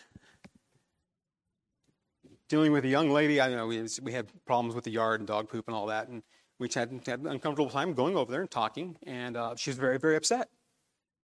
Dealing 2.48 2.72
with 2.72 2.86
a 2.86 2.88
young 2.88 3.10
lady, 3.10 3.38
I 3.38 3.50
know 3.50 3.66
we, 3.66 3.86
we 4.00 4.12
had 4.12 4.28
problems 4.46 4.74
with 4.74 4.84
the 4.84 4.90
yard 4.90 5.20
and 5.20 5.26
dog 5.26 5.50
poop 5.50 5.66
and 5.66 5.76
all 5.76 5.88
that, 5.88 6.08
and 6.08 6.22
we 6.58 6.70
had, 6.74 6.90
an 6.90 7.26
uncomfortable 7.26 7.68
time 7.68 7.92
going 7.92 8.16
over 8.16 8.32
there 8.32 8.40
and 8.40 8.50
talking, 8.50 8.96
and 9.06 9.36
uh, 9.36 9.54
she 9.56 9.68
was 9.68 9.76
very, 9.76 9.98
very 9.98 10.16
upset. 10.16 10.48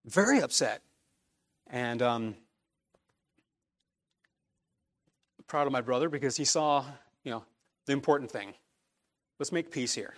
Very 0.04 0.42
upset. 0.42 0.82
And 1.70 2.02
um, 2.02 2.36
proud 5.48 5.68
of 5.68 5.72
my 5.72 5.80
brother 5.80 6.10
because 6.10 6.36
he 6.36 6.44
saw, 6.44 6.84
you 7.24 7.32
know, 7.32 7.46
the 7.86 7.94
important 7.94 8.30
thing. 8.30 8.56
Let's 9.40 9.54
make 9.54 9.72
peace 9.72 9.94
here. 9.94 10.16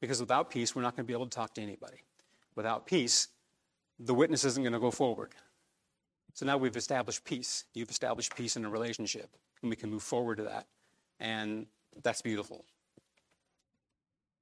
Because 0.00 0.20
without 0.20 0.50
peace, 0.50 0.76
we're 0.76 0.82
not 0.82 0.94
going 0.94 1.04
to 1.04 1.08
be 1.08 1.14
able 1.14 1.26
to 1.26 1.34
talk 1.34 1.52
to 1.54 1.60
anybody. 1.60 1.96
Without 2.54 2.86
peace, 2.86 3.28
the 3.98 4.14
witness 4.14 4.44
isn't 4.44 4.62
going 4.62 4.72
to 4.72 4.80
go 4.80 4.90
forward. 4.90 5.30
So 6.34 6.46
now 6.46 6.56
we've 6.56 6.76
established 6.76 7.24
peace. 7.24 7.64
You've 7.74 7.90
established 7.90 8.34
peace 8.34 8.56
in 8.56 8.64
a 8.64 8.70
relationship, 8.70 9.28
and 9.60 9.70
we 9.70 9.76
can 9.76 9.90
move 9.90 10.02
forward 10.02 10.36
to 10.38 10.44
that. 10.44 10.66
And 11.20 11.66
that's 12.02 12.22
beautiful. 12.22 12.64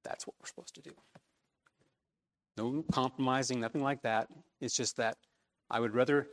That's 0.03 0.25
what 0.25 0.35
we're 0.39 0.47
supposed 0.47 0.75
to 0.75 0.81
do. 0.81 0.91
No 2.57 2.83
compromising, 2.91 3.59
nothing 3.59 3.83
like 3.83 4.01
that. 4.01 4.27
It's 4.59 4.75
just 4.75 4.97
that 4.97 5.17
I 5.69 5.79
would 5.79 5.93
rather 5.93 6.27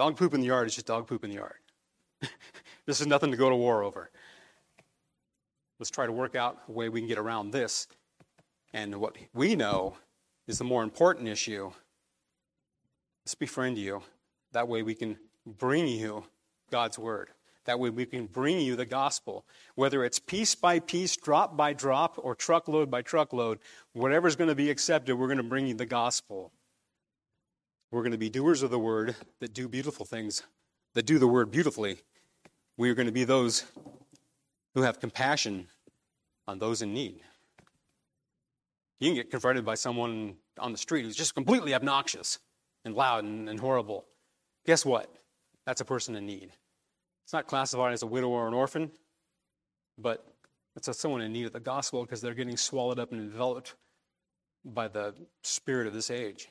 Dog 0.00 0.16
poop 0.16 0.34
in 0.34 0.40
the 0.40 0.46
yard 0.46 0.66
is 0.66 0.74
just 0.74 0.86
dog 0.86 1.06
poop 1.06 1.24
in 1.24 1.30
the 1.30 1.36
yard. 1.36 1.58
this 2.86 3.00
is 3.00 3.06
nothing 3.06 3.30
to 3.30 3.36
go 3.36 3.50
to 3.50 3.56
war 3.56 3.82
over. 3.82 4.10
Let's 5.78 5.90
try 5.90 6.06
to 6.06 6.12
work 6.12 6.34
out 6.34 6.62
a 6.68 6.72
way 6.72 6.88
we 6.88 7.00
can 7.00 7.06
get 7.08 7.18
around 7.18 7.50
this. 7.50 7.88
And 8.72 8.96
what 8.96 9.16
we 9.34 9.56
know 9.56 9.96
is 10.46 10.58
the 10.58 10.64
more 10.64 10.82
important 10.82 11.28
issue. 11.28 11.70
Let's 13.24 13.34
befriend 13.34 13.78
you. 13.78 14.02
That 14.52 14.68
way 14.68 14.82
we 14.82 14.94
can 14.94 15.18
bring 15.46 15.86
you 15.88 16.24
God's 16.70 16.98
word. 16.98 17.30
That 17.66 17.78
way 17.78 17.90
we 17.90 18.06
can 18.06 18.26
bring 18.26 18.60
you 18.60 18.74
the 18.74 18.86
gospel. 18.86 19.44
Whether 19.74 20.04
it's 20.04 20.18
piece 20.18 20.54
by 20.54 20.78
piece, 20.78 21.16
drop 21.16 21.56
by 21.56 21.72
drop, 21.72 22.18
or 22.18 22.34
truckload 22.34 22.90
by 22.90 23.02
truckload, 23.02 23.58
whatever's 23.92 24.36
going 24.36 24.48
to 24.48 24.54
be 24.54 24.70
accepted, 24.70 25.14
we're 25.16 25.26
going 25.26 25.36
to 25.36 25.42
bring 25.42 25.66
you 25.66 25.74
the 25.74 25.86
gospel. 25.86 26.52
We're 27.90 28.02
going 28.02 28.12
to 28.12 28.18
be 28.18 28.30
doers 28.30 28.62
of 28.62 28.70
the 28.70 28.78
word 28.78 29.16
that 29.40 29.52
do 29.52 29.68
beautiful 29.68 30.06
things, 30.06 30.42
that 30.94 31.06
do 31.06 31.18
the 31.18 31.26
word 31.26 31.50
beautifully. 31.50 31.98
We 32.76 32.88
are 32.88 32.94
going 32.94 33.06
to 33.06 33.12
be 33.12 33.24
those 33.24 33.64
who 34.74 34.82
have 34.82 35.00
compassion 35.00 35.66
on 36.48 36.58
those 36.60 36.82
in 36.82 36.94
need. 36.94 37.20
You 39.00 39.08
can 39.08 39.14
get 39.14 39.30
confronted 39.30 39.64
by 39.64 39.74
someone 39.74 40.36
on 40.58 40.72
the 40.72 40.78
street 40.78 41.04
who's 41.04 41.16
just 41.16 41.34
completely 41.34 41.74
obnoxious 41.74 42.38
and 42.84 42.94
loud 42.94 43.24
and, 43.24 43.48
and 43.48 43.58
horrible. 43.58 44.04
Guess 44.66 44.84
what? 44.84 45.12
That's 45.66 45.80
a 45.80 45.84
person 45.84 46.14
in 46.16 46.26
need. 46.26 46.50
It's 47.24 47.32
not 47.32 47.46
classified 47.46 47.92
as 47.92 48.02
a 48.02 48.06
widow 48.06 48.28
or 48.28 48.46
an 48.46 48.54
orphan, 48.54 48.90
but 49.96 50.26
it's 50.76 50.98
someone 50.98 51.22
in 51.22 51.32
need 51.32 51.46
of 51.46 51.52
the 51.52 51.60
gospel 51.60 52.02
because 52.02 52.20
they're 52.20 52.34
getting 52.34 52.56
swallowed 52.56 52.98
up 52.98 53.12
and 53.12 53.20
enveloped 53.20 53.74
by 54.64 54.88
the 54.88 55.14
spirit 55.42 55.86
of 55.86 55.94
this 55.94 56.10
age. 56.10 56.48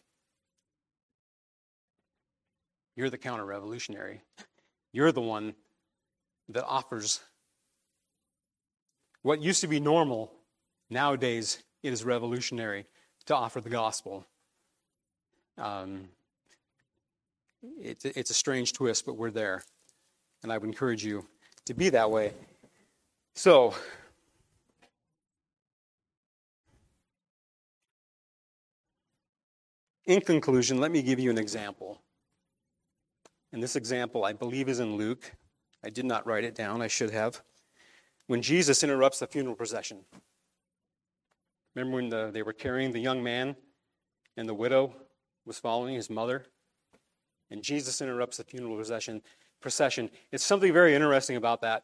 You're 2.95 3.09
the 3.09 3.17
counter 3.17 3.45
revolutionary. 3.45 4.21
You're 4.91 5.11
the 5.11 5.21
one 5.21 5.53
that 6.49 6.65
offers 6.65 7.21
what 9.21 9.41
used 9.41 9.61
to 9.61 9.67
be 9.67 9.79
normal. 9.79 10.31
Nowadays, 10.89 11.63
it 11.83 11.93
is 11.93 12.03
revolutionary 12.03 12.85
to 13.25 13.35
offer 13.35 13.61
the 13.61 13.69
gospel. 13.69 14.25
Um, 15.57 16.09
it, 17.81 18.03
it's 18.03 18.29
a 18.29 18.33
strange 18.33 18.73
twist, 18.73 19.05
but 19.05 19.17
we're 19.17 19.31
there. 19.31 19.63
And 20.43 20.51
I 20.51 20.57
would 20.57 20.67
encourage 20.67 21.03
you 21.03 21.25
to 21.65 21.73
be 21.73 21.89
that 21.89 22.09
way. 22.09 22.33
So, 23.35 23.73
in 30.05 30.21
conclusion, 30.21 30.79
let 30.79 30.91
me 30.91 31.01
give 31.01 31.19
you 31.19 31.29
an 31.29 31.37
example. 31.37 32.01
And 33.51 33.61
this 33.61 33.75
example, 33.75 34.25
I 34.25 34.33
believe, 34.33 34.69
is 34.69 34.79
in 34.79 34.95
Luke. 34.95 35.31
I 35.83 35.89
did 35.89 36.05
not 36.05 36.25
write 36.25 36.43
it 36.43 36.55
down, 36.55 36.81
I 36.81 36.87
should 36.87 37.11
have. 37.11 37.41
When 38.27 38.41
Jesus 38.41 38.83
interrupts 38.83 39.19
the 39.19 39.27
funeral 39.27 39.55
procession. 39.55 39.99
Remember 41.79 41.95
when 41.95 42.09
the, 42.09 42.31
they 42.31 42.43
were 42.43 42.53
carrying 42.53 42.91
the 42.91 42.99
young 42.99 43.23
man 43.23 43.55
and 44.35 44.49
the 44.49 44.53
widow 44.53 44.93
was 45.45 45.57
following 45.57 45.95
his 45.95 46.09
mother? 46.09 46.45
And 47.49 47.63
Jesus 47.63 48.01
interrupts 48.01 48.37
the 48.37 48.43
funeral 48.43 48.75
procession. 48.75 49.21
procession. 49.61 50.09
It's 50.31 50.43
something 50.43 50.73
very 50.73 50.93
interesting 50.93 51.37
about 51.37 51.61
that. 51.61 51.83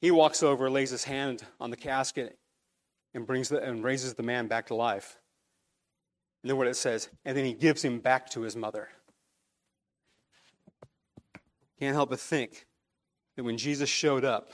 He 0.00 0.10
walks 0.12 0.42
over, 0.42 0.70
lays 0.70 0.90
his 0.90 1.04
hand 1.04 1.42
on 1.58 1.70
the 1.70 1.76
casket, 1.76 2.38
and 3.14 3.26
brings 3.26 3.48
the, 3.48 3.60
and 3.60 3.82
raises 3.82 4.14
the 4.14 4.22
man 4.22 4.46
back 4.46 4.66
to 4.66 4.74
life. 4.74 5.18
And 6.42 6.50
then 6.50 6.58
what 6.58 6.68
it 6.68 6.76
says, 6.76 7.08
and 7.24 7.36
then 7.36 7.44
he 7.44 7.54
gives 7.54 7.82
him 7.82 7.98
back 7.98 8.30
to 8.30 8.42
his 8.42 8.54
mother. 8.54 8.90
Can't 11.80 11.94
help 11.94 12.10
but 12.10 12.20
think 12.20 12.66
that 13.36 13.42
when 13.42 13.58
Jesus 13.58 13.88
showed 13.88 14.24
up, 14.24 14.50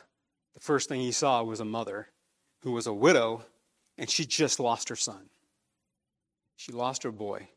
the 0.54 0.60
first 0.60 0.88
thing 0.88 1.00
he 1.00 1.12
saw 1.12 1.42
was 1.42 1.60
a 1.60 1.64
mother 1.64 2.08
who 2.62 2.72
was 2.72 2.86
a 2.86 2.92
widow 2.92 3.44
and 3.98 4.08
she 4.08 4.24
just 4.24 4.58
lost 4.60 4.88
her 4.88 4.96
son. 4.96 5.28
She 6.56 6.72
lost 6.72 7.02
her 7.02 7.12
boy. 7.12 7.48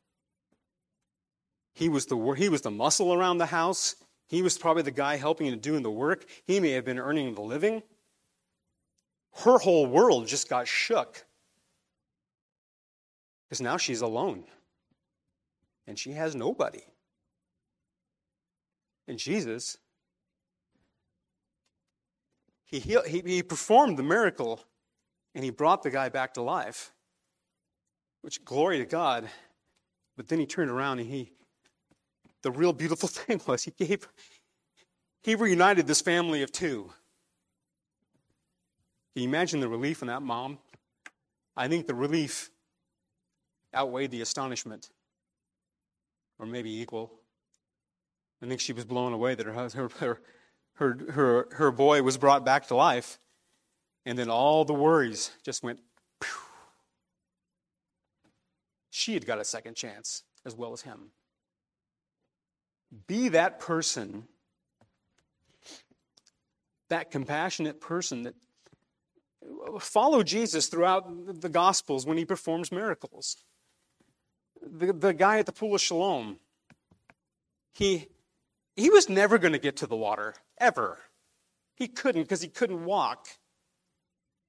He 1.74 1.90
was 1.90 2.06
the, 2.06 2.18
he 2.38 2.50
was 2.50 2.62
the 2.62 2.72
muscle 2.72 3.14
around 3.14 3.38
the 3.38 3.46
house. 3.46 3.96
He 4.28 4.42
was 4.42 4.58
probably 4.58 4.84
the 4.84 4.92
guy 4.92 5.18
helping 5.18 5.48
and 5.48 5.62
doing 5.62 5.84
the 5.84 5.92
work. 5.92 6.26
He 6.46 6.60
may 6.60 6.72
have 6.72 6.86
been 6.86 7.00
earning 7.00 7.36
the 7.36 7.42
living. 7.42 7.84
Her 9.44 9.58
whole 9.58 9.86
world 9.86 10.28
just 10.28 10.50
got 10.50 10.68
shook 10.68 11.26
because 13.48 13.62
now 13.62 13.78
she's 13.78 14.02
alone 14.02 14.46
and 15.86 16.00
she 16.00 16.14
has 16.14 16.36
nobody. 16.36 16.84
And 19.08 19.20
Jesus, 19.20 19.78
he, 22.64 22.80
he, 22.80 23.22
he 23.26 23.44
performed 23.44 23.98
the 23.98 24.04
miracle 24.04 24.62
and 25.36 25.44
he 25.44 25.50
brought 25.50 25.84
the 25.84 25.92
guy 25.92 26.08
back 26.08 26.34
to 26.36 26.42
life, 26.42 26.94
which 28.22 28.44
glory 28.46 28.80
to 28.80 28.86
God. 28.86 29.30
But 30.16 30.30
then 30.30 30.40
he 30.40 30.46
turned 30.46 30.72
around 30.72 31.00
and 31.00 31.10
he, 31.10 31.34
the 32.42 32.52
real 32.52 32.72
beautiful 32.72 33.10
thing 33.10 33.42
was 33.46 33.64
he 33.64 33.72
gave, 33.72 34.08
he 35.22 35.36
reunited 35.36 35.86
this 35.86 36.02
family 36.02 36.42
of 36.42 36.52
two. 36.52 36.94
Can 39.14 39.24
you 39.24 39.30
imagine 39.30 39.60
the 39.60 39.68
relief 39.68 40.02
in 40.02 40.08
that 40.08 40.22
mom? 40.22 40.58
I 41.56 41.68
think 41.68 41.86
the 41.86 41.96
relief 41.96 42.50
outweighed 43.74 44.12
the 44.12 44.22
astonishment, 44.22 44.90
or 46.40 46.46
maybe 46.46 46.82
equal. 46.82 47.12
I 48.42 48.48
think 48.48 48.62
she 48.62 48.74
was 48.74 48.86
blown 48.86 49.14
away 49.14 49.36
that 49.36 49.46
her, 49.46 49.54
her, 50.00 50.22
her, 50.76 50.98
her, 51.12 51.48
her 51.52 51.72
boy 51.72 52.04
was 52.04 52.18
brought 52.18 52.46
back 52.46 52.68
to 52.68 52.76
life. 52.76 53.20
And 54.06 54.18
then 54.18 54.30
all 54.30 54.66
the 54.66 54.74
worries 54.74 55.32
just 55.44 55.64
went, 55.64 55.80
she 58.92 59.14
had 59.14 59.26
got 59.26 59.40
a 59.40 59.44
second 59.44 59.76
chance 59.76 60.24
as 60.46 60.56
well 60.56 60.74
as 60.74 60.82
him. 60.82 61.12
Be 63.08 63.30
that 63.30 63.60
person, 63.60 64.28
that 66.90 67.10
compassionate 67.12 67.82
person 67.82 68.24
that 68.24 68.36
follow 69.80 70.24
Jesus 70.24 70.68
throughout 70.68 71.42
the 71.42 71.50
Gospels 71.50 72.06
when 72.06 72.18
he 72.18 72.26
performs 72.26 72.72
miracles. 72.72 73.38
The, 74.62 74.94
the 74.94 75.14
guy 75.14 75.40
at 75.40 75.46
the 75.46 75.52
pool 75.52 75.76
of 75.76 75.82
Siloam, 75.82 76.38
he 77.74 78.08
he 78.76 78.90
was 78.90 79.08
never 79.08 79.38
going 79.38 79.54
to 79.54 79.60
get 79.60 79.78
to 79.78 79.88
the 79.88 79.96
water, 79.96 80.36
ever. 80.60 81.00
He 81.76 81.88
couldn't 81.88 82.24
because 82.24 82.42
he 82.42 82.50
couldn't 82.50 82.84
walk. 82.84 83.28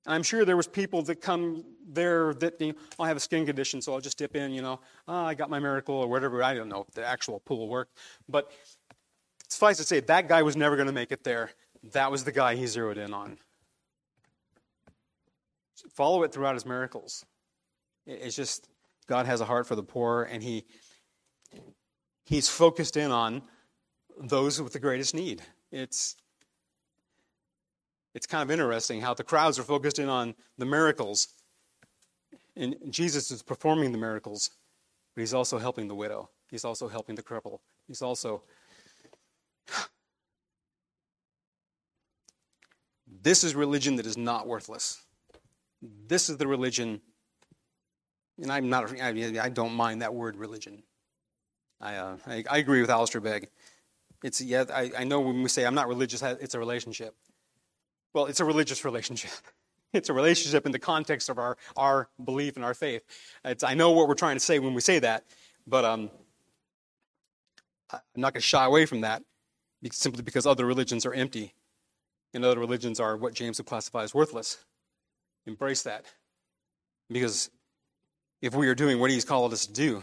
And 0.06 0.14
I'm 0.14 0.22
sure 0.22 0.44
there 0.44 0.56
was 0.56 0.68
people 0.68 1.02
that 1.02 1.20
come 1.20 1.64
there 1.86 2.32
that 2.34 2.60
you 2.60 2.68
know, 2.68 2.78
oh, 2.98 3.04
I 3.04 3.08
have 3.08 3.16
a 3.16 3.20
skin 3.20 3.44
condition, 3.44 3.82
so 3.82 3.92
I'll 3.92 4.00
just 4.00 4.18
dip 4.18 4.36
in, 4.36 4.52
you 4.52 4.62
know, 4.62 4.80
oh, 5.08 5.24
I 5.24 5.34
got 5.34 5.50
my 5.50 5.58
miracle 5.58 5.96
or 5.96 6.06
whatever. 6.06 6.42
I 6.42 6.54
don't 6.54 6.68
know 6.68 6.84
if 6.88 6.94
the 6.94 7.04
actual 7.04 7.40
pool 7.40 7.68
worked. 7.68 7.98
But 8.28 8.52
suffice 9.48 9.78
to 9.78 9.84
say, 9.84 9.98
that 10.00 10.28
guy 10.28 10.42
was 10.42 10.56
never 10.56 10.76
going 10.76 10.86
to 10.86 10.92
make 10.92 11.10
it 11.10 11.24
there. 11.24 11.50
That 11.92 12.12
was 12.12 12.22
the 12.22 12.32
guy 12.32 12.54
he 12.54 12.66
zeroed 12.66 12.98
in 12.98 13.12
on. 13.12 13.38
Follow 15.92 16.22
it 16.22 16.32
throughout 16.32 16.54
his 16.54 16.64
miracles. 16.64 17.24
It's 18.06 18.36
just 18.36 18.68
God 19.08 19.26
has 19.26 19.40
a 19.40 19.44
heart 19.44 19.66
for 19.66 19.74
the 19.74 19.82
poor, 19.82 20.22
and 20.22 20.42
he 20.42 20.64
he's 22.24 22.48
focused 22.48 22.96
in 22.96 23.10
on 23.10 23.42
those 24.18 24.60
with 24.62 24.72
the 24.72 24.78
greatest 24.78 25.14
need. 25.14 25.42
It's 25.70 26.16
it's 28.16 28.26
kind 28.26 28.42
of 28.42 28.50
interesting 28.50 29.02
how 29.02 29.12
the 29.12 29.22
crowds 29.22 29.58
are 29.58 29.62
focused 29.62 29.98
in 29.98 30.08
on 30.08 30.34
the 30.56 30.64
miracles. 30.64 31.28
And 32.56 32.74
Jesus 32.88 33.30
is 33.30 33.42
performing 33.42 33.92
the 33.92 33.98
miracles, 33.98 34.52
but 35.14 35.20
he's 35.20 35.34
also 35.34 35.58
helping 35.58 35.86
the 35.86 35.94
widow. 35.94 36.30
He's 36.50 36.64
also 36.64 36.88
helping 36.88 37.14
the 37.14 37.22
cripple. 37.22 37.58
He's 37.86 38.02
also. 38.02 38.42
This 43.22 43.42
is 43.42 43.56
religion 43.56 43.96
that 43.96 44.06
is 44.06 44.16
not 44.16 44.46
worthless. 44.46 45.02
This 46.06 46.28
is 46.28 46.36
the 46.36 46.46
religion, 46.46 47.00
and 48.40 48.52
I'm 48.52 48.68
not, 48.68 49.00
I 49.00 49.48
don't 49.48 49.72
mind 49.72 50.02
that 50.02 50.14
word 50.14 50.36
religion. 50.36 50.84
I, 51.80 51.96
uh, 51.96 52.16
I, 52.26 52.44
I, 52.48 52.58
agree 52.58 52.80
with 52.80 52.90
Alistair 52.90 53.20
Begg. 53.20 53.48
It's, 54.22 54.40
yeah, 54.40 54.64
I, 54.72 54.92
I 54.98 55.04
know 55.04 55.20
when 55.20 55.42
we 55.42 55.48
say 55.48 55.66
I'm 55.66 55.74
not 55.74 55.88
religious, 55.88 56.22
it's 56.22 56.54
a 56.54 56.58
relationship. 56.58 57.16
Well, 58.16 58.24
it's 58.24 58.40
a 58.40 58.46
religious 58.46 58.84
relationship. 58.84 59.30
It's 59.92 60.08
a 60.10 60.12
relationship 60.12 60.66
in 60.66 60.72
the 60.72 60.80
context 60.80 61.30
of 61.30 61.38
our, 61.38 61.56
our 61.74 62.08
belief 62.22 62.56
and 62.56 62.64
our 62.64 62.74
faith. 62.74 63.02
It's, 63.44 63.62
I 63.62 63.72
know 63.72 63.92
what 63.92 64.08
we're 64.08 64.14
trying 64.14 64.36
to 64.36 64.40
say 64.40 64.58
when 64.58 64.74
we 64.74 64.80
say 64.82 64.98
that, 64.98 65.24
but 65.66 65.86
um, 65.86 66.10
I'm 67.90 68.00
not 68.16 68.34
going 68.34 68.42
to 68.42 68.46
shy 68.46 68.64
away 68.64 68.84
from 68.84 69.02
that 69.02 69.22
simply 69.92 70.22
because 70.22 70.44
other 70.44 70.66
religions 70.66 71.06
are 71.06 71.14
empty 71.14 71.54
and 72.34 72.44
other 72.44 72.58
religions 72.58 73.00
are 73.00 73.16
what 73.16 73.32
James 73.32 73.58
would 73.58 73.66
classify 73.66 74.02
as 74.02 74.12
worthless. 74.12 74.58
Embrace 75.46 75.82
that. 75.82 76.04
Because 77.08 77.48
if 78.42 78.54
we 78.54 78.66
are 78.68 78.74
doing 78.74 78.98
what 78.98 79.10
he's 79.10 79.24
called 79.24 79.52
us 79.52 79.66
to 79.66 79.72
do, 79.72 80.02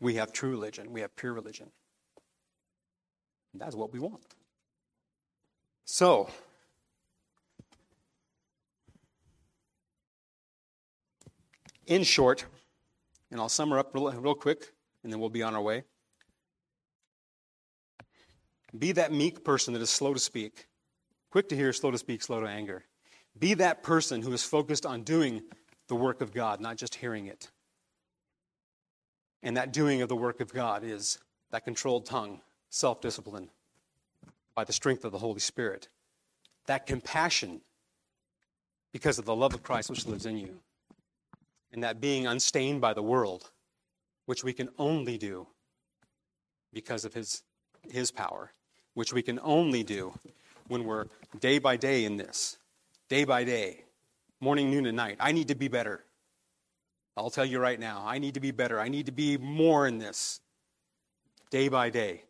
we 0.00 0.14
have 0.14 0.32
true 0.32 0.50
religion, 0.50 0.92
we 0.92 1.00
have 1.00 1.14
pure 1.16 1.34
religion. 1.34 1.68
And 3.52 3.60
that's 3.60 3.74
what 3.74 3.92
we 3.92 3.98
want. 3.98 4.24
So, 5.84 6.30
In 11.92 12.04
short, 12.04 12.46
and 13.30 13.38
I'll 13.38 13.50
sum 13.50 13.68
her 13.68 13.78
up 13.78 13.90
real, 13.92 14.10
real 14.12 14.34
quick, 14.34 14.72
and 15.04 15.12
then 15.12 15.20
we'll 15.20 15.28
be 15.28 15.42
on 15.42 15.54
our 15.54 15.60
way. 15.60 15.84
Be 18.78 18.92
that 18.92 19.12
meek 19.12 19.44
person 19.44 19.74
that 19.74 19.82
is 19.82 19.90
slow 19.90 20.14
to 20.14 20.18
speak, 20.18 20.68
quick 21.30 21.50
to 21.50 21.54
hear, 21.54 21.70
slow 21.74 21.90
to 21.90 21.98
speak, 21.98 22.22
slow 22.22 22.40
to 22.40 22.46
anger. 22.46 22.84
Be 23.38 23.52
that 23.52 23.82
person 23.82 24.22
who 24.22 24.32
is 24.32 24.42
focused 24.42 24.86
on 24.86 25.02
doing 25.02 25.42
the 25.88 25.94
work 25.94 26.22
of 26.22 26.32
God, 26.32 26.62
not 26.62 26.78
just 26.78 26.94
hearing 26.94 27.26
it. 27.26 27.50
And 29.42 29.58
that 29.58 29.70
doing 29.70 30.00
of 30.00 30.08
the 30.08 30.16
work 30.16 30.40
of 30.40 30.50
God 30.50 30.84
is 30.84 31.18
that 31.50 31.66
controlled 31.66 32.06
tongue, 32.06 32.40
self 32.70 33.02
discipline, 33.02 33.50
by 34.54 34.64
the 34.64 34.72
strength 34.72 35.04
of 35.04 35.12
the 35.12 35.18
Holy 35.18 35.40
Spirit. 35.40 35.90
That 36.68 36.86
compassion 36.86 37.60
because 38.92 39.18
of 39.18 39.26
the 39.26 39.36
love 39.36 39.52
of 39.52 39.62
Christ 39.62 39.90
which 39.90 40.06
lives 40.06 40.24
in 40.24 40.38
you 40.38 40.60
and 41.72 41.82
that 41.82 42.00
being 42.00 42.26
unstained 42.26 42.80
by 42.80 42.92
the 42.92 43.02
world, 43.02 43.50
which 44.26 44.44
we 44.44 44.52
can 44.52 44.68
only 44.78 45.18
do 45.18 45.46
because 46.72 47.04
of 47.04 47.14
his, 47.14 47.42
his 47.90 48.10
power, 48.10 48.52
which 48.94 49.12
we 49.12 49.22
can 49.22 49.38
only 49.42 49.82
do 49.82 50.12
when 50.68 50.84
we're 50.84 51.06
day 51.40 51.58
by 51.58 51.76
day 51.76 52.04
in 52.04 52.16
this, 52.16 52.58
day 53.08 53.24
by 53.24 53.44
day, 53.44 53.84
morning, 54.40 54.70
noon, 54.70 54.86
and 54.86 54.96
night. 54.96 55.16
I 55.20 55.32
need 55.32 55.48
to 55.48 55.54
be 55.54 55.68
better. 55.68 56.04
I'll 57.16 57.30
tell 57.30 57.44
you 57.44 57.58
right 57.58 57.78
now, 57.78 58.02
I 58.06 58.18
need 58.18 58.34
to 58.34 58.40
be 58.40 58.50
better. 58.50 58.80
I 58.80 58.88
need 58.88 59.06
to 59.06 59.12
be 59.12 59.36
more 59.36 59.86
in 59.86 59.98
this, 59.98 60.40
day 61.50 61.68
by 61.68 61.90
day. 61.90 62.22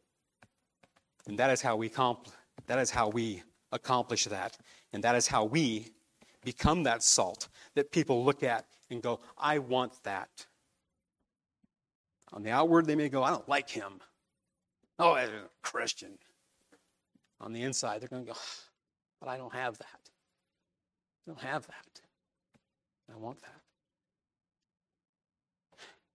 And 1.26 1.38
that 1.38 1.50
is 1.50 1.62
how 1.62 1.76
we 1.76 1.88
comp- 1.88 2.28
that 2.66 2.78
is 2.78 2.90
how 2.90 3.08
we 3.08 3.42
accomplish 3.70 4.24
that. 4.24 4.58
And 4.92 5.02
that 5.04 5.14
is 5.14 5.26
how 5.26 5.44
we 5.44 5.92
become 6.44 6.82
that 6.82 7.02
salt 7.02 7.48
that 7.74 7.92
people 7.92 8.24
look 8.24 8.42
at 8.42 8.66
and 8.92 9.02
go, 9.02 9.20
I 9.36 9.58
want 9.58 9.92
that. 10.04 10.46
On 12.32 12.42
the 12.42 12.50
outward, 12.50 12.86
they 12.86 12.94
may 12.94 13.08
go, 13.08 13.22
I 13.22 13.30
don't 13.30 13.48
like 13.48 13.68
him. 13.68 14.00
Oh, 14.98 15.14
as 15.14 15.28
a 15.28 15.48
Christian. 15.62 16.18
On 17.40 17.52
the 17.52 17.62
inside, 17.62 18.00
they're 18.00 18.08
going 18.08 18.24
to 18.24 18.32
go, 18.32 18.38
but 19.20 19.28
I 19.28 19.36
don't 19.36 19.52
have 19.52 19.76
that. 19.78 20.00
I 21.26 21.30
don't 21.30 21.40
have 21.40 21.66
that. 21.66 22.00
I 23.12 23.18
want 23.18 23.40
that. 23.42 23.60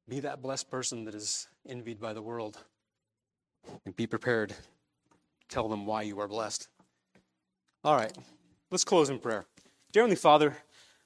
Be 0.07 0.21
that 0.21 0.41
blessed 0.41 0.71
person 0.71 1.03
that 1.05 1.13
is 1.15 1.47
envied 1.67 1.99
by 1.99 2.13
the 2.13 2.21
world. 2.21 2.57
And 3.85 3.93
be 3.95 4.07
prepared. 4.07 4.53
Tell 5.49 5.67
them 5.67 5.85
why 5.85 6.03
you 6.03 6.19
are 6.21 6.27
blessed. 6.27 6.69
All 7.83 7.95
right, 7.95 8.13
let's 8.71 8.85
close 8.85 9.09
in 9.09 9.19
prayer. 9.19 9.45
Dear 9.91 10.03
Heavenly 10.03 10.15
Father, 10.15 10.55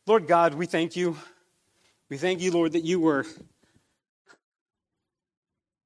Lord 0.08 0.28
God, 0.28 0.54
we 0.54 0.66
thank 0.66 0.96
you. 0.96 1.18
We 2.12 2.18
thank 2.18 2.42
you, 2.42 2.52
Lord, 2.52 2.74
that 2.74 2.84
you 2.84 3.00
were 3.00 3.26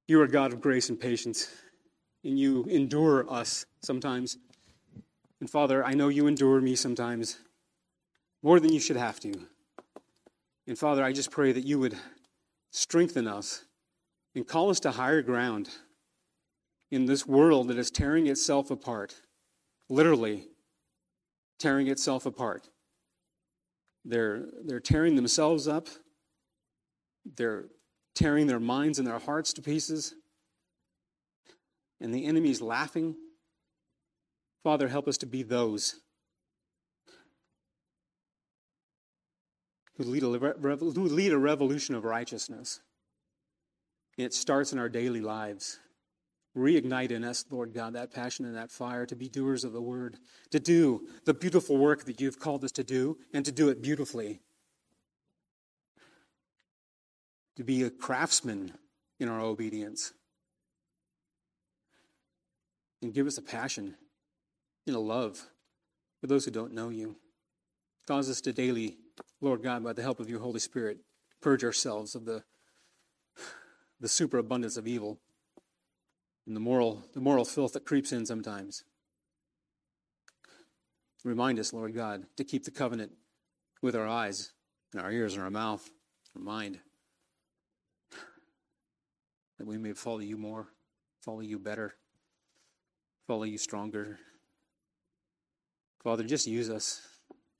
you 0.08 0.20
are 0.20 0.24
a 0.24 0.28
God 0.28 0.52
of 0.52 0.60
grace 0.60 0.88
and 0.88 0.98
patience, 0.98 1.48
and 2.24 2.36
you 2.36 2.64
endure 2.64 3.32
us 3.32 3.64
sometimes. 3.80 4.36
And 5.38 5.48
Father, 5.48 5.84
I 5.84 5.94
know 5.94 6.08
you 6.08 6.26
endure 6.26 6.60
me 6.60 6.74
sometimes 6.74 7.38
more 8.42 8.58
than 8.58 8.72
you 8.72 8.80
should 8.80 8.96
have 8.96 9.20
to. 9.20 9.34
And 10.66 10.76
Father, 10.76 11.04
I 11.04 11.12
just 11.12 11.30
pray 11.30 11.52
that 11.52 11.64
you 11.64 11.78
would 11.78 11.96
strengthen 12.72 13.28
us 13.28 13.64
and 14.34 14.44
call 14.48 14.70
us 14.70 14.80
to 14.80 14.90
higher 14.90 15.22
ground 15.22 15.68
in 16.90 17.06
this 17.06 17.24
world 17.24 17.68
that 17.68 17.78
is 17.78 17.92
tearing 17.92 18.26
itself 18.26 18.72
apart, 18.72 19.14
literally 19.88 20.48
tearing 21.60 21.86
itself 21.86 22.26
apart. 22.26 22.68
They're, 24.04 24.46
they're 24.64 24.80
tearing 24.80 25.14
themselves 25.14 25.68
up. 25.68 25.86
They're 27.36 27.66
tearing 28.14 28.46
their 28.46 28.60
minds 28.60 28.98
and 28.98 29.06
their 29.06 29.18
hearts 29.18 29.52
to 29.54 29.62
pieces. 29.62 30.14
And 32.00 32.14
the 32.14 32.26
enemy's 32.26 32.60
laughing. 32.60 33.16
Father, 34.62 34.88
help 34.88 35.08
us 35.08 35.18
to 35.18 35.26
be 35.26 35.42
those 35.42 36.00
who 39.96 40.04
lead 40.04 40.22
a, 40.22 40.26
who 40.26 41.08
lead 41.08 41.32
a 41.32 41.38
revolution 41.38 41.94
of 41.94 42.04
righteousness. 42.04 42.80
And 44.18 44.26
it 44.26 44.34
starts 44.34 44.72
in 44.72 44.78
our 44.78 44.88
daily 44.88 45.20
lives. 45.20 45.78
Reignite 46.56 47.10
in 47.10 47.22
us, 47.22 47.44
Lord 47.50 47.74
God, 47.74 47.92
that 47.92 48.12
passion 48.12 48.46
and 48.46 48.56
that 48.56 48.70
fire 48.70 49.04
to 49.06 49.14
be 49.14 49.28
doers 49.28 49.62
of 49.62 49.72
the 49.72 49.82
word, 49.82 50.16
to 50.50 50.58
do 50.58 51.06
the 51.26 51.34
beautiful 51.34 51.76
work 51.76 52.04
that 52.04 52.20
you've 52.20 52.38
called 52.38 52.64
us 52.64 52.72
to 52.72 52.84
do, 52.84 53.18
and 53.34 53.44
to 53.44 53.52
do 53.52 53.68
it 53.68 53.82
beautifully. 53.82 54.40
To 57.56 57.64
be 57.64 57.82
a 57.82 57.90
craftsman 57.90 58.72
in 59.18 59.28
our 59.28 59.40
obedience. 59.40 60.12
And 63.02 63.12
give 63.12 63.26
us 63.26 63.38
a 63.38 63.42
passion 63.42 63.94
and 64.86 64.96
a 64.96 65.00
love 65.00 65.42
for 66.20 66.26
those 66.26 66.44
who 66.44 66.50
don't 66.50 66.72
know 66.72 66.90
you. 66.90 67.16
Cause 68.06 68.30
us 68.30 68.40
to 68.42 68.52
daily, 68.52 68.98
Lord 69.40 69.62
God, 69.62 69.82
by 69.82 69.92
the 69.92 70.02
help 70.02 70.20
of 70.20 70.30
your 70.30 70.40
Holy 70.40 70.60
Spirit, 70.60 70.98
purge 71.42 71.64
ourselves 71.64 72.14
of 72.14 72.24
the, 72.24 72.44
the 74.00 74.08
superabundance 74.08 74.76
of 74.76 74.86
evil 74.86 75.18
and 76.46 76.54
the 76.54 76.60
moral, 76.60 77.04
the 77.14 77.20
moral 77.20 77.44
filth 77.44 77.72
that 77.72 77.84
creeps 77.84 78.12
in 78.12 78.24
sometimes. 78.24 78.84
Remind 81.24 81.58
us, 81.58 81.72
Lord 81.72 81.94
God, 81.94 82.24
to 82.36 82.44
keep 82.44 82.64
the 82.64 82.70
covenant 82.70 83.12
with 83.82 83.96
our 83.96 84.06
eyes 84.06 84.52
and 84.92 85.02
our 85.02 85.10
ears 85.10 85.34
and 85.34 85.42
our 85.42 85.50
mouth, 85.50 85.90
our 86.36 86.42
mind 86.42 86.78
that 89.58 89.66
we 89.66 89.78
may 89.78 89.92
follow 89.92 90.18
you 90.18 90.36
more, 90.36 90.68
follow 91.20 91.40
you 91.40 91.58
better, 91.58 91.94
follow 93.26 93.44
you 93.44 93.58
stronger. 93.58 94.18
Father, 96.02 96.24
just 96.24 96.46
use 96.46 96.70
us. 96.70 97.02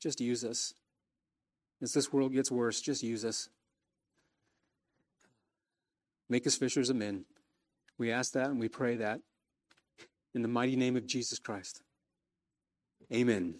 Just 0.00 0.20
use 0.20 0.44
us. 0.44 0.74
As 1.82 1.92
this 1.92 2.12
world 2.12 2.32
gets 2.32 2.50
worse, 2.50 2.80
just 2.80 3.02
use 3.02 3.24
us. 3.24 3.48
Make 6.28 6.46
us 6.46 6.56
fishers 6.56 6.90
of 6.90 6.96
men. 6.96 7.24
We 7.98 8.10
ask 8.10 8.32
that 8.32 8.50
and 8.50 8.60
we 8.60 8.68
pray 8.68 8.96
that 8.96 9.20
in 10.34 10.42
the 10.42 10.48
mighty 10.48 10.76
name 10.76 10.96
of 10.96 11.06
Jesus 11.06 11.38
Christ. 11.38 11.82
Amen. 13.12 13.54